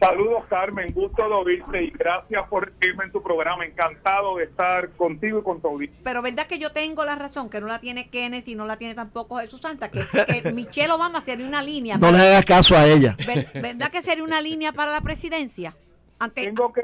Saludos, 0.00 0.44
Carmen. 0.48 0.94
Gusto 0.94 1.22
de 1.28 1.34
oírte 1.34 1.82
y 1.84 1.90
gracias 1.90 2.48
por 2.48 2.66
recibirme 2.66 3.04
en 3.04 3.12
tu 3.12 3.22
programa. 3.22 3.66
Encantado 3.66 4.36
de 4.38 4.44
estar 4.44 4.88
contigo 4.92 5.40
y 5.40 5.42
con 5.42 5.60
tu 5.60 5.68
audiencia. 5.68 6.00
Pero 6.02 6.22
verdad 6.22 6.46
que 6.46 6.58
yo 6.58 6.72
tengo 6.72 7.04
la 7.04 7.16
razón, 7.16 7.50
que 7.50 7.60
no 7.60 7.66
la 7.66 7.80
tiene 7.80 8.08
Kenneth 8.08 8.48
y 8.48 8.54
no 8.54 8.64
la 8.66 8.78
tiene 8.78 8.94
tampoco 8.94 9.36
Jesús 9.38 9.60
Santa, 9.60 9.90
que, 9.90 10.00
que 10.42 10.52
Michelle 10.54 10.90
Obama 10.92 11.20
sería 11.20 11.46
una 11.46 11.62
línea. 11.62 11.98
No 11.98 12.10
le 12.12 12.18
hagas 12.18 12.46
caso 12.46 12.74
a 12.76 12.86
ella. 12.86 13.14
Ver- 13.26 13.48
¿Verdad 13.60 13.90
que 13.90 14.00
sería 14.02 14.24
una 14.24 14.40
línea 14.40 14.72
para 14.72 14.90
la 14.90 15.02
presidencia? 15.02 15.76
Ante, 16.18 16.44
Tengo 16.46 16.72
que, 16.72 16.82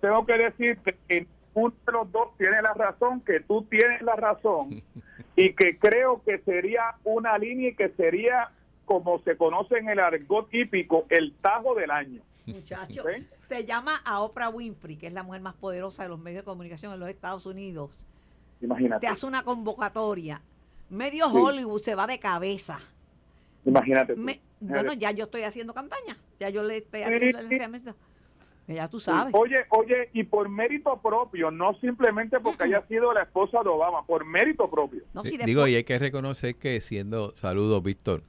tengo 0.00 0.26
que 0.26 0.32
decirte 0.32 0.96
que 1.08 1.26
uno 1.54 1.72
de 1.86 1.92
los 1.92 2.10
dos 2.10 2.36
tiene 2.36 2.60
la 2.62 2.74
razón, 2.74 3.20
que 3.20 3.40
tú 3.40 3.62
tienes 3.70 4.02
la 4.02 4.16
razón 4.16 4.82
y 5.36 5.52
que 5.54 5.78
creo 5.78 6.20
que 6.24 6.38
sería 6.38 6.96
una 7.04 7.38
línea 7.38 7.68
y 7.70 7.74
que 7.76 7.90
sería, 7.90 8.50
como 8.84 9.20
se 9.20 9.36
conoce 9.36 9.78
en 9.78 9.88
el 9.88 10.00
argot 10.00 10.52
hípico, 10.52 11.06
el 11.10 11.32
tajo 11.40 11.76
del 11.76 11.92
año. 11.92 12.22
Muchacho, 12.46 13.02
¿Sí? 13.16 13.26
te 13.48 13.64
llama 13.64 13.96
a 14.04 14.20
Oprah 14.20 14.48
Winfrey, 14.48 14.96
que 14.96 15.06
es 15.08 15.12
la 15.12 15.22
mujer 15.22 15.40
más 15.42 15.54
poderosa 15.54 16.02
de 16.04 16.08
los 16.08 16.18
medios 16.18 16.42
de 16.42 16.44
comunicación 16.44 16.92
en 16.92 17.00
los 17.00 17.08
Estados 17.08 17.46
Unidos. 17.46 17.90
Te 18.60 18.66
Imagínate. 18.66 19.06
hace 19.06 19.26
una 19.26 19.42
convocatoria. 19.42 20.40
Medio 20.88 21.26
Sí. 21.30 21.36
Hollywood 21.36 21.82
se 21.82 21.94
va 21.94 22.06
de 22.06 22.18
cabeza. 22.18 22.78
Imagínate. 23.64 24.14
tú. 24.14 24.20
Me- 24.20 24.40
bueno, 24.60 24.92
ya 24.92 25.10
yo 25.10 25.24
estoy 25.24 25.42
haciendo 25.42 25.74
campaña. 25.74 26.16
Ya 26.40 26.48
yo 26.48 26.62
le 26.62 26.78
estoy 26.78 27.02
haciendo 27.02 27.38
el 27.40 27.48
lanzamiento. 27.50 27.94
Ya 28.68 28.88
tú 28.88 28.98
sabes. 28.98 29.32
Oye, 29.36 29.64
oye, 29.70 30.10
y 30.12 30.24
por 30.24 30.48
mérito 30.48 31.00
propio, 31.00 31.50
no 31.52 31.74
simplemente 31.80 32.40
porque 32.40 32.64
haya 32.64 32.84
sido 32.88 33.12
la 33.12 33.22
esposa 33.22 33.62
de 33.62 33.68
Obama, 33.68 34.04
por 34.04 34.24
mérito 34.24 34.68
propio. 34.68 35.02
No, 35.14 35.20
Eh, 35.22 35.24
si 35.24 35.30
Digo, 35.36 35.44
después- 35.46 35.70
y 35.72 35.74
hay 35.76 35.84
que 35.84 35.98
reconocer 36.00 36.56
que 36.56 36.80
siendo, 36.80 37.32
saludos, 37.36 37.80
Víctor. 37.82 38.22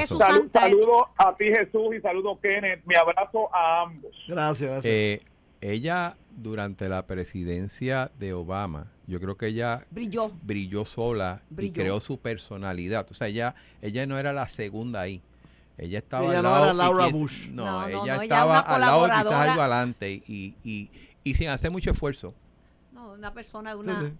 Jesús. 0.00 0.18
Salud, 0.18 0.36
Santa- 0.40 0.60
saludo 0.60 1.08
a 1.16 1.36
ti 1.36 1.44
Jesús 1.46 1.94
y 1.96 2.00
saludo 2.00 2.38
Kenneth. 2.40 2.82
Mi 2.84 2.94
abrazo 2.94 3.54
a 3.54 3.82
ambos. 3.82 4.10
Gracias, 4.28 4.70
gracias. 4.70 4.92
Eh, 4.94 5.22
ella, 5.60 6.16
durante 6.36 6.88
la 6.88 7.06
presidencia 7.06 8.10
de 8.18 8.32
Obama, 8.34 8.88
yo 9.06 9.20
creo 9.20 9.36
que 9.36 9.46
ella 9.48 9.86
brilló. 9.90 10.30
brilló 10.42 10.84
sola 10.84 11.42
Brilló. 11.50 11.68
y 11.70 11.72
creó 11.72 12.00
su 12.00 12.18
personalidad. 12.18 13.06
O 13.10 13.14
sea, 13.14 13.28
ella, 13.28 13.54
ella 13.82 14.06
no 14.06 14.18
era 14.18 14.32
la 14.32 14.48
segunda 14.48 15.00
ahí. 15.00 15.22
Ella 15.76 15.98
estaba 15.98 16.26
Ella 16.28 16.38
al 16.38 16.42
no 16.44 16.50
lado 16.50 16.64
era 16.66 16.74
y 16.74 16.76
Laura 16.76 17.06
Bush. 17.08 17.48
No, 17.50 17.64
No, 17.64 17.80
no, 17.80 17.88
ella 17.88 17.96
no, 17.98 18.04
ella 18.04 18.22
estaba 18.22 18.60
al 18.60 18.80
lado 18.80 19.04
quizás 19.06 19.26
algo 19.34 19.60
adelante 19.60 20.22
y, 20.26 20.54
y, 20.62 20.90
y 21.24 21.34
sin 21.34 21.48
hacer 21.48 21.70
mucho 21.70 21.90
esfuerzo. 21.90 22.32
No, 22.92 23.12
una 23.12 23.32
persona 23.34 23.70
de 23.70 23.76
una... 23.80 24.00
Sí, 24.00 24.12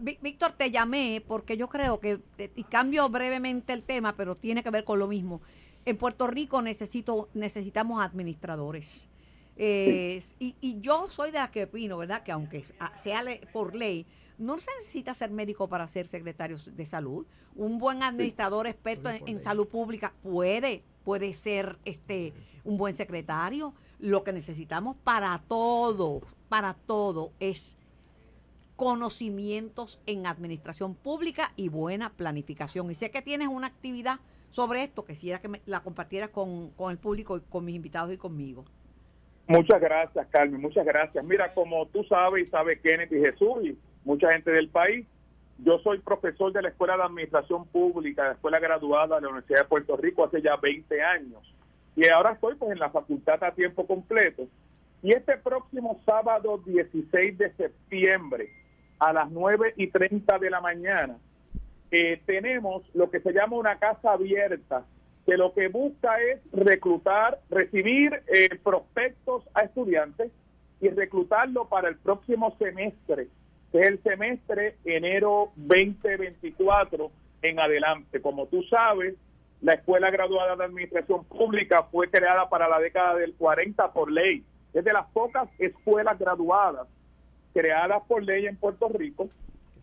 Víctor, 0.00 0.52
te 0.52 0.70
llamé 0.70 1.22
porque 1.26 1.56
yo 1.56 1.68
creo 1.68 2.00
que, 2.00 2.20
eh, 2.38 2.50
y 2.56 2.64
cambio 2.64 3.08
brevemente 3.08 3.72
el 3.72 3.82
tema, 3.82 4.16
pero 4.16 4.36
tiene 4.36 4.62
que 4.62 4.70
ver 4.70 4.84
con 4.84 4.98
lo 4.98 5.06
mismo. 5.08 5.40
En 5.84 5.96
Puerto 5.96 6.26
Rico 6.26 6.62
necesito, 6.62 7.28
necesitamos 7.34 8.02
administradores. 8.02 9.08
Eh, 9.56 10.22
y, 10.38 10.56
y 10.60 10.80
yo 10.80 11.08
soy 11.08 11.30
de 11.30 11.38
las 11.38 11.50
que 11.50 11.64
opino, 11.64 11.98
¿verdad? 11.98 12.22
Que 12.22 12.32
aunque 12.32 12.64
a- 12.78 12.96
sea 12.98 13.22
le- 13.22 13.46
por 13.52 13.74
ley, 13.74 14.06
no 14.38 14.58
se 14.58 14.70
necesita 14.78 15.12
ser 15.14 15.30
médico 15.30 15.68
para 15.68 15.86
ser 15.86 16.06
secretario 16.06 16.56
de 16.64 16.86
salud. 16.86 17.26
Un 17.54 17.78
buen 17.78 18.02
administrador 18.02 18.66
experto 18.66 19.10
en, 19.10 19.16
en 19.28 19.40
salud 19.40 19.68
pública 19.68 20.14
puede 20.22 20.82
puede 21.04 21.34
ser 21.34 21.78
este 21.84 22.32
un 22.64 22.78
buen 22.78 22.96
secretario. 22.96 23.74
Lo 23.98 24.24
que 24.24 24.32
necesitamos 24.32 24.96
para 25.04 25.42
todo, 25.48 26.22
para 26.48 26.74
todo 26.74 27.32
es 27.40 27.76
conocimientos 28.82 30.02
en 30.06 30.26
administración 30.26 30.96
pública 30.96 31.52
y 31.54 31.68
buena 31.68 32.10
planificación. 32.16 32.90
Y 32.90 32.96
sé 32.96 33.12
que 33.12 33.22
tienes 33.22 33.46
una 33.46 33.68
actividad 33.68 34.16
sobre 34.50 34.82
esto, 34.82 35.04
quisiera 35.04 35.40
que 35.40 35.46
me, 35.46 35.60
la 35.66 35.84
compartieras 35.84 36.30
con, 36.30 36.70
con 36.70 36.90
el 36.90 36.98
público 36.98 37.36
y 37.36 37.42
con 37.42 37.64
mis 37.64 37.76
invitados 37.76 38.12
y 38.12 38.16
conmigo. 38.16 38.64
Muchas 39.46 39.80
gracias, 39.80 40.26
Carmen, 40.30 40.60
muchas 40.60 40.84
gracias. 40.84 41.24
Mira, 41.24 41.54
como 41.54 41.86
tú 41.86 42.02
sabes 42.08 42.48
y 42.48 42.50
sabe 42.50 42.80
Kenneth 42.80 43.12
y 43.12 43.20
Jesús 43.20 43.58
y 43.62 43.78
mucha 44.04 44.32
gente 44.32 44.50
del 44.50 44.68
país, 44.68 45.06
yo 45.58 45.78
soy 45.78 46.00
profesor 46.00 46.52
de 46.52 46.62
la 46.62 46.70
Escuela 46.70 46.96
de 46.96 47.04
Administración 47.04 47.64
Pública, 47.66 48.24
la 48.24 48.32
Escuela 48.32 48.58
Graduada 48.58 49.14
de 49.14 49.22
la 49.22 49.28
Universidad 49.28 49.60
de 49.60 49.68
Puerto 49.68 49.96
Rico 49.96 50.24
hace 50.24 50.42
ya 50.42 50.56
20 50.56 51.00
años. 51.00 51.54
Y 51.94 52.08
ahora 52.08 52.32
estoy 52.32 52.56
pues 52.56 52.72
en 52.72 52.80
la 52.80 52.90
facultad 52.90 53.44
a 53.44 53.52
tiempo 53.52 53.86
completo. 53.86 54.48
Y 55.04 55.14
este 55.14 55.36
próximo 55.36 56.00
sábado 56.04 56.60
16 56.66 57.38
de 57.38 57.52
septiembre 57.52 58.61
a 59.02 59.12
las 59.12 59.30
9 59.30 59.74
y 59.76 59.88
30 59.88 60.38
de 60.38 60.50
la 60.50 60.60
mañana 60.60 61.16
eh, 61.90 62.22
tenemos 62.24 62.82
lo 62.94 63.10
que 63.10 63.20
se 63.20 63.32
llama 63.32 63.56
una 63.56 63.76
casa 63.78 64.12
abierta 64.12 64.84
que 65.26 65.36
lo 65.36 65.52
que 65.54 65.68
busca 65.68 66.20
es 66.20 66.40
reclutar, 66.52 67.40
recibir 67.50 68.22
eh, 68.26 68.48
prospectos 68.62 69.44
a 69.54 69.62
estudiantes 69.62 70.30
y 70.80 70.88
reclutarlo 70.88 71.68
para 71.68 71.88
el 71.88 71.96
próximo 71.96 72.56
semestre, 72.58 73.28
que 73.70 73.80
es 73.80 73.88
el 73.88 74.02
semestre 74.02 74.76
enero 74.84 75.52
2024 75.56 77.10
en 77.42 77.60
adelante. 77.60 78.20
Como 78.20 78.46
tú 78.46 78.62
sabes, 78.64 79.14
la 79.60 79.74
Escuela 79.74 80.10
Graduada 80.10 80.56
de 80.56 80.64
Administración 80.64 81.24
Pública 81.24 81.84
fue 81.84 82.08
creada 82.08 82.48
para 82.48 82.68
la 82.68 82.80
década 82.80 83.16
del 83.16 83.34
40 83.34 83.92
por 83.92 84.10
ley. 84.10 84.44
Es 84.74 84.84
de 84.84 84.92
las 84.92 85.06
pocas 85.12 85.48
escuelas 85.58 86.18
graduadas 86.18 86.88
creadas 87.52 88.02
por 88.08 88.22
ley 88.22 88.46
en 88.46 88.56
Puerto 88.56 88.88
Rico 88.88 89.28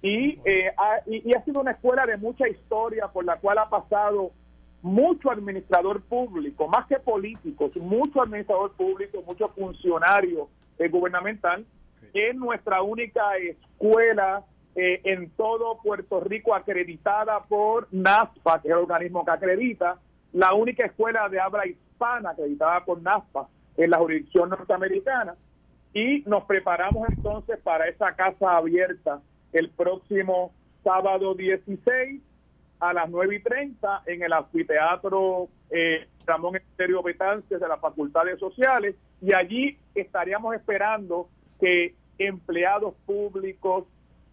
y, 0.02 0.40
eh, 0.46 0.72
y 1.08 1.36
ha 1.36 1.44
sido 1.44 1.62
una 1.62 1.72
escuela 1.72 2.06
de 2.06 2.18
mucha 2.18 2.48
historia 2.48 3.08
por 3.08 3.26
la 3.26 3.38
cual 3.38 3.58
ha 3.58 3.70
pasado 3.70 4.32
mucho 4.82 5.30
administrador 5.30 6.02
público, 6.02 6.68
más 6.68 6.88
que 6.88 7.00
políticos, 7.00 7.76
mucho 7.78 8.22
administrador 8.22 8.72
público, 8.74 9.22
mucho 9.26 9.50
funcionario 9.50 10.48
eh, 10.78 10.88
gubernamental, 10.88 11.66
es 12.14 12.36
nuestra 12.36 12.82
única 12.82 13.38
escuela 13.38 14.44
eh, 14.76 15.02
en 15.04 15.30
todo 15.32 15.80
Puerto 15.84 16.22
Rico 16.22 16.56
acreditada 16.56 17.44
por 17.44 17.88
NASPA, 17.92 18.62
que 18.62 18.70
es 18.70 18.74
el 18.74 18.80
organismo 18.80 19.26
que 19.26 19.32
acredita, 19.32 20.00
la 20.32 20.54
única 20.54 20.86
escuela 20.86 21.28
de 21.28 21.40
habla 21.40 21.68
hispana 21.68 22.32
acreditada 22.32 22.86
por 22.86 23.02
NASPA 23.02 23.48
en 23.78 23.90
la 23.90 23.98
jurisdicción 23.98 24.50
norteamericana. 24.50 25.36
Y 25.94 26.24
nos 26.28 26.44
preparamos 26.46 27.08
entonces 27.10 27.60
para 27.64 27.88
esa 27.88 28.16
casa 28.16 28.58
abierta 28.58 29.22
el 29.54 29.70
próximo 29.70 30.54
sábado 30.84 31.34
16 31.34 32.22
a 32.80 32.94
las 32.94 33.10
9 33.10 33.36
y 33.36 33.40
30 33.40 34.04
en 34.06 34.24
el 34.24 34.34
anfiteatro 34.34 35.50
eh, 35.70 36.08
Ramón 36.26 36.56
Estéreo 36.56 37.04
Betances 37.04 37.60
de 37.60 37.68
la 37.68 37.78
Facultad 37.78 38.26
de 38.26 38.38
Sociales. 38.38 38.96
Y 39.22 39.34
allí 39.34 39.78
estaríamos 39.96 40.56
esperando 40.56 41.28
que 41.60 41.96
empleados 42.18 42.94
públicos, 43.06 43.86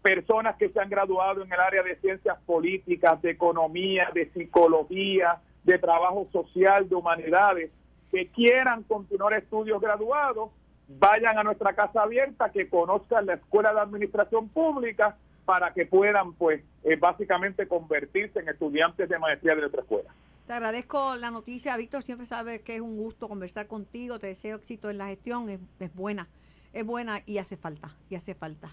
personas 0.03 0.57
que 0.57 0.69
se 0.69 0.81
han 0.81 0.91
graduado 0.91 1.43
en 1.43 1.53
el 1.53 1.59
área 1.59 1.83
de 1.83 1.97
ciencias 1.97 2.39
políticas, 2.47 3.21
de 3.23 3.31
economía, 3.31 4.11
de 4.15 4.27
psicología, 4.27 5.41
de 5.65 5.79
trabajo 5.79 6.27
social, 6.31 6.89
de 6.89 6.95
humanidades, 6.95 7.71
que 8.13 8.29
quieran 8.29 8.85
continuar 8.85 9.35
estudios 9.35 9.81
graduados, 9.81 10.51
vayan 10.89 11.39
a 11.39 11.43
nuestra 11.43 11.75
casa 11.75 12.03
abierta, 12.03 12.51
que 12.51 12.69
conozcan 12.69 13.27
la 13.27 13.35
Escuela 13.35 13.73
de 13.73 13.81
Administración 13.81 14.49
Pública 14.49 15.17
para 15.45 15.73
que 15.73 15.87
puedan, 15.87 16.35
pues, 16.35 16.63
eh, 16.85 16.97
básicamente 16.97 17.69
convertirse 17.69 18.41
en 18.41 18.49
estudiantes 18.49 19.09
de 19.09 19.19
maestría 19.19 19.55
de 19.55 19.63
nuestra 19.63 19.83
escuela. 19.83 20.11
Te 20.47 20.53
agradezco 20.53 21.17
la 21.17 21.31
noticia, 21.31 21.77
Víctor. 21.77 22.03
Siempre 22.03 22.27
sabes 22.27 22.63
que 22.63 22.77
es 22.77 22.81
un 22.81 22.97
gusto 22.97 23.29
conversar 23.29 23.67
contigo. 23.67 24.19
Te 24.19 24.29
deseo 24.29 24.57
éxito 24.57 24.91
en 24.91 24.99
la 24.99 25.07
gestión. 25.07 25.49
Es, 25.49 25.61
es 25.81 25.95
buena, 25.95 26.29
es 26.73 26.85
buena 26.85 27.21
y 27.27 27.39
hace 27.39 27.57
falta, 27.57 27.91
y 28.09 28.15
hace 28.15 28.35
falta. 28.35 28.69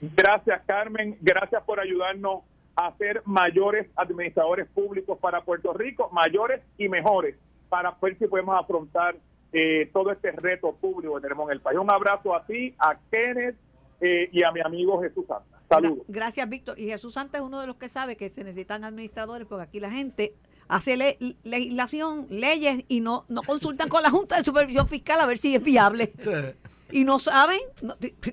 Gracias, 0.00 0.62
Carmen. 0.66 1.16
Gracias 1.20 1.62
por 1.64 1.80
ayudarnos 1.80 2.44
a 2.76 2.92
ser 2.96 3.22
mayores 3.26 3.88
administradores 3.96 4.68
públicos 4.68 5.18
para 5.18 5.42
Puerto 5.42 5.74
Rico, 5.74 6.08
mayores 6.12 6.62
y 6.78 6.88
mejores, 6.88 7.36
para 7.68 7.94
ver 8.00 8.18
si 8.18 8.26
podemos 8.26 8.58
afrontar 8.58 9.16
eh, 9.52 9.90
todo 9.92 10.10
este 10.10 10.32
reto 10.32 10.74
público 10.74 11.16
que 11.16 11.22
tenemos 11.22 11.48
en 11.48 11.52
el 11.52 11.60
país. 11.60 11.78
Un 11.78 11.92
abrazo 11.92 12.34
a 12.34 12.44
ti, 12.46 12.74
a 12.78 12.98
Kenneth 13.10 13.56
eh, 14.00 14.28
y 14.32 14.42
a 14.42 14.50
mi 14.50 14.60
amigo 14.60 15.00
Jesús 15.02 15.26
Santa. 15.26 15.60
Saludos. 15.68 16.04
Gracias, 16.08 16.48
Víctor. 16.48 16.78
Y 16.78 16.86
Jesús 16.86 17.14
Santa 17.14 17.38
es 17.38 17.44
uno 17.44 17.60
de 17.60 17.66
los 17.66 17.76
que 17.76 17.88
sabe 17.88 18.16
que 18.16 18.30
se 18.30 18.44
necesitan 18.44 18.84
administradores 18.84 19.46
porque 19.46 19.64
aquí 19.64 19.80
la 19.80 19.90
gente 19.90 20.34
hace 20.68 20.96
legislación, 21.44 22.26
leyes 22.30 22.84
y 22.88 23.00
no, 23.00 23.24
no 23.28 23.42
consultan 23.42 23.88
con 23.88 24.02
la 24.02 24.10
Junta 24.10 24.38
de 24.38 24.44
Supervisión 24.44 24.88
Fiscal 24.88 25.20
a 25.20 25.26
ver 25.26 25.38
si 25.38 25.54
es 25.54 25.62
viable. 25.62 26.12
Y 26.90 27.04
no 27.04 27.18
saben, 27.18 27.58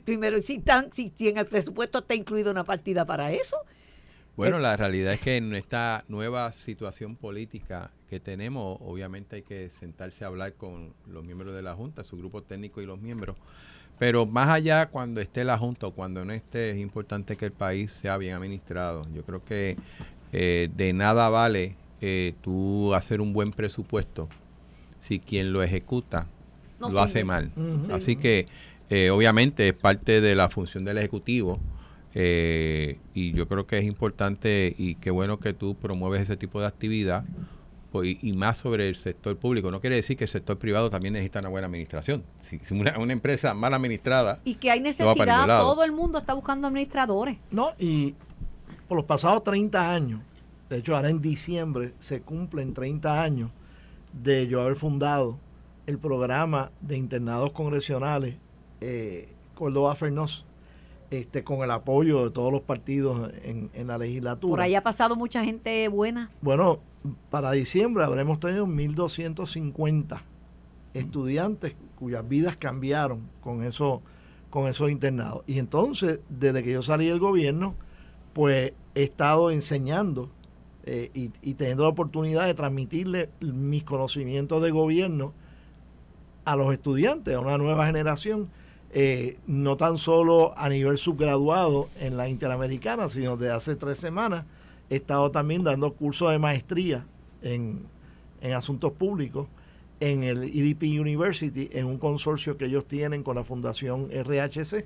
primero, 0.06 0.40
si, 0.42 0.56
están, 0.56 0.92
si, 0.92 1.10
si 1.10 1.30
en 1.30 1.38
el 1.38 1.46
presupuesto 1.46 2.00
está 2.00 2.16
incluida 2.16 2.52
una 2.52 2.64
partida 2.64 3.06
para 3.06 3.32
eso. 3.32 3.58
Bueno, 4.40 4.58
la 4.60 4.78
realidad 4.78 5.12
es 5.12 5.20
que 5.20 5.36
en 5.36 5.54
esta 5.54 6.06
nueva 6.08 6.54
situación 6.54 7.18
política 7.18 7.92
que 8.10 8.22
tenemos, 8.22 8.78
obviamente 8.80 9.36
hay 9.36 9.42
que 9.42 9.70
sentarse 9.82 10.24
a 10.24 10.28
hablar 10.28 10.54
con 10.54 10.94
los 11.12 11.26
miembros 11.26 11.54
de 11.54 11.62
la 11.62 11.76
Junta, 11.76 12.06
su 12.06 12.16
grupo 12.16 12.42
técnico 12.42 12.80
y 12.82 12.86
los 12.86 13.02
miembros. 13.02 13.36
Pero 13.98 14.26
más 14.26 14.48
allá 14.48 14.86
cuando 14.86 15.20
esté 15.20 15.44
la 15.44 15.58
Junta 15.58 15.88
o 15.88 15.92
cuando 15.92 16.24
no 16.24 16.32
esté, 16.32 16.72
es 16.72 16.78
importante 16.78 17.36
que 17.36 17.48
el 17.48 17.52
país 17.52 17.92
sea 17.92 18.16
bien 18.16 18.34
administrado. 18.34 19.06
Yo 19.14 19.24
creo 19.24 19.44
que 19.44 19.76
eh, 20.32 20.70
de 20.74 20.94
nada 20.94 21.28
vale 21.28 21.76
eh, 22.00 22.34
tú 22.42 22.96
hacer 22.96 23.20
un 23.20 23.34
buen 23.34 23.52
presupuesto 23.52 24.30
si 25.02 25.20
quien 25.20 25.52
lo 25.52 25.64
ejecuta 25.64 26.28
lo 26.80 27.02
hace 27.02 27.26
mal. 27.26 27.52
Así 27.92 28.16
que 28.16 28.48
eh, 28.90 29.10
obviamente 29.10 29.68
es 29.68 29.74
parte 29.74 30.22
de 30.22 30.34
la 30.34 30.48
función 30.48 30.86
del 30.86 30.98
Ejecutivo 30.98 31.60
eh, 32.22 33.00
y 33.14 33.32
yo 33.32 33.48
creo 33.48 33.66
que 33.66 33.78
es 33.78 33.86
importante 33.86 34.76
y 34.78 34.96
qué 34.96 35.10
bueno 35.10 35.40
que 35.40 35.54
tú 35.54 35.76
promueves 35.76 36.24
ese 36.24 36.36
tipo 36.36 36.60
de 36.60 36.68
actividad 36.68 37.24
pues, 37.94 38.18
y, 38.22 38.34
más 38.34 38.58
sobre 38.58 38.90
el 38.90 38.98
sector 38.98 39.38
público. 39.38 39.72
No 39.72 39.80
quiere 39.80 39.96
decir 39.96 40.18
que 40.18 40.26
el 40.26 40.30
sector 40.30 40.58
privado 40.58 40.90
también 40.90 41.14
necesita 41.14 41.40
una 41.40 41.48
buena 41.48 41.68
administración. 41.68 42.26
Si, 42.42 42.60
una, 42.74 43.00
una, 43.00 43.14
empresa 43.14 43.54
mal 43.54 43.74
administrada. 43.74 44.42
Y 44.44 44.56
que 44.56 44.70
hay 44.70 44.82
necesidad, 44.82 45.48
todo 45.48 45.86
el 45.86 45.94
mundo 45.94 46.20
está 46.20 46.34
buscando 46.34 46.68
administradores. 46.68 47.38
No, 47.52 47.72
y 47.80 48.16
por 48.90 48.98
los 48.98 49.06
pasados 49.06 49.42
30 49.46 49.94
años, 49.94 50.20
de 50.68 50.80
hecho 50.80 50.98
ahora 50.98 51.10
en 51.10 51.22
diciembre 51.22 51.94
se 52.00 52.20
cumplen 52.20 52.74
30 52.74 53.24
años 53.24 53.50
de 54.12 54.46
yo 54.48 54.60
haber 54.60 54.76
fundado 54.76 55.40
el 55.88 55.98
programa 55.98 56.70
de 56.82 56.98
internados 56.98 57.54
congresionales 57.54 58.36
eh, 58.82 59.30
Córdoba 59.56 59.96
Fernos 59.96 60.46
este, 61.12 61.43
con 61.43 61.64
el 61.64 61.72
apoyo 61.72 62.26
de 62.26 62.32
todos 62.32 62.51
los 62.51 62.62
partidos 62.62 63.32
en, 63.43 63.88
la 63.88 63.97
legislatura. 63.97 64.51
Por 64.51 64.62
ahí 64.62 64.76
ha 64.76 64.84
pasado 64.84 65.16
mucha 65.16 65.43
gente 65.43 65.88
buena. 65.88 66.30
Bueno, 66.41 66.80
para 67.30 67.51
diciembre 67.51 68.03
habremos 68.03 68.39
tenido 68.39 68.68
1.250 68.68 70.22
estudiantes 70.93 71.76
cuyas 71.95 72.28
vidas 72.28 72.57
cambiaron 72.57 73.22
con, 73.41 73.64
eso, 73.64 74.01
con 74.49 74.68
esos 74.68 74.91
internados. 74.91 75.43
Y 75.47 75.60
entonces, 75.60 76.20
desde 76.30 76.64
que 76.64 76.72
yo 76.74 76.82
salí 76.82 77.07
del 77.07 77.20
gobierno, 77.20 77.76
pues 78.34 78.74
he 78.93 79.03
estado 79.03 79.49
enseñando 79.49 80.30
eh, 80.84 81.10
y, 81.14 81.32
y, 81.41 81.55
teniendo 81.55 81.84
la 81.84 81.89
oportunidad 81.89 82.45
de 82.45 82.53
transmitirle 82.53 83.30
mis 83.41 83.84
conocimientos 83.84 84.62
de 84.62 84.72
gobierno 84.72 85.34
a 86.45 86.55
los 86.55 86.72
estudiantes, 86.72 87.36
a 87.36 87.39
una 87.39 87.57
nueva 87.57 87.86
generación 87.86 88.49
eh, 88.92 89.38
no 89.46 89.78
tan 89.78 89.98
solo 89.98 90.58
a 90.58 90.68
nivel 90.70 90.98
subgraduado 90.98 91.90
en 92.00 92.18
la 92.18 92.28
Interamericana, 92.28 93.10
sino 93.10 93.38
de 93.38 93.52
hace 93.52 93.76
tres 93.76 94.00
semanas 94.00 94.46
he 94.90 94.96
estado 94.96 95.30
también 95.30 95.64
dando 95.64 95.94
cursos 95.94 96.32
de 96.32 96.40
maestría 96.40 97.06
en, 97.42 97.86
en 98.42 98.54
asuntos 98.54 98.92
públicos 98.94 99.48
en 100.00 100.24
el 100.24 100.44
EDP 100.44 101.00
University, 101.00 101.70
en 101.74 101.86
un 101.86 101.98
consorcio 101.98 102.58
que 102.58 102.66
ellos 102.66 102.86
tienen 102.86 103.22
con 103.22 103.36
la 103.36 103.44
Fundación 103.44 104.10
RHC, 104.10 104.86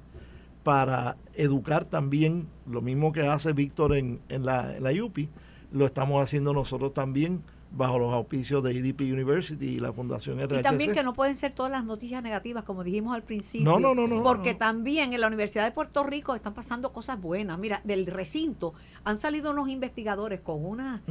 para 0.63 1.17
educar 1.35 1.85
también, 1.85 2.47
lo 2.65 2.81
mismo 2.81 3.11
que 3.11 3.21
hace 3.21 3.53
Víctor 3.53 3.95
en, 3.95 4.21
en, 4.29 4.45
la, 4.45 4.75
en 4.75 4.83
la 4.83 4.91
UPI, 4.91 5.29
lo 5.71 5.85
estamos 5.85 6.21
haciendo 6.21 6.53
nosotros 6.53 6.93
también 6.93 7.43
bajo 7.75 7.97
los 7.97 8.13
auspicios 8.13 8.63
de 8.63 8.71
EDP 8.77 9.01
University 9.01 9.65
y 9.65 9.79
la 9.79 9.91
Fundación 9.91 10.39
RHC. 10.39 10.59
Y 10.59 10.61
también 10.61 10.91
que 10.93 11.03
no 11.03 11.13
pueden 11.13 11.35
ser 11.35 11.53
todas 11.53 11.71
las 11.71 11.83
noticias 11.83 12.21
negativas, 12.21 12.63
como 12.63 12.83
dijimos 12.83 13.15
al 13.15 13.23
principio. 13.23 13.65
No, 13.65 13.79
no, 13.79 13.95
no. 13.95 14.07
no 14.07 14.21
porque 14.23 14.53
también 14.53 15.11
en 15.13 15.19
la 15.21 15.27
Universidad 15.27 15.65
de 15.65 15.71
Puerto 15.71 16.03
Rico 16.03 16.35
están 16.35 16.53
pasando 16.53 16.93
cosas 16.93 17.19
buenas. 17.19 17.57
Mira, 17.57 17.81
del 17.83 18.05
recinto 18.05 18.73
han 19.03 19.17
salido 19.17 19.51
unos 19.51 19.69
investigadores 19.69 20.39
con 20.41 20.63
una 20.65 21.01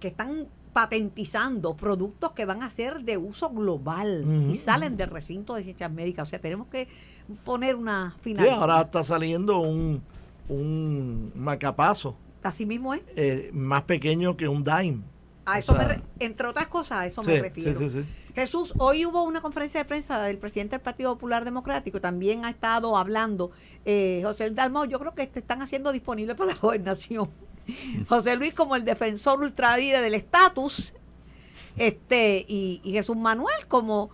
que 0.00 0.08
están 0.08 0.46
patentizando 0.72 1.74
productos 1.76 2.32
que 2.32 2.44
van 2.44 2.62
a 2.62 2.70
ser 2.70 3.02
de 3.02 3.18
uso 3.18 3.50
global 3.50 4.24
y 4.50 4.56
salen 4.56 4.96
del 4.96 5.10
recinto 5.10 5.54
de 5.54 5.62
ciencias 5.64 5.90
médicas. 5.92 6.26
O 6.26 6.30
sea, 6.30 6.38
tenemos 6.38 6.68
que 6.68 6.88
poner 7.44 7.74
una 7.76 8.14
Sí, 8.16 8.34
final. 8.34 8.48
ahora 8.48 8.80
está 8.82 9.04
saliendo 9.04 9.58
un, 9.58 10.02
un 10.48 11.32
macapazo 11.34 12.16
Así 12.42 12.64
mismo 12.64 12.94
es. 12.94 13.02
eh, 13.16 13.50
más 13.52 13.82
pequeño 13.82 14.36
que 14.36 14.48
un 14.48 14.64
dime. 14.64 15.02
A 15.52 15.56
O 15.56 15.58
eso 15.58 15.74
me 15.74 15.84
re- 15.84 16.02
entre 16.18 16.46
otras 16.46 16.66
cosas, 16.68 16.98
a 16.98 17.06
eso 17.06 17.22
sí, 17.22 17.30
me 17.30 17.40
refiero. 17.40 17.74
sí, 17.78 17.88
sí. 17.88 18.04
Jesús, 18.34 18.72
hoy 18.78 19.04
hubo 19.06 19.22
una 19.24 19.40
conferencia 19.40 19.80
de 19.80 19.84
prensa 19.84 20.20
del 20.22 20.38
presidente 20.38 20.76
del 20.76 20.82
Partido 20.82 21.14
Popular 21.14 21.44
Democrático, 21.44 22.00
también 22.00 22.44
ha 22.44 22.50
estado 22.50 22.96
hablando 22.96 23.50
eh, 23.84 24.20
José 24.24 24.44
Luis 24.44 24.56
Dalmau, 24.56 24.84
yo 24.84 24.98
creo 25.00 25.14
que 25.14 25.26
te 25.26 25.40
están 25.40 25.60
haciendo 25.62 25.90
disponible 25.92 26.34
para 26.34 26.52
la 26.52 26.58
gobernación. 26.60 27.28
José 28.08 28.36
Luis 28.36 28.54
como 28.54 28.76
el 28.76 28.84
defensor 28.84 29.40
ultravide 29.40 30.00
del 30.00 30.14
estatus, 30.14 30.94
este, 31.76 32.44
y, 32.48 32.80
y 32.84 32.92
Jesús 32.92 33.16
Manuel 33.16 33.66
como 33.68 34.10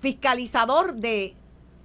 fiscalizador 0.00 0.94
de, 0.94 1.34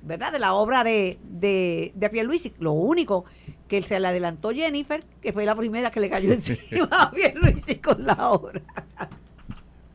¿verdad? 0.01 0.31
de 0.31 0.39
la 0.39 0.53
obra 0.53 0.83
de, 0.83 1.19
de, 1.23 1.91
de 1.95 2.09
Pierluisi. 2.09 2.53
Lo 2.59 2.71
único 2.73 3.25
que 3.67 3.81
se 3.81 3.99
le 3.99 4.07
adelantó 4.07 4.51
Jennifer, 4.51 5.03
que 5.21 5.33
fue 5.33 5.45
la 5.45 5.55
primera 5.55 5.91
que 5.91 5.99
le 5.99 6.09
cayó 6.09 6.31
encima 6.33 6.87
a 6.91 7.11
Pierluisi 7.11 7.75
con 7.75 8.05
la 8.05 8.29
obra. 8.29 8.61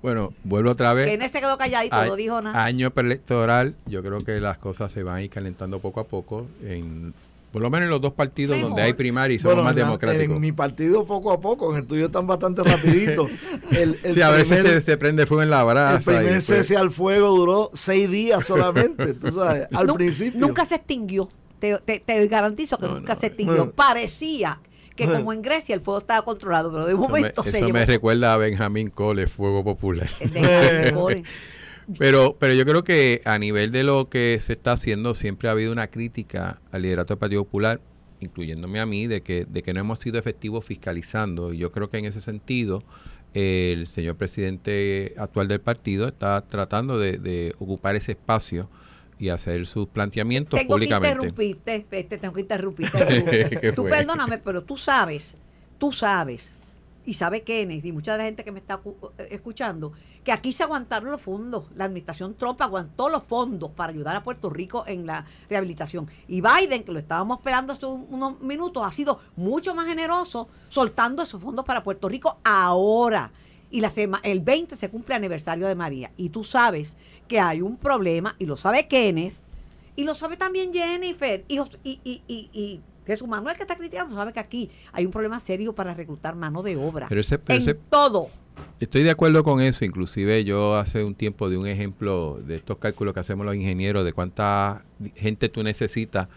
Bueno, 0.03 0.33
vuelvo 0.43 0.71
otra 0.73 0.93
vez. 0.95 1.07
Kenneth 1.09 1.31
se 1.31 1.41
quedó 1.41 1.57
calladito, 1.57 1.95
A- 1.95 2.07
no 2.07 2.17
dijo 2.17 2.43
nada. 2.43 2.65
Año 2.65 2.91
preelectoral, 2.91 3.77
yo 3.87 4.03
creo 4.03 4.25
que 4.25 4.41
las 4.41 4.59
cosas 4.59 4.91
se 4.93 5.03
van 5.05 5.17
a 5.17 5.23
ir 5.23 5.31
calentando 5.31 5.79
poco 5.79 6.01
a 6.01 6.05
poco, 6.05 6.49
en, 6.65 7.15
por 7.53 7.63
lo 7.63 7.71
menos 7.71 7.85
en 7.85 7.91
los 7.91 8.01
dos 8.01 8.13
partidos 8.13 8.57
Mejor. 8.57 8.71
donde 8.71 8.83
hay 8.83 8.95
primaria 8.95 9.37
y 9.37 9.39
son 9.39 9.51
Bueno, 9.51 9.63
más 9.63 9.77
ya 9.77 9.85
democráticos. 9.85 10.35
En 10.35 10.41
mi 10.43 10.51
partido 10.51 11.05
poco 11.07 11.31
a 11.31 11.41
poco, 11.41 11.71
en 11.73 11.83
el 11.83 11.87
tuyo 11.87 12.07
están 12.07 12.27
bastante 12.27 12.65
rapidito. 12.65 13.29
El, 13.71 13.99
el 14.03 14.15
Sí, 14.15 14.21
a 14.23 14.31
veces 14.31 14.59
primer- 14.59 14.73
se, 14.75 14.83
se 14.83 14.97
prende 14.99 15.25
fuego 15.25 15.45
en 15.45 15.51
la 15.51 15.63
brasa. 15.65 15.97
el 15.99 16.03
primer 16.03 16.43
cese 16.43 16.77
al 16.77 16.91
fuego 16.91 17.29
duró 17.31 17.71
seis 17.73 18.11
días 18.11 18.45
solamente, 18.45 19.15
tú 19.15 19.31
sabes, 19.31 19.67
al 19.73 19.87
principio. 19.95 20.41
Nunca 20.41 20.65
se 20.67 20.75
extinguió. 20.75 21.29
Te, 21.63 21.79
te- 21.79 22.01
te 22.01 22.27
garantizo 22.27 22.77
que 22.77 22.87
No, 22.89 22.97
nunca 22.97 23.15
no, 23.15 23.21
se 23.21 23.27
extinguió. 23.29 23.71
Parecía 23.71 24.61
que 24.97 25.07
como 25.07 25.33
en 25.33 25.43
Grecia 25.43 25.75
el 25.75 25.81
fuego 25.81 26.01
estaba 26.01 26.23
controlado, 26.25 26.71
pero 26.73 26.87
de 26.87 26.93
eso 26.93 27.01
me, 27.01 27.07
momento 27.09 27.43
se 27.45 27.49
eso 27.51 27.59
llevó. 27.67 27.79
me 27.79 27.87
recuerda 27.87 28.35
a 28.35 28.37
Benjamín 28.37 28.89
Cole, 28.91 29.27
Fuego 29.29 29.63
Popular. 29.65 30.11
Pero, 31.99 32.37
pero 32.39 32.55
yo 32.55 32.65
creo 32.65 32.85
que 32.85 33.21
a 33.25 33.39
nivel 33.39 33.73
de 33.73 33.83
lo 33.83 34.09
que 34.09 34.39
se 34.41 34.53
está 34.53 34.73
haciendo, 34.73 35.15
siempre 35.15 35.49
ha 35.49 35.53
habido 35.53 35.73
una 35.73 35.89
crítica 35.89 36.61
al 36.71 36.83
liderato 36.83 37.15
del 37.15 37.19
Partido 37.19 37.45
Popular, 37.45 37.81
incluyéndome 38.21 38.79
a 38.81 38.87
mí, 38.87 39.09
de 39.09 39.23
que, 39.23 39.45
de 39.47 39.63
que 39.65 39.75
no 39.75 39.81
hemos 39.81 39.99
sido 39.99 40.19
efectivos 40.19 40.65
fiscalizando. 40.65 41.53
Y 41.53 41.59
yo 41.59 41.73
creo 41.73 41.91
que 41.91 41.99
en 41.99 42.05
ese 42.05 42.21
sentido, 42.21 42.85
el 43.35 43.89
señor 43.89 44.17
presidente 44.17 45.15
actual 45.19 45.49
del 45.49 45.61
partido 45.61 46.07
está 46.07 46.41
tratando 46.49 46.99
de, 46.99 47.19
de 47.19 47.55
ocupar 47.59 47.97
ese 47.97 48.13
espacio 48.13 48.69
y 49.23 49.29
hacer 49.31 49.67
sus 49.67 49.87
planteamientos 49.87 50.59
Tengo 50.59 50.75
que 50.75 50.75
públicamente. 50.75 51.15
interrumpirte, 51.29 51.87
este, 51.93 52.19
tengo 52.19 52.35
que 52.35 52.41
interrumpirte. 52.41 53.59
¿Qué 53.61 53.73
tú 53.73 53.83
fue? 53.83 53.91
perdóname, 53.93 54.39
pero 54.39 54.65
tú 54.65 54.77
sabes, 54.77 55.37
tú 55.79 55.93
sabes, 55.93 56.57
y 57.07 57.15
sabe 57.15 57.43
Kenneth 57.43 57.85
y 57.85 57.93
mucha 57.93 58.13
de 58.13 58.19
la 58.19 58.25
gente 58.25 58.43
que 58.43 58.51
me 58.51 58.59
está 58.59 58.81
eh, 59.19 59.29
escuchando, 59.31 59.93
que 60.25 60.33
aquí 60.33 60.51
se 60.53 60.65
aguantaron 60.65 61.11
los 61.13 61.21
fondos. 61.21 61.67
La 61.77 61.85
administración 61.85 62.35
Trump 62.35 62.61
aguantó 62.63 63.09
los 63.09 63.23
fondos 63.23 63.71
para 63.71 63.93
ayudar 63.93 64.17
a 64.17 64.25
Puerto 64.25 64.51
Rico 64.51 64.83
en 64.89 65.07
la 65.07 65.25
rehabilitación. 65.49 66.09
Y 66.27 66.41
Biden, 66.41 66.83
que 66.83 66.91
lo 66.93 66.99
estábamos 66.99 67.39
esperando 67.39 67.73
hace 67.73 67.87
un- 67.87 68.07
unos 68.11 68.41
minutos, 68.41 68.85
ha 68.85 68.91
sido 68.91 69.21
mucho 69.37 69.73
más 69.75 69.87
generoso 69.87 70.49
soltando 70.69 71.23
esos 71.23 71.41
fondos 71.41 71.65
para 71.65 71.85
Puerto 71.85 72.09
Rico 72.09 72.39
ahora. 72.45 73.31
Y 73.73 73.81
la 73.81 73.91
sema- 73.91 74.21
el 74.23 74.41
20 74.41 74.77
se 74.77 74.89
cumple 74.89 75.17
aniversario 75.17 75.67
de 75.67 75.75
María. 75.75 76.13
Y 76.17 76.29
tú 76.29 76.45
sabes 76.45 76.97
que 77.27 77.41
hay 77.41 77.61
un 77.63 77.77
problema, 77.77 78.37
y 78.39 78.47
lo 78.47 78.57
sabe 78.57 78.87
Kenneth, 78.87 79.35
y 79.97 80.05
lo 80.05 80.15
sabe 80.15 80.37
también 80.37 80.73
Jennifer. 80.73 81.45
Y, 81.49 81.59
y, 81.83 82.01
y, 82.05 82.23
y, 82.29 82.81
Jesús 83.05 83.27
Manuel 83.27 83.57
que 83.57 83.63
está 83.63 83.75
criticando 83.75 84.15
sabe 84.15 84.33
que 84.33 84.39
aquí 84.39 84.71
hay 84.93 85.05
un 85.05 85.11
problema 85.11 85.41
serio 85.41 85.75
para 85.75 85.93
reclutar 85.93 86.37
mano 86.37 86.63
de 86.63 86.77
obra. 86.77 87.07
Pero 87.09 87.21
ese- 87.21 87.39
pero 87.41 87.57
en 87.57 87.63
ese- 87.63 87.75
todo. 87.91 88.29
Estoy 88.79 89.03
de 89.03 89.11
acuerdo 89.11 89.43
con 89.43 89.61
eso, 89.61 89.85
inclusive 89.85 90.45
yo 90.45 90.77
hace 90.77 91.03
un 91.03 91.15
tiempo 91.17 91.49
di 91.51 91.57
un 91.57 91.67
ejemplo 91.67 92.39
de 92.47 92.57
estos 92.57 92.79
cálculos 92.79 93.15
que 93.15 93.21
hacemos 93.21 93.45
los 93.47 93.55
ingenieros 93.57 94.05
de 94.05 94.13
cuánta 94.13 94.85
gente 95.17 95.49
tú 95.49 95.63
necesitas 95.65 96.29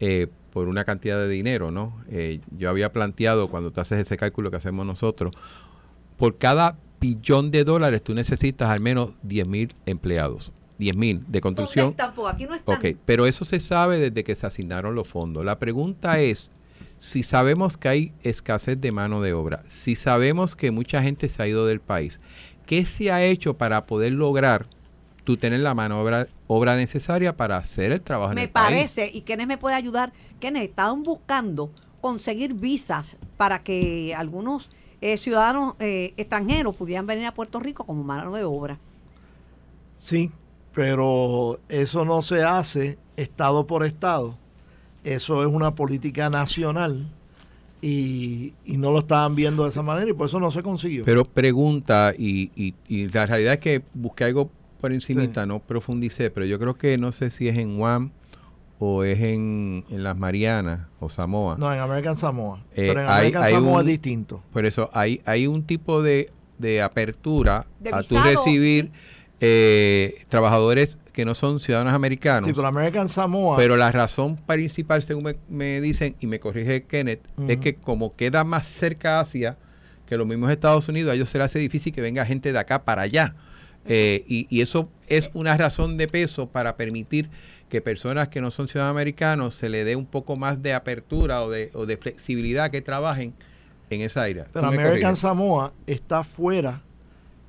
eh, 0.00 0.28
por 0.52 0.68
una 0.68 0.84
cantidad 0.84 1.18
de 1.18 1.28
dinero, 1.28 1.70
¿no? 1.70 2.02
Eh, 2.10 2.40
yo 2.56 2.70
había 2.70 2.92
planteado 2.92 3.48
cuando 3.50 3.70
tú 3.72 3.80
haces 3.80 3.98
ese 3.98 4.16
cálculo 4.16 4.50
que 4.50 4.56
hacemos 4.56 4.86
nosotros, 4.86 5.34
por 6.16 6.38
cada 6.38 6.76
billón 7.00 7.50
de 7.50 7.64
dólares 7.64 8.02
tú 8.02 8.14
necesitas 8.14 8.68
al 8.70 8.80
menos 8.80 9.10
10 9.22 9.46
mil 9.46 9.74
empleados, 9.86 10.52
10 10.78 10.96
mil 10.96 11.18
de 11.18 11.24
¿Dónde 11.24 11.40
construcción. 11.40 11.94
Porque 12.14 12.34
aquí 12.34 12.46
no 12.46 12.54
están. 12.54 12.78
Ok, 12.78 12.96
pero 13.04 13.26
eso 13.26 13.44
se 13.44 13.60
sabe 13.60 13.98
desde 13.98 14.24
que 14.24 14.34
se 14.34 14.46
asignaron 14.46 14.94
los 14.94 15.06
fondos. 15.06 15.44
La 15.44 15.58
pregunta 15.58 16.20
es, 16.20 16.50
si 16.98 17.22
sabemos 17.22 17.76
que 17.76 17.88
hay 17.88 18.12
escasez 18.22 18.80
de 18.80 18.92
mano 18.92 19.20
de 19.20 19.32
obra, 19.32 19.62
si 19.68 19.96
sabemos 19.96 20.56
que 20.56 20.70
mucha 20.70 21.02
gente 21.02 21.28
se 21.28 21.42
ha 21.42 21.48
ido 21.48 21.66
del 21.66 21.80
país, 21.80 22.20
¿qué 22.64 22.86
se 22.86 23.12
ha 23.12 23.22
hecho 23.22 23.54
para 23.54 23.86
poder 23.86 24.12
lograr 24.12 24.66
tú 25.24 25.36
tener 25.36 25.60
la 25.60 25.74
mano 25.74 26.04
de 26.04 26.28
obra, 26.46 26.76
necesaria 26.76 27.36
para 27.36 27.56
hacer 27.56 27.92
el 27.92 28.00
trabajo 28.00 28.32
en 28.32 28.36
me 28.36 28.42
el 28.44 28.50
país? 28.50 28.76
parece, 28.76 29.10
y 29.12 29.22
Kenneth 29.22 29.48
me 29.48 29.58
puede 29.58 29.76
ayudar, 29.76 30.12
Kenneth, 30.40 30.70
estaban 30.70 31.02
buscando 31.02 31.70
conseguir 32.00 32.54
visas 32.54 33.16
para 33.36 33.62
que 33.62 34.14
algunos 34.14 34.70
eh, 35.12 35.16
ciudadanos 35.18 35.74
eh, 35.80 36.12
extranjeros 36.16 36.74
pudieran 36.76 37.06
venir 37.06 37.26
a 37.26 37.32
Puerto 37.34 37.60
Rico 37.60 37.84
como 37.84 38.02
mano 38.02 38.32
de 38.34 38.44
obra. 38.44 38.78
Sí, 39.94 40.30
pero 40.74 41.58
eso 41.68 42.04
no 42.04 42.22
se 42.22 42.42
hace 42.42 42.98
estado 43.16 43.66
por 43.66 43.84
estado. 43.84 44.36
Eso 45.04 45.42
es 45.42 45.48
una 45.52 45.74
política 45.74 46.28
nacional 46.30 47.06
y, 47.80 48.52
y 48.64 48.76
no 48.76 48.90
lo 48.90 48.98
estaban 49.00 49.34
viendo 49.34 49.62
de 49.64 49.70
esa 49.70 49.82
manera 49.82 50.10
y 50.10 50.12
por 50.12 50.26
eso 50.26 50.40
no 50.40 50.50
se 50.50 50.62
consiguió. 50.62 51.04
Pero 51.04 51.24
pregunta, 51.24 52.12
y, 52.16 52.50
y, 52.56 52.74
y 52.88 53.08
la 53.08 53.26
realidad 53.26 53.54
es 53.54 53.60
que 53.60 53.82
busqué 53.94 54.24
algo 54.24 54.50
por 54.80 54.92
encimita, 54.92 55.42
Sí. 55.42 55.48
no 55.48 55.60
profundicé, 55.60 56.30
pero 56.30 56.44
yo 56.46 56.58
creo 56.58 56.74
que 56.74 56.98
no 56.98 57.12
sé 57.12 57.30
si 57.30 57.48
es 57.48 57.56
en 57.56 57.78
Guam 57.78 58.10
o 58.78 59.04
es 59.04 59.18
en, 59.20 59.84
en 59.90 60.02
las 60.04 60.16
Marianas 60.16 60.80
o 61.00 61.08
Samoa. 61.08 61.56
no, 61.58 61.72
en 61.72 61.80
American 61.80 62.16
Samoa. 62.16 62.58
Eh, 62.72 62.88
pero 62.88 63.00
en 63.00 63.06
hay- 63.08 63.14
American 63.18 63.42
hay 63.44 63.52
Samoa 63.54 63.74
un- 63.74 63.80
es 63.80 63.86
distinto. 63.86 64.42
Por 64.52 64.66
eso 64.66 64.90
hay, 64.92 65.20
hay 65.24 65.46
un 65.46 65.62
tipo 65.64 66.02
de, 66.02 66.30
de 66.58 66.82
apertura 66.82 67.66
De 67.80 67.90
a 67.92 68.02
tu 68.02 68.18
recibir 68.18 68.90
eh, 69.40 70.24
trabajadores 70.28 70.98
que 71.12 71.24
no 71.24 71.34
son 71.34 71.60
ciudadanos 71.60 71.94
americanos. 71.94 72.44
Sí, 72.46 72.52
pero 72.54 72.66
American 72.66 73.08
Samoa. 73.08 73.56
Pero 73.56 73.76
la 73.76 73.90
razón 73.92 74.36
principal, 74.36 75.02
según 75.02 75.24
me, 75.24 75.36
me 75.48 75.80
dicen, 75.80 76.16
y 76.20 76.26
me 76.26 76.40
corrige 76.40 76.84
Kenneth, 76.84 77.20
es 77.48 77.58
que 77.58 77.74
como 77.76 78.14
queda 78.16 78.44
más 78.44 78.66
cerca 78.66 79.20
Asia 79.20 79.56
que 80.06 80.16
los 80.16 80.26
mismos 80.26 80.50
Estados 80.50 80.88
Unidos, 80.88 81.10
a 81.10 81.14
ellos 81.14 81.28
se 81.30 81.38
les 81.38 81.46
hace 81.46 81.58
difícil 81.58 81.92
que 81.92 82.00
venga 82.00 82.24
gente 82.26 82.52
de 82.52 82.58
acá 82.58 82.84
para 82.84 83.02
allá. 83.02 83.34
Eh, 83.88 84.24
y, 84.28 84.46
y 84.50 84.62
eso 84.62 84.88
es 85.06 85.30
una 85.32 85.56
razón 85.56 85.96
de 85.96 86.08
peso 86.08 86.48
para 86.48 86.76
permitir 86.76 87.30
que 87.68 87.80
personas 87.80 88.28
que 88.28 88.40
no 88.40 88.50
son 88.50 88.68
ciudadanos 88.68 88.96
americanos 88.96 89.54
se 89.54 89.68
le 89.68 89.84
dé 89.84 89.96
un 89.96 90.06
poco 90.06 90.36
más 90.36 90.62
de 90.62 90.74
apertura 90.74 91.42
o 91.42 91.50
de, 91.50 91.70
o 91.74 91.86
de 91.86 91.96
flexibilidad 91.96 92.70
que 92.70 92.80
trabajen 92.80 93.34
en 93.90 94.00
esa 94.00 94.22
área. 94.22 94.46
Pero 94.52 94.66
American 94.66 94.92
corriges. 94.92 95.18
Samoa 95.18 95.72
está 95.86 96.24
fuera 96.24 96.82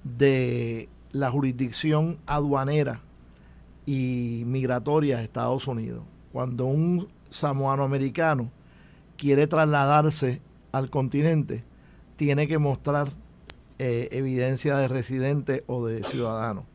de 0.03 0.89
la 1.11 1.29
jurisdicción 1.31 2.17
aduanera 2.25 3.01
y 3.85 4.43
migratoria 4.45 5.17
de 5.17 5.23
Estados 5.23 5.67
Unidos. 5.67 6.03
Cuando 6.31 6.65
un 6.65 7.07
samoano 7.29 7.83
americano 7.83 8.51
quiere 9.17 9.47
trasladarse 9.47 10.41
al 10.71 10.89
continente, 10.89 11.63
tiene 12.15 12.47
que 12.47 12.57
mostrar 12.57 13.11
eh, 13.79 14.09
evidencia 14.11 14.77
de 14.77 14.87
residente 14.87 15.63
o 15.67 15.85
de 15.85 16.03
ciudadano. 16.03 16.65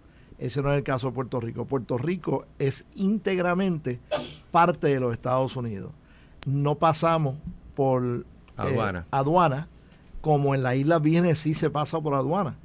Ese 0.43 0.61
no 0.61 0.73
es 0.73 0.79
el 0.79 0.83
caso 0.83 1.07
de 1.07 1.13
Puerto 1.13 1.39
Rico. 1.39 1.67
Puerto 1.67 1.97
Rico 1.97 2.47
es 2.59 2.85
íntegramente 2.97 4.01
parte 4.51 4.89
de 4.89 4.99
los 4.99 5.13
Estados 5.13 5.55
Unidos. 5.55 5.93
No 6.47 6.75
pasamos 6.75 7.37
por 7.77 8.05
eh, 8.05 8.25
Aduana. 8.57 9.07
aduana, 9.13 9.69
como 10.21 10.57
en 10.57 10.65
la 10.65 10.75
isla 10.75 10.99
Vírgenes 10.99 11.39
sí 11.39 11.55
se 11.55 11.71
pasa 11.71 12.01
por 12.01 12.15
aduana. 12.15 12.57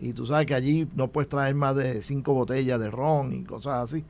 Y 0.00 0.14
tú 0.14 0.26
sabes 0.26 0.46
que 0.46 0.54
allí 0.56 0.88
no 0.96 1.12
puedes 1.12 1.28
traer 1.28 1.54
más 1.54 1.76
de 1.76 2.02
cinco 2.02 2.34
botellas 2.34 2.80
de 2.80 2.90
ron 2.90 3.32
y 3.32 3.44
cosas 3.44 3.84
así. 3.84 4.04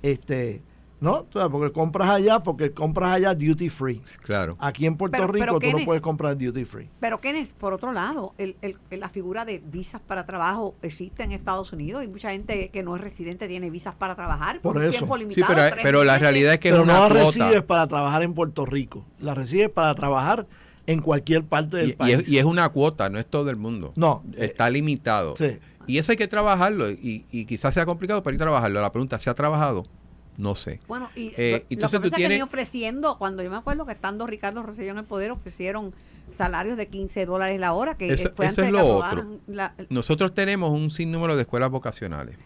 Este, 0.00 0.62
no, 1.02 1.26
porque 1.50 1.72
compras 1.72 2.08
allá, 2.08 2.40
porque 2.42 2.72
compras 2.72 3.14
allá 3.16 3.34
duty 3.34 3.68
free. 3.68 4.00
Claro. 4.22 4.56
Aquí 4.60 4.86
en 4.86 4.96
Puerto 4.96 5.18
Pero- 5.18 5.26
Rico 5.32 5.44
pero 5.58 5.58
tú 5.58 5.78
no 5.78 5.84
puedes 5.84 6.00
comprar 6.00 6.38
duty 6.38 6.64
free. 6.64 6.88
Pero 7.00 7.20
Kenneth, 7.20 7.52
por 7.54 7.72
otro 7.74 7.92
lado, 7.92 8.32
el, 8.38 8.56
el- 8.62 8.78
la 8.98 9.08
figura 9.08 9.44
de 9.44 9.58
visas 9.64 10.00
para 10.00 10.24
trabajo 10.24 10.74
existe 10.80 11.22
en 11.24 11.32
Estados 11.32 11.72
Unidos 11.72 12.04
y 12.04 12.08
mucha 12.08 12.30
gente 12.30 12.70
que 12.70 12.82
no 12.82 12.94
es 12.96 13.02
residente 13.02 13.48
tiene 13.48 13.68
visas 13.68 13.94
para 13.94 14.14
trabajar 14.14 14.60
por, 14.60 14.72
Por 14.74 14.82
un 14.82 14.88
eso. 14.88 14.98
tiempo 14.98 15.16
Sí, 15.16 15.20
limitado. 15.24 15.54
pero, 15.54 15.70
tres 15.72 15.82
pero 15.82 16.04
la 16.04 16.18
realidad 16.18 16.52
es 16.54 16.58
que 16.60 16.70
Pero 16.70 16.82
es 16.82 16.86
no 16.86 16.92
una 16.94 17.08
la 17.08 17.20
cuota. 17.22 17.38
recibes 17.46 17.62
para 17.64 17.86
trabajar 17.86 18.22
en 18.22 18.32
Puerto 18.34 18.64
Rico. 18.64 19.04
La 19.18 19.34
recibes 19.34 19.68
para 19.68 19.94
trabajar 19.94 20.46
en 20.86 21.00
cualquier 21.00 21.44
parte 21.44 21.76
del 21.78 21.88
Y, 21.88 21.90
y 21.90 21.94
país. 21.94 22.18
es, 22.20 22.28
y 22.28 22.38
es 22.38 22.44
una 22.44 22.68
cuota, 22.68 23.08
no 23.10 23.18
es 23.18 23.26
todo 23.26 23.50
el 23.50 23.56
mundo. 23.56 23.92
No. 23.96 24.22
Está 24.36 24.70
limitado. 24.70 25.34
Sí. 25.36 25.58
Y 25.86 25.98
eso 25.98 26.12
hay 26.12 26.16
que 26.16 26.28
trabajarlo. 26.28 26.88
Y, 26.90 27.26
y 27.32 27.44
quizás 27.46 27.74
sea 27.74 27.84
complicado, 27.86 28.22
pero 28.22 28.32
hay 28.32 28.38
que 28.38 28.44
trabajarlo. 28.44 28.80
La 28.80 28.92
pregunta, 28.92 29.18
¿se 29.18 29.28
ha 29.30 29.34
trabajado? 29.34 29.84
No 30.38 30.54
sé. 30.54 30.80
Bueno, 30.88 31.10
y 31.14 31.32
Eh, 31.36 31.64
lo- 31.68 31.74
entonces 31.74 31.98
lo 31.98 32.02
que 32.04 32.08
tú 32.10 32.16
que 32.16 32.20
tienes- 32.22 32.38
ni 32.38 32.42
ofreciendo, 32.42 33.18
cuando 33.18 33.42
yo 33.42 33.50
me 33.50 33.56
acuerdo 33.56 33.84
que 33.86 33.92
estando 33.92 34.26
Ricardo 34.26 34.62
Rosselló 34.62 34.92
en 34.92 34.98
el 34.98 35.04
poder, 35.04 35.30
ofrecieron 35.30 35.92
salarios 36.30 36.76
de 36.78 36.86
15 36.88 37.26
dólares 37.26 37.60
la 37.60 37.74
hora, 37.74 37.96
que 37.96 38.10
Eso- 38.12 38.32
fue 38.34 38.46
eso 38.46 38.62
antes 38.62 38.64
es 38.66 38.72
lo 38.72 38.86
otro. 38.96 39.38
la- 39.46 39.74
Nosotros 39.90 40.32
tenemos 40.34 40.70
un 40.70 40.90
sinnúmero 40.90 41.36
de 41.36 41.42
escuelas 41.42 41.70
vocacionales. 41.70 42.36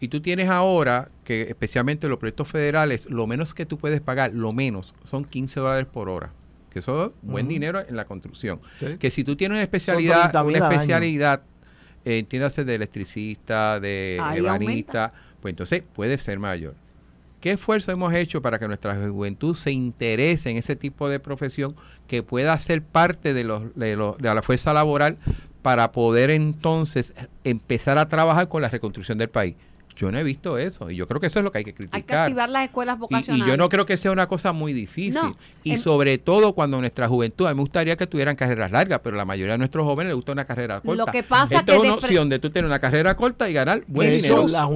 Y 0.00 0.08
tú 0.08 0.20
tienes 0.22 0.48
ahora 0.48 1.10
que, 1.24 1.42
especialmente 1.42 2.08
los 2.08 2.18
proyectos 2.18 2.48
federales, 2.48 3.10
lo 3.10 3.26
menos 3.26 3.52
que 3.52 3.66
tú 3.66 3.78
puedes 3.78 4.00
pagar, 4.00 4.32
lo 4.32 4.52
menos, 4.52 4.94
son 5.04 5.24
15 5.24 5.58
dólares 5.60 5.86
por 5.92 6.08
hora. 6.08 6.30
Que 6.70 6.78
eso 6.78 7.06
es 7.06 7.10
buen 7.22 7.48
dinero 7.48 7.80
en 7.80 7.96
la 7.96 8.04
construcción. 8.04 8.60
Sí. 8.78 8.96
Que 8.98 9.10
si 9.10 9.24
tú 9.24 9.34
tienes 9.36 9.56
una 9.56 9.62
especialidad, 9.62 10.30
30.000 10.30 10.56
una 10.62 10.68
especialidad, 10.70 11.42
eh, 12.04 12.18
entiéndase 12.18 12.64
de 12.64 12.74
electricista, 12.76 13.80
de 13.80 14.16
ebanista, 14.36 15.12
pues 15.40 15.52
entonces 15.52 15.82
puede 15.94 16.18
ser 16.18 16.38
mayor. 16.38 16.74
¿Qué 17.40 17.52
esfuerzo 17.52 17.92
hemos 17.92 18.12
hecho 18.14 18.42
para 18.42 18.58
que 18.58 18.66
nuestra 18.66 18.96
juventud 18.96 19.54
se 19.54 19.70
interese 19.70 20.50
en 20.50 20.56
ese 20.56 20.74
tipo 20.74 21.08
de 21.08 21.20
profesión 21.20 21.76
que 22.08 22.22
pueda 22.24 22.58
ser 22.58 22.82
parte 22.82 23.32
de, 23.32 23.44
los, 23.44 23.74
de, 23.76 23.94
los- 23.94 24.18
de 24.18 24.34
la 24.34 24.42
fuerza 24.42 24.72
laboral 24.74 25.18
para 25.62 25.92
poder 25.92 26.30
entonces 26.30 27.14
empezar 27.44 27.98
a 27.98 28.08
trabajar 28.08 28.48
con 28.48 28.62
la 28.62 28.68
reconstrucción 28.68 29.18
del 29.18 29.28
país? 29.28 29.54
Yo 29.98 30.12
no 30.12 30.18
he 30.18 30.22
visto 30.22 30.58
eso 30.58 30.90
y 30.92 30.96
yo 30.96 31.08
creo 31.08 31.20
que 31.20 31.26
eso 31.26 31.40
es 31.40 31.44
lo 31.44 31.50
que 31.50 31.58
hay 31.58 31.64
que 31.64 31.70
hay 31.70 31.74
que 31.74 31.88
criticar. 31.88 32.18
activar 32.20 32.48
las 32.48 32.64
escuelas 32.66 32.98
vocacionales. 33.00 33.46
Y, 33.46 33.50
yo 33.50 33.56
no 33.56 33.68
creo 33.68 33.84
que 33.84 33.96
sea 33.96 34.12
una 34.12 34.28
cosa 34.28 34.52
muy 34.52 34.72
difícil. 34.72 35.14
No, 35.14 35.36
y 35.64 35.72
en- 35.72 35.78
sobre 35.80 36.18
todo 36.18 36.52
cuando 36.54 36.78
nuestra 36.78 37.08
juventud, 37.08 37.46
a 37.46 37.50
mí 37.50 37.56
me 37.56 37.62
gustaría 37.62 37.96
que 37.96 38.06
tuvieran 38.06 38.36
carreras 38.36 38.70
largas, 38.70 39.00
pero 39.02 39.16
la 39.16 39.24
mayoría 39.24 39.54
de 39.54 39.58
nuestros 39.58 39.84
jóvenes 39.84 40.10
les 40.10 40.14
gusta 40.16 40.30
una 40.30 40.44
carrera 40.44 40.80
corta. 40.80 41.04
Lo 41.04 41.10
que 41.10 41.24
pasa 41.24 41.56
Esta 41.56 41.64
que 41.66 41.72
es 41.72 41.78
una 41.78 41.88
despre- 41.88 42.04
opción 42.04 42.28
de 42.28 42.38
tú 42.38 42.48
tener 42.50 42.66
una 42.66 42.78
carrera 42.78 43.16
corta 43.16 43.50
y 43.50 43.52
ganar 43.52 43.82
buen 43.88 44.10
dinero. 44.10 44.46
las 44.46 44.66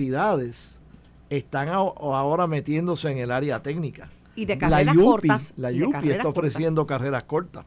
universidades 0.00 0.80
están 1.28 1.68
a- 1.68 1.74
ahora 1.74 2.46
metiéndose 2.46 3.10
en 3.10 3.18
el 3.18 3.30
área 3.30 3.62
técnica. 3.62 4.08
y 4.36 4.46
de 4.46 4.54
La 4.54 4.60
carreras 4.70 4.96
UPI, 4.96 5.04
cortas. 5.04 5.52
la 5.58 5.68
UPI 5.68 6.10
está 6.10 6.22
cortas. 6.22 6.24
ofreciendo 6.38 6.86
carreras 6.86 7.24
cortas, 7.24 7.66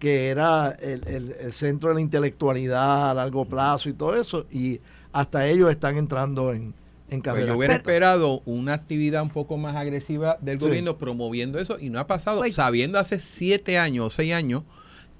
que 0.00 0.28
era 0.30 0.70
el, 0.80 1.06
el- 1.06 1.36
el 1.38 1.52
centro 1.52 1.90
de 1.90 1.94
la 1.96 2.00
intelectualidad 2.00 3.10
a 3.10 3.14
largo 3.14 3.44
plazo 3.44 3.88
y 3.88 3.92
todo 3.92 4.16
eso, 4.16 4.46
y 4.50 4.80
hasta 5.12 5.46
ellos 5.46 5.70
están 5.70 5.96
entrando 5.96 6.52
en, 6.52 6.74
en 7.08 7.20
Pues 7.20 7.22
carreras 7.22 7.48
yo 7.48 7.56
hubiera 7.56 7.74
esperado 7.74 8.42
una 8.44 8.74
actividad 8.74 9.22
un 9.22 9.30
poco 9.30 9.56
más 9.56 9.74
agresiva 9.76 10.38
del 10.40 10.58
Sí. 10.60 10.66
gobierno 10.66 10.96
promoviendo 10.98 11.58
eso 11.58 11.78
y 11.80 11.90
no 11.90 11.98
ha 11.98 12.06
pasado, 12.06 12.38
Pues- 12.40 12.54
sabiendo 12.54 12.98
hace 12.98 13.20
siete 13.20 13.78
años 13.78 14.06
o 14.06 14.10
seis 14.10 14.32
años 14.32 14.62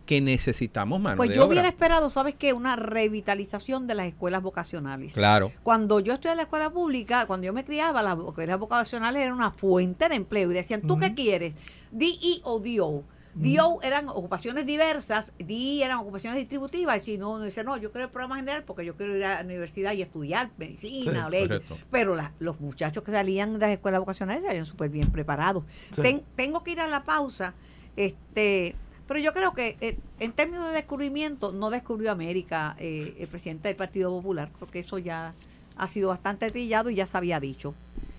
que 0.07 0.21
necesitamos 0.21 1.01
mano 1.01 1.17
Pues 1.19 1.31
de 1.31 1.37
yo 1.37 1.43
obra. 1.43 1.53
hubiera 1.53 1.69
esperado, 1.69 2.11
¿sabes 2.11 2.35
qué? 2.37 2.53
Una 2.53 2.75
revitalización 2.75 3.87
de 3.87 3.95
las 3.95 4.07
escuelas 4.07 4.43
vocacionales. 4.43 5.15
Claro. 5.15 5.53
Cuando 5.63 6.01
yo 6.01 6.15
estudié 6.15 6.33
en 6.33 6.37
la 6.39 6.43
escuela 6.45 6.71
pública, 6.71 7.27
cuando 7.27 7.47
yo 7.47 7.53
me 7.53 7.65
criaba, 7.65 8.03
las 8.03 8.19
escuelas 8.19 8.59
vocacionales 8.59 9.23
eran 9.23 9.35
una 9.35 9.53
fuente 9.53 10.09
de 10.09 10.17
empleo. 10.17 10.51
Y 10.51 10.55
decían, 10.55 10.83
¿tú 10.83 10.99
qué 10.99 11.15
quieres? 11.15 11.55
DE 11.93 12.41
o 12.43 12.59
DO. 12.59 13.05
DO 13.43 13.81
eran 13.83 14.09
ocupaciones 14.09 14.67
diversas, 14.67 15.33
DE 15.39 15.83
eran 15.85 15.99
ocupaciones 15.99 16.39
distributivas. 16.39 16.97
Y 17.03 17.05
si 17.13 17.19
no, 17.19 17.33
uno 17.33 17.45
dice, 17.45 17.65
no, 17.65 17.77
yo 17.77 17.91
quiero 17.91 18.05
el 18.07 18.11
programa 18.11 18.37
general 18.37 18.65
porque 18.65 18.85
yo 18.85 18.97
quiero 18.97 19.17
ir 19.17 19.25
a 19.25 19.37
la 19.37 19.41
universidad 19.45 19.93
y 19.93 20.03
estudiar 20.03 20.51
medicina 20.59 21.13
Sí, 21.23 21.27
o 21.27 21.31
leyes. 21.31 21.49
correcto. 21.49 21.79
Pero 21.91 22.15
la- 22.17 22.33
los 22.39 22.61
muchachos 22.61 23.03
que 23.03 23.13
salían 23.13 23.55
de 23.55 23.59
las 23.61 23.71
escuelas 23.71 24.01
vocacionales 24.01 24.45
salían 24.45 24.67
súper 24.67 24.91
bien 24.91 25.11
preparados. 25.11 25.65
Sí. 25.95 26.03
Ten- 26.03 26.23
tengo 26.37 26.63
que 26.63 26.73
ir 26.73 26.81
a 26.81 26.87
la 26.87 27.05
pausa. 27.05 27.55
Este, 27.97 28.75
pero 29.07 29.21
yo 29.21 29.33
creo 29.33 29.53
que 29.55 29.77
eh, 29.81 29.99
en 30.21 30.33
términos 30.33 30.69
de 30.69 30.73
descubrimiento, 30.75 31.53
no 31.53 31.71
descubrió 31.71 32.13
América 32.13 32.77
eh, 32.79 33.17
el 33.19 33.29
presidente 33.29 33.69
del 33.69 33.77
Partido 33.77 34.11
Popular, 34.11 34.51
porque 34.59 34.79
eso 34.81 34.99
ya 34.99 35.35
ha 35.77 35.89
sido 35.89 36.09
bastante 36.11 36.47
trillado 36.49 36.91
y 36.91 36.95
ya 36.95 37.07
se 37.07 37.17
había 37.17 37.41
dicho. 37.41 37.75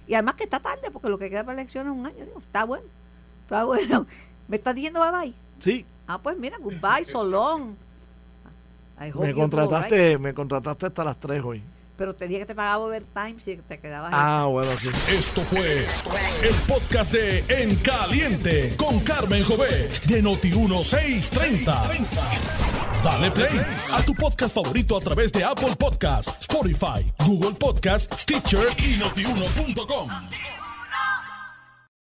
Y 0.07 0.15
además 0.15 0.35
que 0.35 0.43
está 0.43 0.59
tarde, 0.59 0.89
porque 0.91 1.07
lo 1.09 1.17
que 1.17 1.29
queda 1.29 1.45
para 1.45 1.59
elecciones 1.61 1.93
es 1.93 1.99
un 1.99 2.05
año. 2.05 2.25
Digo, 2.25 2.39
está 2.39 2.65
bueno, 2.65 2.85
está 3.43 3.63
bueno. 3.65 4.07
¿Me 4.51 4.57
estás 4.57 4.75
diciendo 4.75 4.99
bye 4.99 5.11
bye? 5.19 5.33
Sí, 5.59 5.85
Ah, 6.07 6.19
pues 6.21 6.37
mira, 6.37 6.57
goodbye, 6.59 7.05
so 7.09 7.23
long. 7.23 7.73
I 8.99 9.09
hope 9.11 9.27
me 9.27 9.33
contrataste, 9.33 10.17
me 10.17 10.33
contrataste 10.33 10.87
hasta 10.87 11.03
las 11.05 11.17
3 11.21 11.41
hoy. 11.43 11.63
Pero 11.95 12.13
te 12.13 12.27
dije 12.27 12.41
que 12.41 12.45
te 12.47 12.55
pagaba 12.55 12.83
overtime 12.83 13.35
si 13.39 13.55
te 13.57 13.79
quedabas 13.79 14.11
Ah, 14.13 14.45
bueno, 14.49 14.69
sí. 14.77 14.89
Esto 15.09 15.43
fue 15.43 15.85
el 15.85 16.55
podcast 16.67 17.13
de 17.13 17.45
En 17.47 17.75
Caliente 17.77 18.75
con 18.75 18.99
Carmen 18.99 19.43
Jovet 19.45 20.03
de 20.07 20.21
Noti1630. 20.21 22.07
Dale 23.03 23.31
play 23.31 23.61
a 23.93 24.03
tu 24.03 24.13
podcast 24.15 24.53
favorito 24.53 24.97
a 24.97 24.99
través 25.01 25.31
de 25.31 25.43
Apple 25.45 25.75
Podcasts, 25.79 26.41
Spotify, 26.41 27.05
Google 27.25 27.53
Podcasts, 27.57 28.21
Stitcher 28.21 28.67
y 28.79 28.97
notiuno.com. 28.97 30.09